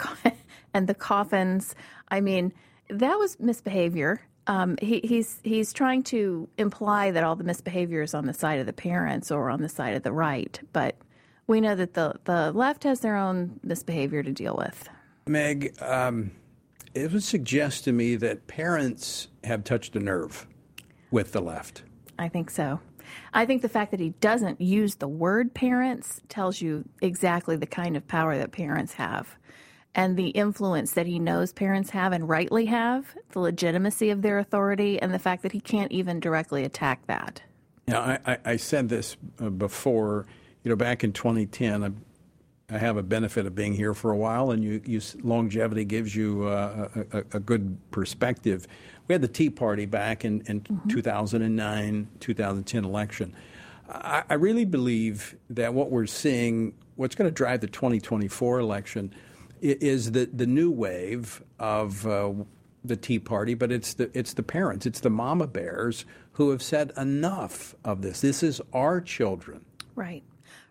and 0.73 0.87
the 0.87 0.93
coffins. 0.95 1.73
I 2.09 2.19
mean, 2.19 2.51
that 2.89 3.17
was 3.17 3.39
misbehavior. 3.39 4.19
Um, 4.47 4.75
he, 4.81 4.99
he's 5.03 5.39
he's 5.43 5.71
trying 5.71 6.03
to 6.03 6.49
imply 6.57 7.11
that 7.11 7.23
all 7.23 7.35
the 7.37 7.45
misbehavior 7.45 8.01
is 8.01 8.13
on 8.13 8.25
the 8.25 8.33
side 8.33 8.59
of 8.59 8.65
the 8.65 8.73
parents 8.73 9.31
or 9.31 9.49
on 9.49 9.61
the 9.61 9.69
side 9.69 9.95
of 9.95 10.03
the 10.03 10.11
right, 10.11 10.59
but 10.73 10.95
we 11.47 11.61
know 11.61 11.75
that 11.75 11.93
the 11.93 12.15
the 12.25 12.51
left 12.51 12.83
has 12.83 12.99
their 12.99 13.15
own 13.15 13.59
misbehavior 13.63 14.23
to 14.23 14.31
deal 14.31 14.55
with. 14.57 14.89
Meg, 15.27 15.75
um, 15.81 16.31
it 16.93 17.11
would 17.11 17.23
suggest 17.23 17.83
to 17.85 17.91
me 17.91 18.15
that 18.15 18.47
parents 18.47 19.27
have 19.43 19.63
touched 19.63 19.95
a 19.95 19.99
nerve 19.99 20.47
with 21.11 21.31
the 21.31 21.41
left. 21.41 21.83
I 22.17 22.29
think 22.29 22.49
so. 22.49 22.79
I 23.33 23.45
think 23.45 23.61
the 23.61 23.69
fact 23.69 23.91
that 23.91 23.99
he 23.99 24.09
doesn't 24.21 24.59
use 24.59 24.95
the 24.95 25.07
word 25.07 25.53
parents 25.53 26.21
tells 26.27 26.61
you 26.61 26.85
exactly 27.01 27.55
the 27.55 27.67
kind 27.67 27.95
of 27.95 28.07
power 28.07 28.37
that 28.37 28.51
parents 28.51 28.93
have 28.93 29.35
and 29.95 30.17
the 30.17 30.29
influence 30.29 30.91
that 30.91 31.07
he 31.07 31.19
knows 31.19 31.53
parents 31.53 31.89
have 31.91 32.11
and 32.11 32.27
rightly 32.27 32.65
have, 32.65 33.15
the 33.31 33.39
legitimacy 33.39 34.09
of 34.09 34.21
their 34.21 34.37
authority, 34.39 35.01
and 35.01 35.13
the 35.13 35.19
fact 35.19 35.41
that 35.43 35.53
he 35.53 35.61
can't 35.61 35.91
even 35.91 36.19
directly 36.19 36.65
attack 36.65 37.07
that. 37.07 37.41
Now, 37.87 38.01
I, 38.01 38.19
I, 38.25 38.37
I 38.45 38.55
said 38.57 38.89
this 38.89 39.15
uh, 39.39 39.49
before. 39.49 40.25
You 40.65 40.69
know, 40.69 40.75
back 40.75 41.03
in 41.03 41.13
2010, 41.13 41.83
I, 41.83 42.75
I 42.75 42.79
have 42.79 42.97
a 42.97 43.03
benefit 43.03 43.45
of 43.45 43.53
being 43.53 43.73
here 43.73 43.93
for 43.93 44.11
a 44.11 44.17
while, 44.17 44.49
and 44.49 44.63
you, 44.63 44.81
you 44.83 44.99
longevity 45.21 45.85
gives 45.85 46.15
you 46.15 46.45
uh, 46.45 46.89
a, 47.11 47.19
a, 47.33 47.39
good 47.39 47.77
perspective. 47.91 48.65
We 49.07 49.13
had 49.13 49.21
the 49.21 49.27
Tea 49.27 49.51
Party 49.51 49.85
back 49.85 50.25
in, 50.25 50.41
in 50.47 50.65
2009, 50.89 52.07
2010 52.19 52.83
election. 52.83 53.35
I, 53.87 54.23
I 54.27 54.33
really 54.33 54.65
believe 54.65 55.35
that 55.51 55.71
what 55.75 55.91
we're 55.91 56.07
seeing, 56.07 56.73
what's 56.95 57.13
going 57.13 57.29
to 57.29 57.33
drive 57.33 57.61
the 57.61 57.67
2024 57.67 58.57
election, 58.57 59.13
is 59.61 60.13
the, 60.13 60.25
the 60.25 60.47
new 60.47 60.71
wave 60.71 61.43
of 61.59 62.07
uh, 62.07 62.33
the 62.83 62.95
Tea 62.95 63.19
Party, 63.19 63.53
but 63.53 63.71
it's 63.71 63.93
the 63.93 64.09
it's 64.17 64.33
the 64.33 64.41
parents, 64.41 64.87
it's 64.87 64.99
the 64.99 65.11
mama 65.11 65.45
bears 65.45 66.05
who 66.31 66.49
have 66.49 66.63
said 66.63 66.91
enough 66.97 67.75
of 67.85 68.01
this. 68.01 68.21
This 68.21 68.41
is 68.41 68.61
our 68.73 68.99
children. 68.99 69.63
Right. 69.93 70.23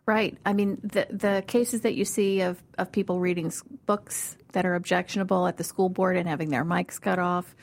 Right. 0.07 0.37
I 0.45 0.53
mean, 0.53 0.79
the 0.83 1.07
the 1.11 1.45
cases 1.47 1.81
that 1.81 1.95
you 1.95 2.05
see 2.05 2.43
of, 2.43 2.63
of 2.77 2.93
people 2.93 3.21
reading 3.21 3.51
books 3.87 4.37
that 4.53 4.67
are 4.67 4.75
objectionable 4.75 5.47
at 5.47 5.57
the 5.57 5.65
school 5.65 5.89
board 5.89 6.17
and 6.17 6.29
having 6.29 6.51
their 6.51 6.65
mics 6.65 7.01
cut 7.01 7.19
off, 7.19 7.57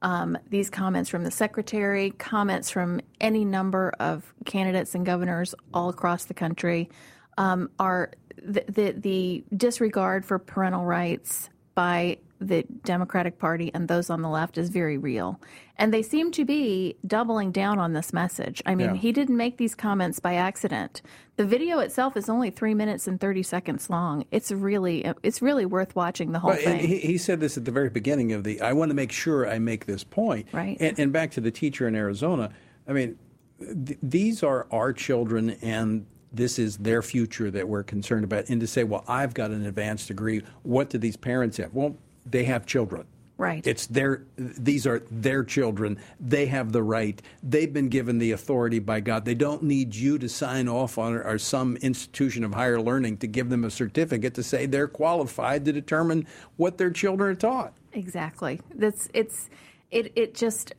um, 0.00 0.38
these 0.48 0.70
comments 0.70 1.10
from 1.10 1.24
the 1.24 1.32
secretary, 1.32 2.10
comments 2.10 2.70
from 2.70 3.00
any 3.20 3.44
number 3.44 3.92
of 3.98 4.32
candidates 4.44 4.94
and 4.94 5.04
governors 5.04 5.56
all 5.74 5.88
across 5.88 6.26
the 6.26 6.34
country, 6.34 6.88
um, 7.36 7.68
are 7.80 8.12
the, 8.40 8.64
the 8.68 8.92
the 8.92 9.44
disregard 9.56 10.24
for 10.24 10.38
parental 10.38 10.84
rights 10.84 11.50
by 11.78 12.18
the 12.40 12.64
Democratic 12.84 13.38
Party 13.38 13.70
and 13.72 13.86
those 13.86 14.10
on 14.10 14.20
the 14.20 14.28
left 14.28 14.58
is 14.58 14.68
very 14.68 14.98
real. 14.98 15.40
And 15.76 15.94
they 15.94 16.02
seem 16.02 16.32
to 16.32 16.44
be 16.44 16.96
doubling 17.06 17.52
down 17.52 17.78
on 17.78 17.92
this 17.92 18.12
message. 18.12 18.60
I 18.66 18.74
mean, 18.74 18.94
Yeah. 18.94 19.00
he 19.00 19.12
didn't 19.12 19.36
make 19.36 19.58
these 19.58 19.76
comments 19.76 20.18
by 20.18 20.34
accident. 20.34 21.02
The 21.36 21.44
video 21.44 21.78
itself 21.78 22.16
is 22.16 22.28
only 22.28 22.50
three 22.50 22.74
minutes 22.74 23.06
and 23.06 23.20
30 23.20 23.44
seconds 23.44 23.88
long. 23.88 24.24
It's 24.32 24.50
really, 24.50 25.04
it's 25.22 25.40
really 25.40 25.66
worth 25.66 25.94
watching 25.94 26.32
the 26.32 26.40
whole 26.40 26.50
But 26.50 26.62
thing. 26.62 26.80
he, 26.80 26.98
he 26.98 27.16
said 27.16 27.38
this 27.38 27.56
at 27.56 27.64
the 27.64 27.70
very 27.70 27.90
beginning 27.90 28.32
of 28.32 28.42
the. 28.42 28.60
I 28.60 28.72
want 28.72 28.90
to 28.90 28.94
make 28.96 29.12
sure 29.12 29.48
I 29.48 29.60
make 29.60 29.86
this 29.86 30.02
point. 30.02 30.48
Right. 30.52 30.76
And, 30.80 30.98
and 30.98 31.12
back 31.12 31.30
to 31.32 31.40
the 31.40 31.52
teacher 31.52 31.86
in 31.86 31.94
Arizona. 31.94 32.50
I 32.88 32.92
mean, 32.92 33.18
th- 33.60 34.00
these 34.02 34.42
are 34.42 34.66
our 34.72 34.92
children, 34.92 35.50
and 35.62 36.06
this 36.32 36.58
is 36.58 36.76
their 36.78 37.02
future 37.02 37.50
that 37.50 37.68
we're 37.68 37.82
concerned 37.82 38.24
about. 38.24 38.48
And 38.48 38.60
to 38.60 38.66
say, 38.66 38.84
well, 38.84 39.04
I've 39.08 39.34
got 39.34 39.50
an 39.50 39.66
advanced 39.66 40.08
degree. 40.08 40.42
What 40.62 40.90
do 40.90 40.98
these 40.98 41.16
parents 41.16 41.56
have? 41.56 41.72
Well, 41.74 41.96
they 42.26 42.44
have 42.44 42.66
children. 42.66 43.06
Right. 43.38 43.64
It's 43.64 43.86
their 43.86 44.24
these 44.36 44.84
are 44.84 44.98
their 45.12 45.44
children. 45.44 46.00
They 46.18 46.46
have 46.46 46.72
the 46.72 46.82
right. 46.82 47.22
They've 47.40 47.72
been 47.72 47.88
given 47.88 48.18
the 48.18 48.32
authority 48.32 48.80
by 48.80 48.98
God. 48.98 49.24
They 49.24 49.36
don't 49.36 49.62
need 49.62 49.94
you 49.94 50.18
to 50.18 50.28
sign 50.28 50.68
off 50.68 50.98
on 50.98 51.14
or 51.14 51.38
some 51.38 51.76
institution 51.76 52.42
of 52.42 52.54
higher 52.54 52.80
learning 52.80 53.18
to 53.18 53.28
give 53.28 53.48
them 53.48 53.62
a 53.62 53.70
certificate 53.70 54.34
to 54.34 54.42
say 54.42 54.66
they're 54.66 54.88
qualified 54.88 55.64
to 55.66 55.72
determine 55.72 56.26
what 56.56 56.78
their 56.78 56.90
children 56.90 57.30
are 57.30 57.34
taught. 57.36 57.74
Exactly. 57.92 58.60
That's 58.74 59.08
it's 59.14 59.48
it 59.92 60.12
it 60.16 60.34
just 60.34 60.72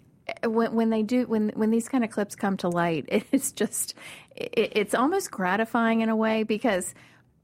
Eh, 0.43 0.47
when 0.47 0.73
when 0.73 0.89
they 0.89 1.03
do 1.03 1.25
when 1.27 1.49
when 1.49 1.71
these 1.71 1.89
kind 1.89 2.03
of 2.03 2.11
clips 2.11 2.35
come 2.35 2.57
to 2.57 2.69
light, 2.69 3.05
it's 3.31 3.51
just 3.51 3.95
it, 4.35 4.71
it's 4.75 4.93
almost 4.93 5.31
gratifying 5.31 6.01
in 6.01 6.09
a 6.09 6.15
way 6.15 6.43
because 6.43 6.93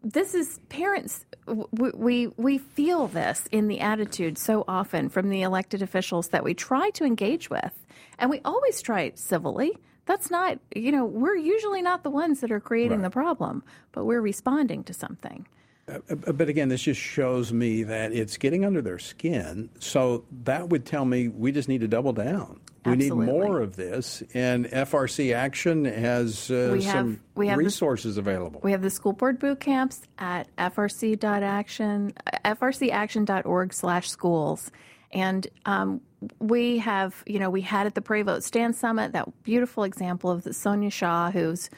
this 0.04 0.36
is 0.36 0.60
parents 0.70 1.26
we, 1.48 1.92
we 1.92 2.28
we 2.38 2.58
feel 2.58 3.08
this 3.08 3.48
in 3.52 3.68
the 3.68 3.80
attitude 3.80 4.38
so 4.38 4.64
often 4.68 5.10
from 5.10 5.30
the 5.30 5.42
elected 5.42 5.82
officials 5.82 6.30
that 6.30 6.44
we 6.44 6.54
try 6.54 6.90
to 6.92 7.06
engage 7.06 7.50
with. 7.50 7.74
And 8.18 8.30
we 8.30 8.40
always 8.46 8.82
try 8.82 9.02
it 9.02 9.20
civilly. 9.20 9.78
That's 10.06 10.30
not 10.30 10.60
you 10.76 10.92
know 10.92 11.06
we're 11.06 11.36
usually 11.36 11.82
not 11.82 12.04
the 12.04 12.12
ones 12.12 12.42
that 12.42 12.52
are 12.52 12.60
creating 12.60 13.02
the 13.02 13.10
problem 13.10 13.64
but 13.92 14.06
we're 14.06 14.22
responding 14.22 14.84
to 14.84 14.94
something 14.94 15.48
But 15.88 16.50
again, 16.50 16.70
this 16.70 16.82
just 16.82 17.00
shows 17.00 17.54
me 17.54 17.84
that 17.84 18.12
it's 18.12 18.38
getting 18.38 18.66
under 18.66 18.82
their 18.82 18.98
skin. 18.98 19.70
So 19.80 20.26
that 20.44 20.70
would 20.70 20.84
tell 20.86 21.06
me 21.06 21.28
we 21.28 21.52
just 21.52 21.70
need 21.70 21.82
to 21.82 21.88
double 21.88 22.12
down. 22.14 22.60
We 22.86 22.96
need 22.96 23.14
more 23.14 23.62
of 23.62 23.76
this, 23.76 24.22
and 24.36 24.68
FRC 24.68 25.34
Action 25.34 25.86
has 25.86 26.52
uh, 26.52 26.70
We 26.72 26.84
have- 26.84 26.94
some 26.94 27.20
we 27.34 27.48
have 27.48 27.58
the- 27.58 27.64
resources 27.64 28.18
available. 28.18 28.60
We 28.64 28.72
have 28.74 28.84
the 28.84 28.92
school 28.92 29.14
board 29.14 29.40
boot 29.40 29.60
camps 29.60 30.02
at 30.20 30.56
frc.action, 30.58 32.14
frcaction.org 32.46 33.74
slash 33.74 34.10
schools. 34.10 34.72
And 35.12 35.48
um, 35.66 36.02
we 36.40 36.78
have, 36.80 37.24
you 37.26 37.40
know, 37.40 37.50
we 37.50 37.62
had 37.62 37.88
at 37.88 37.96
the 37.96 38.02
Pray 38.02 38.22
Vote 38.22 38.44
Stand 38.44 38.76
Summit 38.76 39.14
that 39.14 39.28
beautiful 39.44 39.84
example 39.84 40.30
of 40.30 40.44
the 40.44 40.50
Sonja 40.52 40.92
Shaw, 40.92 41.32
who's 41.32 41.70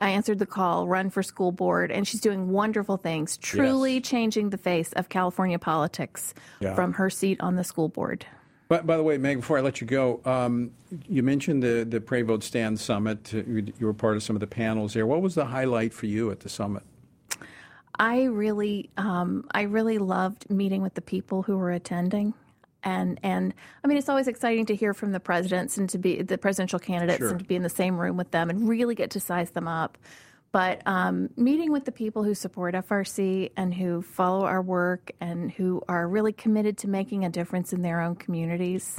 I 0.00 0.10
answered 0.10 0.38
the 0.38 0.46
call, 0.46 0.86
run 0.88 1.10
for 1.10 1.22
school 1.22 1.52
board, 1.52 1.90
and 1.90 2.06
she's 2.06 2.20
doing 2.20 2.50
wonderful 2.50 2.96
things, 2.96 3.36
truly 3.38 4.00
changing 4.00 4.50
the 4.50 4.58
face 4.58 4.92
of 4.94 5.08
California 5.08 5.58
politics 5.58 6.34
Yeah. 6.60 6.74
from 6.74 6.92
her 6.94 7.10
seat 7.10 7.40
on 7.40 7.56
the 7.56 7.64
school 7.64 7.88
board. 7.88 8.26
But 8.68 8.86
by 8.86 8.98
the 8.98 9.02
way, 9.02 9.16
Meg, 9.16 9.38
before 9.38 9.56
I 9.56 9.62
let 9.62 9.80
you 9.80 9.86
go, 9.86 10.20
um, 10.26 10.72
you 11.08 11.22
mentioned 11.22 11.62
the 11.62 11.86
the 11.88 12.00
Pray 12.02 12.20
Vote 12.20 12.44
Stand 12.44 12.78
Summit. 12.78 13.32
You 13.32 13.72
you 13.78 13.86
were 13.86 13.94
part 13.94 14.16
of 14.16 14.22
some 14.22 14.36
of 14.36 14.40
the 14.40 14.46
panels 14.46 14.92
there. 14.92 15.06
What 15.06 15.22
was 15.22 15.34
the 15.34 15.46
highlight 15.46 15.94
for 15.94 16.04
you 16.04 16.30
at 16.30 16.40
the 16.40 16.50
summit? 16.50 16.82
I 18.00 18.24
really, 18.24 18.90
um, 18.96 19.48
I 19.52 19.62
really 19.62 19.98
loved 19.98 20.48
meeting 20.50 20.82
with 20.82 20.94
the 20.94 21.00
people 21.00 21.42
who 21.42 21.56
were 21.56 21.72
attending, 21.72 22.34
and 22.84 23.18
and 23.22 23.54
I 23.82 23.86
mean, 23.88 23.98
it's 23.98 24.08
always 24.08 24.28
exciting 24.28 24.66
to 24.66 24.74
hear 24.74 24.94
from 24.94 25.12
the 25.12 25.20
presidents 25.20 25.76
and 25.78 25.88
to 25.90 25.98
be 25.98 26.22
the 26.22 26.38
presidential 26.38 26.78
candidates 26.78 27.18
Sure. 27.18 27.30
and 27.30 27.38
to 27.40 27.44
be 27.44 27.56
in 27.56 27.62
the 27.62 27.68
same 27.68 27.98
room 27.98 28.16
with 28.16 28.30
them 28.30 28.50
and 28.50 28.68
really 28.68 28.94
get 28.94 29.10
to 29.12 29.20
size 29.20 29.50
them 29.50 29.66
up. 29.68 29.98
But 30.50 30.80
um, 30.86 31.28
meeting 31.36 31.72
with 31.72 31.84
the 31.84 31.92
people 31.92 32.24
who 32.24 32.34
support 32.34 32.74
FRC 32.74 33.50
and 33.56 33.74
who 33.74 34.00
follow 34.00 34.46
our 34.46 34.62
work 34.62 35.10
and 35.20 35.50
who 35.52 35.82
are 35.88 36.08
really 36.08 36.32
committed 36.32 36.78
to 36.78 36.88
making 36.88 37.24
a 37.24 37.28
difference 37.28 37.72
in 37.74 37.82
their 37.82 38.00
own 38.00 38.14
communities, 38.16 38.98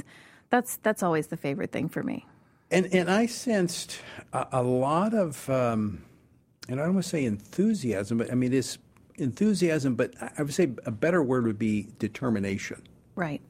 that's 0.50 0.76
that's 0.76 1.02
always 1.02 1.26
the 1.28 1.36
favorite 1.36 1.72
thing 1.72 1.88
for 1.88 2.02
me. 2.04 2.26
And 2.70 2.86
and 2.94 3.10
I 3.10 3.26
sensed 3.26 3.98
a, 4.32 4.46
a 4.52 4.62
lot 4.62 5.12
of, 5.12 5.50
um, 5.50 6.04
and 6.68 6.80
I 6.80 6.84
don't 6.84 6.94
want 6.94 7.04
to 7.04 7.10
say 7.10 7.24
enthusiasm, 7.24 8.18
but 8.18 8.30
I 8.30 8.34
mean 8.36 8.52
it's 8.52 8.78
enthusiasm. 9.16 9.96
But 9.96 10.14
I- 10.22 10.30
I 10.38 10.42
would 10.42 10.54
say 10.54 10.70
a 10.86 10.90
better 10.92 11.20
word 11.22 11.46
would 11.46 11.58
be 11.58 11.88
determination. 11.98 12.82
Right. 13.16 13.40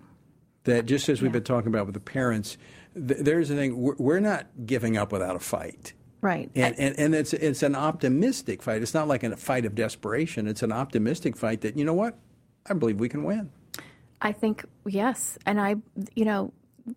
That 0.64 0.86
just 0.86 1.08
as 1.08 1.22
we've 1.22 1.32
been 1.32 1.42
talking 1.42 1.68
about 1.68 1.86
with 1.86 1.94
the 1.94 2.00
parents, 2.00 2.58
th- 2.94 3.20
there's 3.20 3.48
the 3.48 3.56
thing: 3.56 3.80
we're, 3.80 3.96
we're 3.96 4.20
not 4.20 4.46
giving 4.66 4.96
up 4.96 5.12
without 5.12 5.36
a 5.36 5.40
fight. 5.40 5.94
Right. 6.20 6.50
And, 6.54 6.78
and, 6.78 6.98
and 6.98 7.14
it's 7.14 7.32
it's 7.32 7.62
an 7.62 7.74
optimistic 7.74 8.62
fight. 8.62 8.82
It's 8.82 8.92
not 8.92 9.08
like 9.08 9.22
a 9.22 9.36
fight 9.36 9.64
of 9.64 9.74
desperation. 9.74 10.46
It's 10.46 10.62
an 10.62 10.72
optimistic 10.72 11.36
fight 11.36 11.62
that 11.62 11.78
you 11.78 11.84
know 11.84 11.94
what, 11.94 12.18
I 12.68 12.74
believe 12.74 13.00
we 13.00 13.08
can 13.08 13.24
win. 13.24 13.50
I 14.20 14.32
think 14.32 14.64
yes, 14.86 15.38
and 15.46 15.60
I, 15.60 15.76
you 16.14 16.26
know, 16.26 16.52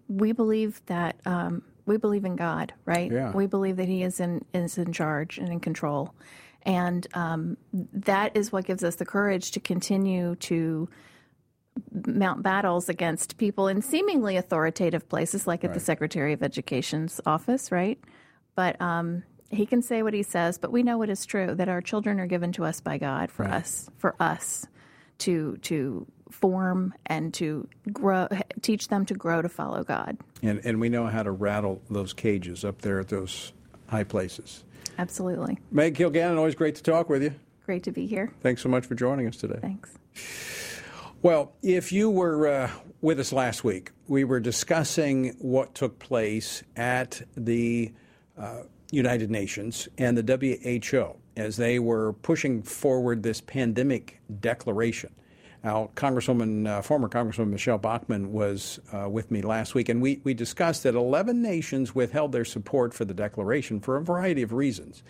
we 0.10 0.34
believe 0.34 0.82
that 0.88 1.16
um, 1.26 1.64
we 1.86 1.98
believe 1.98 2.26
in 2.26 2.36
God, 2.36 2.74
right? 2.86 3.10
Yeah. 3.10 3.32
We 3.32 3.48
believe 3.48 3.78
that 3.78 3.88
He 3.88 4.04
is 4.04 4.20
in 4.20 4.44
is 4.54 4.78
in 4.78 4.92
charge 4.92 5.38
and 5.38 5.48
in 5.48 5.62
control, 5.62 6.14
and 6.64 7.08
um, 7.14 7.58
that 7.72 8.36
is 8.36 8.52
what 8.52 8.66
gives 8.66 8.84
us 8.84 8.96
the 8.96 9.06
courage 9.06 9.52
to 9.52 9.62
continue 9.62 10.36
to 10.36 10.90
mount 12.06 12.44
battles 12.44 12.90
against 12.90 13.38
people 13.38 13.68
in 13.68 13.82
seemingly 13.82 14.38
authoritative 14.38 15.08
places, 15.10 15.48
like 15.48 15.64
at 15.64 15.74
the 15.74 15.80
Secretary 15.80 16.34
of 16.34 16.44
Education's 16.44 17.20
office, 17.26 17.72
right? 17.72 18.00
But 18.56 18.80
um, 18.82 19.24
he 19.50 19.66
can 19.66 19.82
say 19.82 20.04
what 20.04 20.14
he 20.14 20.24
says, 20.24 20.58
but 20.58 20.72
we 20.72 20.84
know 20.84 21.02
it 21.02 21.10
is 21.10 21.26
true 21.26 21.56
that 21.56 21.70
our 21.70 21.82
children 21.82 22.20
are 22.20 22.28
given 22.28 22.52
to 22.54 22.66
us 22.66 22.82
by 22.82 22.98
God 22.98 23.32
for 23.32 23.44
Right. 23.44 23.54
us 23.56 23.90
for 23.98 24.16
us 24.20 24.66
to 25.20 25.58
to 25.64 26.06
form 26.32 26.94
and 27.06 27.34
to 27.36 27.68
grow, 27.92 28.28
teach 28.62 28.88
them 28.88 29.06
to 29.06 29.14
grow 29.14 29.42
to 29.42 29.50
follow 29.50 29.84
God. 29.84 30.18
And, 30.42 30.60
and 30.66 30.82
we 30.82 30.90
know 30.90 31.06
how 31.06 31.22
to 31.24 31.30
rattle 31.32 31.80
those 31.92 32.12
cages 32.14 32.66
up 32.66 32.82
there 32.82 33.00
at 33.00 33.08
those 33.10 33.54
high 33.88 34.04
places. 34.04 34.64
Absolutely, 34.98 35.60
Meg 35.72 35.96
Kilgannon, 35.96 36.38
always 36.38 36.56
great 36.56 36.76
to 36.76 36.84
talk 36.84 37.10
with 37.10 37.22
you. 37.24 37.34
great 37.66 37.84
to 37.84 37.92
be 37.92 38.06
here. 38.08 38.32
Thanks 38.42 38.62
so 38.62 38.70
much 38.70 38.86
for 38.86 38.96
joining 38.96 39.28
us 39.28 39.38
today. 39.38 39.60
Thanks. 39.62 39.92
Well, 41.24 41.54
if 41.62 41.94
you 41.94 42.10
were 42.10 42.48
uh, 42.50 42.72
with 43.00 43.18
us 43.18 43.32
last 43.32 43.64
week, 43.64 43.92
we 44.10 44.26
were 44.26 44.42
discussing 44.42 45.30
what 45.40 45.74
took 45.74 45.98
place 45.98 46.64
at 46.76 47.22
the 47.38 47.94
uh, 48.38 48.64
United 48.92 49.32
Nations 49.32 49.88
and 49.98 50.18
the 50.18 50.62
WHO 50.92 51.16
as 51.38 51.56
they 51.56 51.80
were 51.80 52.12
pushing 52.12 52.62
forward 52.62 53.24
this 53.24 53.40
pandemic 53.40 54.20
declaration. 54.42 55.16
Now, 55.64 55.92
Congresswoman, 55.96 56.68
uh, 56.68 56.82
former 56.82 57.08
Congresswoman 57.08 57.52
Michelle 57.52 57.78
Bachmann 57.78 58.34
was 58.34 58.82
uh, 58.92 59.08
with 59.08 59.32
me 59.32 59.42
last 59.42 59.76
week, 59.76 59.88
and 59.88 60.02
we, 60.02 60.20
we 60.26 60.34
discussed 60.34 60.84
that 60.84 60.94
11 60.94 61.42
nations 61.42 61.96
withheld 61.96 62.34
their 62.34 62.44
support 62.44 62.94
for 62.94 63.06
the 63.06 63.14
declaration 63.14 63.80
for 63.80 63.96
a 63.96 64.04
variety 64.04 64.42
of 64.42 64.52
reasons 64.52 65.04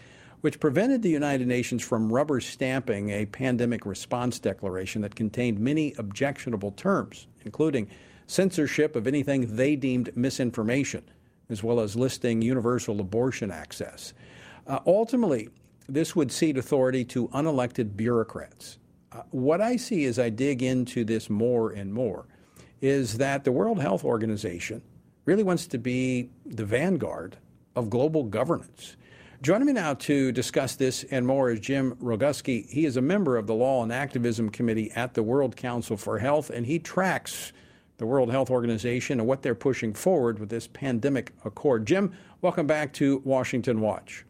which 0.44 0.60
prevented 0.60 1.02
the 1.02 1.10
United 1.10 1.48
Nations 1.48 1.82
from 1.82 2.12
rubber 2.12 2.42
stamping 2.42 3.12
a 3.12 3.26
pandemic 3.26 3.86
response 3.86 4.40
declaration 4.40 5.02
that 5.02 5.16
contained 5.16 5.58
many 5.58 5.94
objectionable 5.98 6.72
terms, 6.72 7.28
including 7.46 7.88
censorship 8.28 8.98
of 8.98 9.08
anything 9.08 9.56
they 9.56 9.78
deemed 9.78 10.10
misinformation, 10.18 11.02
as 11.50 11.64
well 11.64 11.80
as 11.80 11.96
listing 11.96 12.42
universal 12.42 13.00
abortion 13.00 13.52
access. 13.52 14.14
Uh, 14.68 14.80
ultimately, 14.86 15.48
this 15.88 16.14
would 16.14 16.30
cede 16.30 16.58
authority 16.58 17.06
to 17.06 17.30
unelected 17.30 17.96
bureaucrats. 17.96 18.80
Uh, 19.14 19.22
what 19.32 19.62
I 19.62 19.78
see 19.78 20.04
as 20.04 20.20
I 20.20 20.28
dig 20.28 20.62
into 20.62 21.06
this 21.06 21.30
more 21.30 21.72
and 21.72 21.94
more 21.94 22.26
is 22.82 23.18
that 23.18 23.46
the 23.46 23.54
World 23.54 23.80
Health 23.80 24.04
Organization 24.04 24.82
really 25.24 25.44
wants 25.44 25.68
to 25.68 25.78
be 25.78 26.32
the 26.46 26.66
vanguard 26.66 27.38
of 27.78 27.90
global 27.90 28.24
governance. 28.24 28.98
Joining 29.44 29.68
me 29.68 29.74
now 29.74 29.94
to 29.96 30.32
discuss 30.32 30.78
this 30.78 31.04
and 31.12 31.28
more 31.28 31.52
is 31.52 31.60
Jim 31.60 31.98
Roguski. 32.02 32.66
He 32.70 32.86
is 32.86 32.96
a 32.96 33.02
member 33.02 33.36
of 33.36 33.46
the 33.46 33.54
Law 33.54 33.84
and 33.84 33.92
Activism 33.92 34.50
Committee 34.50 34.90
at 34.92 35.16
the 35.16 35.22
World 35.22 35.58
Council 35.58 35.98
for 35.98 36.18
Health, 36.18 36.50
and 36.50 36.66
he 36.66 36.80
tracks 36.80 37.52
the 37.98 38.06
World 38.06 38.32
Health 38.32 38.50
Organization 38.50 39.20
and 39.20 39.28
what 39.28 39.42
they're 39.42 39.54
pushing 39.54 39.94
forward 39.94 40.40
with 40.40 40.48
this 40.48 40.68
pandemic 40.68 41.34
accord. 41.44 41.86
Jim, 41.86 42.14
welcome 42.42 42.66
back 42.66 42.94
to 42.94 43.22
Washington 43.26 43.82
Watch. 43.82 44.26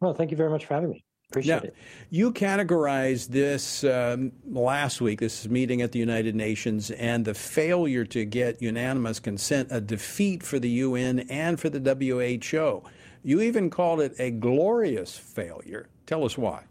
Well, 0.00 0.12
thank 0.12 0.30
you 0.30 0.36
very 0.36 0.50
much 0.50 0.66
for 0.66 0.74
having 0.74 0.90
me. 0.90 1.02
Appreciate 1.30 1.62
Now, 1.62 1.68
it. 1.68 1.74
You 2.10 2.30
categorized 2.30 3.28
this 3.28 3.82
um, 3.82 4.30
last 4.46 5.00
week, 5.00 5.20
this 5.20 5.48
meeting 5.48 5.80
at 5.80 5.92
the 5.92 5.98
United 5.98 6.34
Nations, 6.34 6.90
and 6.90 7.24
the 7.24 7.32
failure 7.32 8.04
to 8.04 8.26
get 8.26 8.60
unanimous 8.60 9.20
consent 9.20 9.68
a 9.70 9.80
defeat 9.80 10.42
for 10.42 10.58
the 10.58 10.68
UN 10.68 11.20
and 11.30 11.58
for 11.58 11.70
the 11.70 11.80
WHO. 11.80 12.82
You 13.26 13.40
even 13.40 13.70
called 13.70 14.02
it 14.02 14.14
a 14.18 14.30
glorious 14.30 15.16
failure. 15.16 15.88
Tell 16.04 16.24
us 16.24 16.36
why. 16.36 16.64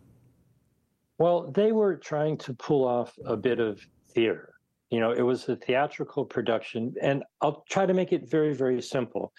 Well, 1.17 1.51
they 1.51 1.71
were 1.71 1.95
trying 1.95 2.37
to 2.39 2.53
pull 2.53 2.87
off 2.87 3.17
a 3.25 3.35
bit 3.35 3.59
of 3.59 3.81
theater. 4.13 4.53
You 4.91 4.99
know, 4.99 5.11
it 5.11 5.23
was 5.23 5.49
a 5.49 5.55
theatrical 5.55 6.25
production, 6.25 6.93
and 7.01 7.23
I'll 7.41 7.63
try 7.71 7.87
to 7.87 7.93
make 7.95 8.13
it 8.13 8.29
very, 8.29 8.53
very 8.53 8.81
simple. 8.81 9.33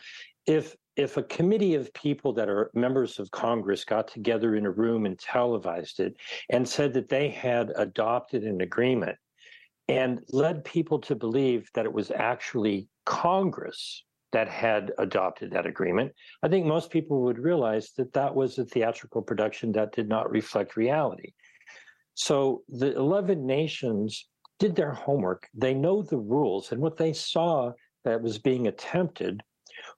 If 0.46 0.76
if 0.96 1.16
a 1.16 1.22
committee 1.22 1.74
of 1.74 1.92
people 1.94 2.32
that 2.34 2.48
are 2.48 2.70
members 2.74 3.18
of 3.20 3.30
Congress 3.30 3.84
got 3.84 4.08
together 4.08 4.56
in 4.56 4.66
a 4.66 4.70
room 4.70 5.06
and 5.06 5.18
televised 5.18 6.00
it 6.00 6.16
and 6.50 6.68
said 6.68 6.92
that 6.94 7.08
they 7.08 7.28
had 7.28 7.72
adopted 7.76 8.44
an 8.44 8.60
agreement 8.60 9.16
and 9.88 10.20
led 10.30 10.64
people 10.64 11.00
to 11.00 11.14
believe 11.14 11.68
that 11.74 11.84
it 11.84 11.92
was 11.92 12.10
actually 12.12 12.88
Congress 13.04 14.04
that 14.34 14.48
had 14.48 14.90
adopted 14.98 15.52
that 15.52 15.64
agreement, 15.64 16.12
I 16.42 16.48
think 16.48 16.66
most 16.66 16.90
people 16.90 17.22
would 17.22 17.38
realize 17.38 17.92
that 17.96 18.12
that 18.14 18.34
was 18.34 18.58
a 18.58 18.64
theatrical 18.64 19.22
production 19.22 19.70
that 19.72 19.94
did 19.94 20.08
not 20.08 20.28
reflect 20.28 20.76
reality. 20.76 21.32
So 22.14 22.62
the 22.68 22.96
11 22.96 23.46
nations 23.46 24.28
did 24.58 24.74
their 24.74 24.90
homework. 24.90 25.46
They 25.54 25.72
know 25.72 26.02
the 26.02 26.18
rules. 26.18 26.72
And 26.72 26.80
what 26.80 26.96
they 26.96 27.12
saw 27.12 27.72
that 28.04 28.22
was 28.22 28.38
being 28.38 28.66
attempted 28.66 29.40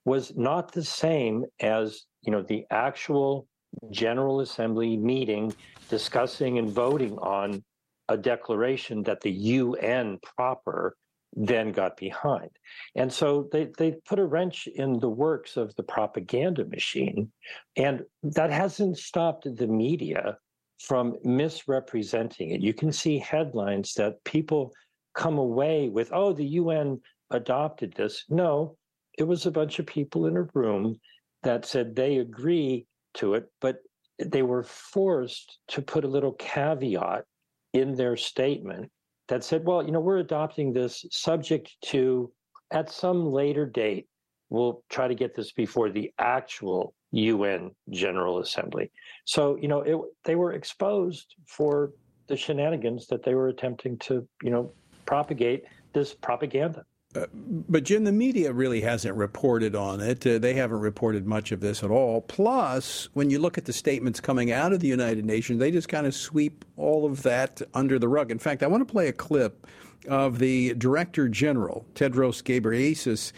was 0.05 0.37
not 0.37 0.71
the 0.71 0.85
same 0.85 1.47
as, 1.61 2.05
you 2.21 2.31
know, 2.31 2.43
the 2.43 2.67
actual 2.71 3.49
General 3.91 4.41
Assembly 4.41 4.99
meeting 4.99 5.55
discussing 5.89 6.59
and 6.59 6.69
voting 6.69 7.17
on 7.19 7.65
a 8.11 8.19
declaration 8.19 9.03
that 9.05 9.23
the 9.23 9.33
UN 9.33 10.19
proper 10.37 10.95
then 11.37 11.71
got 11.71 11.99
behind. 11.99 12.51
And 12.97 13.13
so 13.13 13.49
they, 13.53 13.69
they 13.79 13.93
put 14.09 14.19
a 14.19 14.25
wrench 14.25 14.67
in 14.67 14.99
the 14.99 15.09
works 15.09 15.59
of 15.59 15.75
the 15.77 15.83
propaganda 15.83 16.65
machine. 16.65 17.31
And 17.77 18.03
that 18.23 18.51
hasn't 18.51 18.97
stopped 18.97 19.47
the 19.57 19.67
media 19.67 20.39
from 20.81 21.17
misrepresenting 21.23 22.51
it. 22.51 22.63
You 22.63 22.73
can 22.73 22.91
see 22.91 23.19
headlines 23.19 23.93
that 23.95 24.23
people 24.25 24.73
come 25.15 25.39
away 25.39 25.89
with, 25.91 26.11
oh, 26.13 26.33
the 26.33 26.45
UN 26.45 27.01
adopted 27.31 27.93
this. 27.95 28.25
No, 28.31 28.77
it 29.19 29.25
was 29.25 29.45
a 29.47 29.51
bunch 29.51 29.79
of 29.79 29.87
people 29.87 30.27
in 30.27 30.37
a 30.37 30.49
room 30.55 30.99
that 31.43 31.67
said 31.67 31.95
they 31.95 32.19
agree 32.19 32.87
to 33.15 33.35
it, 33.35 33.51
but 33.61 33.79
they 34.19 34.43
were 34.43 34.63
forced 34.63 35.59
to 35.69 35.83
put 35.83 36.05
a 36.05 36.09
little 36.09 36.33
caveat 36.33 37.25
in 37.73 37.95
their 37.95 38.17
statement 38.17 38.91
that 39.29 39.45
said, 39.45 39.65
well, 39.65 39.85
you 39.85 39.93
know, 39.93 40.01
we're 40.01 40.19
adopting 40.19 40.73
this 40.73 41.05
subject 41.11 41.75
to, 41.87 42.33
at 42.71 42.91
some 42.91 43.33
later 43.33 43.67
date, 43.67 44.09
we'll 44.51 44.83
try 44.89 45.09
to 45.09 45.15
get 45.15 45.35
this 45.35 45.53
before 45.53 45.91
the 45.91 46.13
actual 46.19 46.95
UN 47.13 47.71
General 47.91 48.39
Assembly. 48.39 48.91
So, 49.25 49.57
you 49.57 49.69
know, 49.69 49.81
it, 49.81 49.99
they 50.25 50.37
were 50.37 50.53
exposed 50.53 51.35
for 51.47 51.93
the 52.29 52.37
shenanigans 52.37 53.07
that 53.09 53.23
they 53.23 53.35
were 53.35 53.49
attempting 53.49 53.99
to, 53.99 54.27
you 54.43 54.51
know, 54.51 54.73
propagate 55.05 55.65
this 55.93 56.13
propaganda. 56.15 56.85
But 57.33 57.85
Jim, 57.85 58.05
the 58.05 58.13
media 58.13 58.53
really 58.53 58.81
hasn't 58.81 59.17
reported 59.17 59.75
on 59.75 60.01
it. 60.01 60.27
Uh, 60.27 60.39
they 60.39 60.55
haven't 60.55 60.81
reported 60.81 61.27
much 61.27 61.53
of 61.53 61.61
this 61.61 61.83
at 61.83 61.91
all. 61.91 62.21
Plus, 62.23 63.09
when 63.15 63.31
you 63.31 63.39
look 63.39 63.57
at 63.59 63.65
the 63.65 63.73
statements 63.73 64.21
coming 64.21 64.53
out 64.53 64.73
of 64.73 64.81
the 64.81 64.89
United 64.89 65.25
Nations, 65.25 65.59
they 65.59 65.71
just 65.71 65.89
kind 65.89 66.07
of 66.07 66.15
sweep 66.15 66.65
all 66.77 67.07
of 67.07 67.23
that 67.23 67.63
under 67.75 67.99
the 67.99 68.09
rug. 68.09 68.31
In 68.31 68.39
fact, 68.39 68.63
I 68.63 68.67
want 68.67 68.87
to 68.87 68.93
play 68.93 69.09
a 69.09 69.13
clip 69.13 69.67
of 70.09 70.39
the 70.39 70.75
Director 70.75 71.29
General, 71.29 71.87
Tedros 71.95 72.43
Ghebreyesus. 72.43 73.33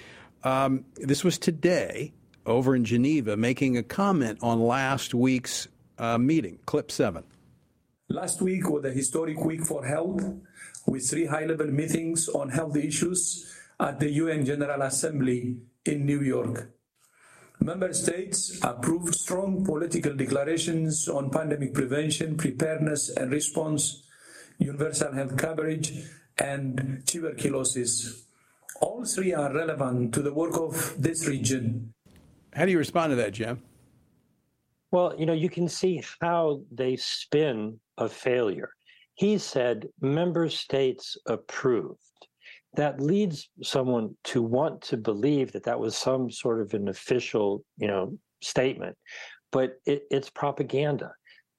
Um, 0.44 0.84
this 0.96 1.24
was 1.24 1.38
today 1.38 2.12
over 2.46 2.74
in 2.74 2.84
Geneva, 2.84 3.36
making 3.36 3.76
a 3.76 3.82
comment 3.82 4.38
on 4.42 4.60
last 4.60 5.14
week's 5.14 5.68
uh, 5.98 6.18
meeting. 6.18 6.58
Clip 6.66 6.90
seven. 6.90 7.24
Last 8.08 8.40
week 8.40 8.68
was 8.70 8.84
a 8.84 8.90
historic 8.90 9.38
week 9.44 9.64
for 9.64 9.84
health, 9.84 10.22
with 10.86 11.08
three 11.08 11.26
high 11.26 11.44
level 11.44 11.66
meetings 11.66 12.28
on 12.28 12.48
health 12.48 12.76
issues 12.76 13.54
at 13.80 14.00
the 14.00 14.10
UN 14.10 14.44
General 14.44 14.82
Assembly 14.82 15.56
in 15.84 16.04
New 16.04 16.20
York. 16.20 16.70
Member 17.60 17.92
states 17.92 18.58
approved 18.62 19.14
strong 19.14 19.64
political 19.64 20.14
declarations 20.14 21.08
on 21.08 21.30
pandemic 21.30 21.74
prevention, 21.74 22.36
preparedness 22.36 23.08
and 23.10 23.32
response, 23.32 24.04
universal 24.58 25.12
health 25.12 25.36
coverage, 25.36 25.92
and 26.38 27.02
tuberculosis. 27.06 28.24
All 28.80 29.04
three 29.04 29.34
are 29.34 29.52
relevant 29.52 30.14
to 30.14 30.22
the 30.22 30.32
work 30.32 30.56
of 30.56 30.94
this 31.02 31.26
region. 31.26 31.94
How 32.54 32.64
do 32.64 32.70
you 32.70 32.78
respond 32.78 33.10
to 33.10 33.16
that, 33.16 33.32
Jim? 33.32 33.62
Well, 34.90 35.14
you 35.18 35.26
know, 35.26 35.32
you 35.32 35.50
can 35.50 35.68
see 35.68 36.02
how 36.20 36.62
they 36.70 36.96
spin 36.96 37.80
a 37.98 38.08
failure. 38.08 38.70
He 39.14 39.36
said 39.38 39.88
member 40.00 40.48
states 40.48 41.16
approved. 41.26 41.98
That 42.74 43.00
leads 43.00 43.48
someone 43.62 44.16
to 44.24 44.42
want 44.42 44.82
to 44.82 44.96
believe 44.96 45.52
that 45.52 45.64
that 45.64 45.80
was 45.80 45.96
some 45.96 46.30
sort 46.30 46.60
of 46.60 46.74
an 46.74 46.88
official, 46.88 47.64
you 47.76 47.88
know, 47.88 48.18
statement, 48.42 48.96
but 49.50 49.78
it, 49.86 50.02
it's 50.10 50.30
propaganda. 50.30 51.12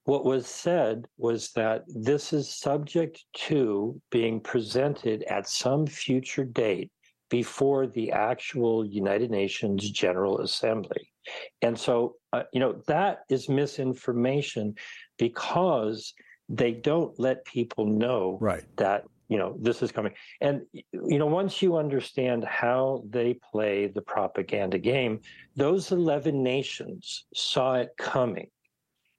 What 0.06 0.26
was 0.26 0.48
said 0.48 1.06
was 1.18 1.52
that 1.52 1.84
this 1.88 2.34
is 2.34 2.50
subject 2.50 3.24
to 3.48 4.00
being 4.12 4.40
presented 4.40 5.24
at 5.24 5.48
some 5.48 5.86
future 5.86 6.46
date 6.46 6.92
before 7.30 7.86
the 7.86 8.12
actual 8.12 8.86
United 8.86 9.30
Nations 9.30 9.90
General 9.92 10.42
Assembly. 10.42 11.12
And 11.62 11.78
so, 11.78 12.16
uh, 12.34 12.44
you 12.54 12.60
know, 12.60 12.82
that 12.88 13.20
is 13.30 13.50
misinformation 13.50 14.76
because 15.18 16.14
they 16.48 16.72
don't 16.72 17.18
let 17.20 17.46
people 17.46 17.86
know 17.86 18.40
right. 18.42 18.64
that 18.78 19.04
you 19.30 19.38
know, 19.38 19.56
this 19.60 19.82
is 19.82 19.92
coming. 19.92 20.14
And, 20.42 20.62
you 20.74 21.20
know, 21.20 21.28
once 21.28 21.62
you 21.62 21.78
understand 21.78 22.44
how 22.44 23.04
they 23.10 23.36
play 23.52 23.88
the 23.88 24.02
propaganda 24.02 24.80
game, 24.80 25.22
those 25.56 25.92
11 25.92 26.42
nations 26.44 27.26
saw 27.34 27.76
it 27.76 27.92
coming 27.98 28.50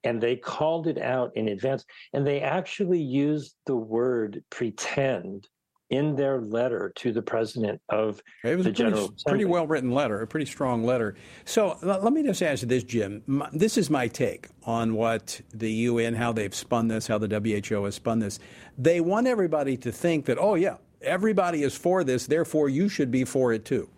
and 0.03 0.21
they 0.21 0.37
called 0.37 0.89
it 0.89 0.99
out 0.99 1.31
in 1.37 1.49
advance. 1.49 1.85
And 2.13 2.27
they 2.27 2.41
actually 2.41 3.01
used 3.01 3.55
the 3.67 3.77
word 3.77 4.43
pretend 4.51 5.47
in 5.91 6.15
their 6.15 6.41
letter 6.41 6.93
to 6.97 7.13
the 7.13 7.21
president 7.21 7.81
of 7.89 8.23
it 8.45 8.57
was 8.57 8.65
the 8.65 8.71
a 8.71 8.75
pretty, 8.75 8.91
General 8.91 9.15
pretty 9.27 9.45
well 9.45 9.67
written 9.67 9.91
letter, 9.91 10.23
a 10.23 10.27
pretty 10.27 10.47
strong 10.47 10.85
letter. 10.85 11.17
So 11.45 11.77
let, 11.83 12.03
let 12.05 12.13
me 12.13 12.23
just 12.23 12.43
ask 12.43 12.63
you 12.63 12.69
this, 12.69 12.85
Jim. 12.85 13.23
My, 13.27 13.49
this 13.53 13.77
is 13.77 13.91
my 13.91 14.07
take 14.07 14.49
on 14.65 14.95
what 14.95 15.41
the 15.53 15.71
UN, 15.71 16.15
how 16.15 16.33
they've 16.33 16.55
spun 16.55 16.89
this, 16.89 17.07
how 17.07 17.19
the 17.19 17.29
WHO 17.29 17.85
has 17.85 17.97
spun 17.97 18.21
this. 18.21 18.39
They 18.79 19.01
want 19.01 19.27
everybody 19.27 19.77
to 19.79 19.91
think 19.91 20.27
that, 20.27 20.39
oh, 20.39 20.55
yeah, 20.55 20.77
everybody 21.03 21.63
is 21.63 21.77
for 21.77 22.05
this, 22.05 22.27
therefore 22.27 22.69
you 22.69 22.89
should 22.89 23.11
be 23.11 23.25
for 23.25 23.53
it 23.53 23.65
too. 23.65 23.89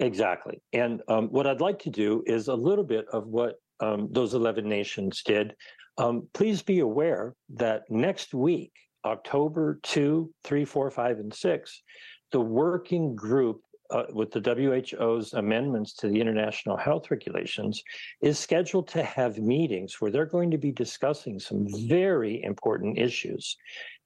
Exactly. 0.00 0.60
And 0.72 1.02
um, 1.08 1.28
what 1.28 1.46
I'd 1.46 1.60
like 1.60 1.78
to 1.80 1.90
do 1.90 2.24
is 2.26 2.48
a 2.48 2.54
little 2.54 2.84
bit 2.84 3.06
of 3.12 3.28
what 3.28 3.60
um, 3.80 4.08
those 4.10 4.34
11 4.34 4.68
nations 4.68 5.22
did. 5.24 5.54
Um, 5.98 6.28
please 6.32 6.62
be 6.62 6.80
aware 6.80 7.34
that 7.50 7.82
next 7.88 8.34
week, 8.34 8.72
October 9.04 9.78
2, 9.82 10.32
3, 10.44 10.64
4, 10.64 10.90
5, 10.90 11.18
and 11.18 11.34
6, 11.34 11.82
the 12.32 12.40
working 12.40 13.14
group 13.14 13.60
uh, 13.90 14.04
with 14.12 14.30
the 14.30 14.40
WHO's 14.40 15.34
amendments 15.34 15.92
to 15.94 16.08
the 16.08 16.20
international 16.20 16.76
health 16.76 17.10
regulations 17.10 17.82
is 18.22 18.38
scheduled 18.38 18.88
to 18.88 19.02
have 19.02 19.38
meetings 19.38 20.00
where 20.00 20.10
they're 20.10 20.26
going 20.26 20.50
to 20.50 20.58
be 20.58 20.72
discussing 20.72 21.38
some 21.38 21.66
very 21.86 22.42
important 22.42 22.98
issues. 22.98 23.56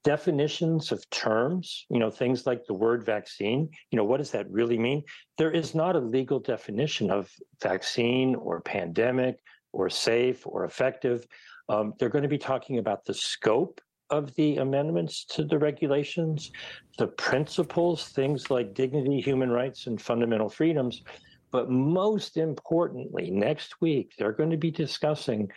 Definitions 0.05 0.93
of 0.93 1.09
terms, 1.11 1.87
you 1.91 1.99
know, 1.99 2.11
things 2.11 2.47
like 2.47 2.65
the 2.67 2.75
word 2.75 3.05
vaccine, 3.05 3.69
you 3.91 3.97
know, 3.97 4.05
what 4.05 4.19
does 4.19 4.31
that 4.33 4.51
really 4.51 4.79
mean? 4.79 5.03
There 5.39 5.51
is 5.51 5.75
not 5.75 5.97
a 5.97 6.01
legal 6.01 6.41
definition 6.41 7.11
of 7.11 7.31
vaccine 7.63 8.35
or 8.35 8.61
pandemic 8.61 9.39
or 9.73 9.91
safe 9.91 10.47
or 10.47 10.65
effective. 10.65 11.27
Um, 11.69 11.95
they're 11.99 12.09
going 12.09 12.23
to 12.23 12.29
be 12.29 12.39
talking 12.39 12.79
about 12.79 13.05
the 13.05 13.15
scope 13.15 13.81
of 14.11 14.35
the 14.35 14.57
amendments 14.57 15.25
to 15.27 15.45
the 15.45 15.59
regulations, 15.59 16.51
the 16.97 17.07
principles, 17.07 18.09
things 18.09 18.51
like 18.51 18.75
dignity, 18.75 19.21
human 19.21 19.51
rights, 19.51 19.87
and 19.87 20.01
fundamental 20.01 20.49
freedoms. 20.49 21.03
But 21.51 21.71
most 21.71 22.37
importantly, 22.37 23.31
next 23.31 23.81
week, 23.81 24.13
they're 24.19 24.33
going 24.33 24.51
to 24.51 24.57
be 24.57 24.71
discussing 24.71 25.51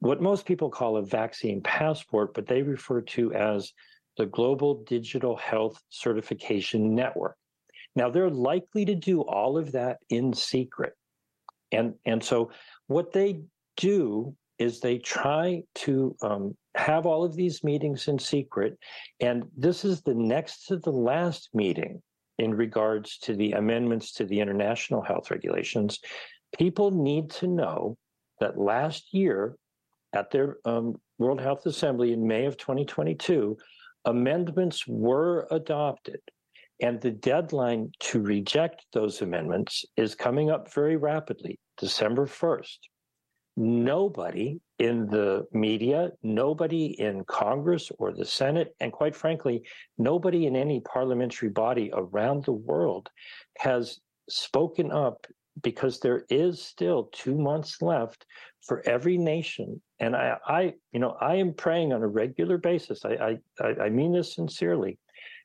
what 0.00 0.22
most 0.22 0.46
people 0.46 0.70
call 0.70 0.96
a 0.96 1.02
vaccine 1.04 1.60
passport, 1.62 2.34
but 2.34 2.46
they 2.46 2.62
refer 2.62 3.00
to 3.02 3.32
as 3.34 3.72
the 4.16 4.26
Global 4.26 4.82
Digital 4.84 5.36
Health 5.36 5.80
Certification 5.90 6.94
Network. 6.94 7.36
Now, 7.94 8.10
they're 8.10 8.30
likely 8.30 8.84
to 8.84 8.94
do 8.94 9.22
all 9.22 9.58
of 9.58 9.72
that 9.72 9.98
in 10.08 10.32
secret. 10.32 10.94
And, 11.72 11.94
and 12.06 12.22
so, 12.22 12.50
what 12.86 13.12
they 13.12 13.40
do 13.76 14.34
is 14.58 14.80
they 14.80 14.98
try 14.98 15.62
to 15.74 16.16
um, 16.22 16.56
have 16.78 17.06
all 17.06 17.24
of 17.24 17.34
these 17.34 17.64
meetings 17.64 18.08
in 18.08 18.18
secret. 18.18 18.78
And 19.20 19.44
this 19.56 19.84
is 19.84 20.00
the 20.02 20.14
next 20.14 20.66
to 20.66 20.76
the 20.76 20.92
last 20.92 21.50
meeting 21.52 22.00
in 22.38 22.54
regards 22.54 23.18
to 23.18 23.34
the 23.34 23.52
amendments 23.52 24.12
to 24.12 24.24
the 24.24 24.38
international 24.38 25.02
health 25.02 25.30
regulations. 25.30 25.98
People 26.56 26.90
need 26.92 27.30
to 27.30 27.48
know 27.48 27.96
that 28.40 28.58
last 28.58 29.12
year 29.12 29.56
at 30.12 30.30
their 30.30 30.58
um, 30.64 30.94
World 31.18 31.40
Health 31.40 31.66
Assembly 31.66 32.12
in 32.12 32.26
May 32.26 32.46
of 32.46 32.56
2022, 32.56 33.56
amendments 34.04 34.86
were 34.86 35.48
adopted. 35.50 36.20
And 36.80 37.00
the 37.00 37.10
deadline 37.10 37.90
to 38.00 38.20
reject 38.22 38.86
those 38.92 39.20
amendments 39.20 39.84
is 39.96 40.14
coming 40.14 40.48
up 40.48 40.72
very 40.72 40.96
rapidly, 40.96 41.58
December 41.76 42.24
1st 42.24 42.78
nobody 43.58 44.60
in 44.78 45.08
the 45.08 45.44
media, 45.52 46.12
nobody 46.22 47.00
in 47.00 47.24
Congress 47.24 47.90
or 47.98 48.12
the 48.12 48.24
Senate, 48.24 48.74
and 48.78 48.92
quite 48.92 49.16
frankly, 49.16 49.64
nobody 49.98 50.46
in 50.46 50.54
any 50.54 50.80
parliamentary 50.80 51.48
body 51.48 51.90
around 51.92 52.44
the 52.44 52.52
world 52.52 53.10
has 53.58 53.98
spoken 54.28 54.92
up 54.92 55.26
because 55.60 55.98
there 55.98 56.24
is 56.30 56.62
still 56.62 57.10
two 57.12 57.36
months 57.36 57.82
left 57.82 58.24
for 58.64 58.86
every 58.86 59.18
nation. 59.18 59.80
And 59.98 60.14
I, 60.14 60.36
I 60.46 60.74
you 60.92 61.00
know, 61.00 61.16
I 61.20 61.34
am 61.34 61.52
praying 61.52 61.92
on 61.92 62.02
a 62.02 62.08
regular 62.08 62.58
basis. 62.58 63.04
I, 63.04 63.38
I, 63.60 63.64
I 63.64 63.88
mean 63.88 64.12
this 64.12 64.36
sincerely 64.36 64.98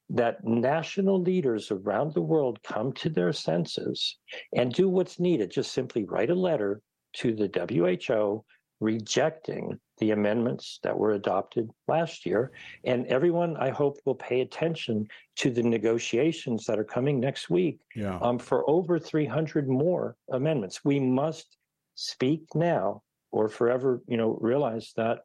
that 0.09 0.43
national 0.43 1.19
leaders 1.19 1.71
around 1.71 2.13
the 2.13 2.21
world 2.21 2.61
come 2.61 2.93
to 2.93 3.09
their 3.09 3.33
senses 3.33 4.17
and 4.55 4.71
do 4.71 4.87
what's 4.87 5.19
needed. 5.19 5.49
Just 5.49 5.71
simply 5.71 6.03
write 6.03 6.29
a 6.29 6.35
letter 6.35 6.81
to 7.13 7.33
the 7.33 7.49
WHO 7.49 8.43
rejecting 8.83 9.79
the 9.99 10.11
amendments 10.11 10.79
that 10.83 10.97
were 10.97 11.11
adopted 11.11 11.69
last 11.87 12.25
year. 12.25 12.51
And 12.83 13.07
everyone, 13.07 13.55
I 13.57 13.69
hope, 13.69 13.97
will 14.05 14.15
pay 14.15 14.41
attention 14.41 15.07
to 15.37 15.49
the 15.49 15.63
negotiations 15.63 16.65
that 16.65 16.77
are 16.77 16.83
coming 16.83 17.19
next 17.19 17.49
week 17.49 17.79
yeah. 17.95 18.19
um, 18.21 18.37
for 18.37 18.69
over 18.69 18.99
300 18.99 19.69
more 19.69 20.17
amendments. 20.31 20.83
We 20.83 20.99
must 20.99 21.57
speak 21.95 22.43
now 22.55 23.03
or 23.31 23.47
forever, 23.47 24.01
you 24.07 24.17
know, 24.17 24.37
realize 24.41 24.91
that 24.97 25.19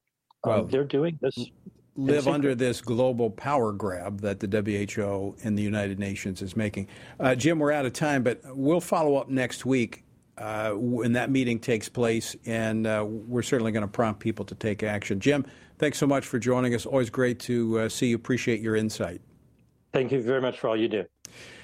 um, 0.44 0.52
well, 0.52 0.64
they're 0.64 0.84
doing 0.84 1.18
this. 1.20 1.50
Live 1.96 2.28
under 2.28 2.54
this 2.54 2.80
global 2.80 3.28
power 3.28 3.72
grab 3.72 4.20
that 4.20 4.38
the 4.38 4.46
WHO 4.46 5.34
and 5.42 5.58
the 5.58 5.62
United 5.62 5.98
Nations 5.98 6.42
is 6.42 6.56
making. 6.56 6.86
Uh, 7.18 7.34
Jim, 7.34 7.58
we're 7.58 7.72
out 7.72 7.86
of 7.86 7.92
time, 7.92 8.22
but 8.22 8.40
we'll 8.44 8.80
follow 8.80 9.16
up 9.16 9.28
next 9.28 9.66
week 9.66 10.04
uh, 10.38 10.72
when 10.72 11.12
that 11.12 11.30
meeting 11.30 11.58
takes 11.58 11.88
place, 11.88 12.36
and 12.46 12.86
uh, 12.86 13.04
we're 13.06 13.42
certainly 13.42 13.72
going 13.72 13.82
to 13.82 13.88
prompt 13.88 14.20
people 14.20 14.44
to 14.46 14.54
take 14.54 14.82
action. 14.82 15.20
Jim, 15.20 15.44
thanks 15.78 15.98
so 15.98 16.06
much 16.06 16.26
for 16.26 16.38
joining 16.38 16.74
us. 16.74 16.86
Always 16.86 17.10
great 17.10 17.38
to 17.40 17.80
uh, 17.80 17.88
see 17.88 18.08
you. 18.08 18.16
Appreciate 18.16 18.60
your 18.60 18.76
insight. 18.76 19.20
Thank 19.92 20.12
you 20.12 20.22
very 20.22 20.40
much 20.40 20.58
for 20.58 20.68
all 20.68 20.76
you 20.76 20.88
do. 20.88 21.04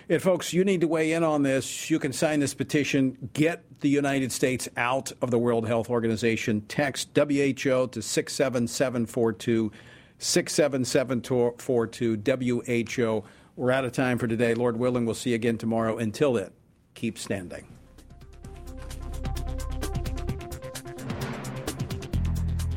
And 0.08 0.20
folks, 0.20 0.52
you 0.52 0.64
need 0.64 0.82
to 0.82 0.88
weigh 0.88 1.12
in 1.12 1.24
on 1.24 1.42
this. 1.42 1.88
You 1.88 1.98
can 1.98 2.12
sign 2.12 2.40
this 2.40 2.52
petition. 2.52 3.30
Get 3.32 3.80
the 3.80 3.88
United 3.88 4.32
States 4.32 4.68
out 4.76 5.12
of 5.22 5.30
the 5.30 5.38
World 5.38 5.66
Health 5.66 5.88
Organization. 5.88 6.60
Text 6.62 7.16
WHO 7.16 7.88
to 7.88 8.02
67742. 8.02 9.72
67742 10.18 12.86
WHO. 12.86 13.24
We're 13.56 13.70
out 13.70 13.84
of 13.84 13.92
time 13.92 14.18
for 14.18 14.26
today. 14.26 14.54
Lord 14.54 14.76
willing, 14.76 15.06
we'll 15.06 15.14
see 15.14 15.30
you 15.30 15.36
again 15.36 15.58
tomorrow. 15.58 15.96
Until 15.96 16.34
then, 16.34 16.50
keep 16.94 17.18
standing. 17.18 17.68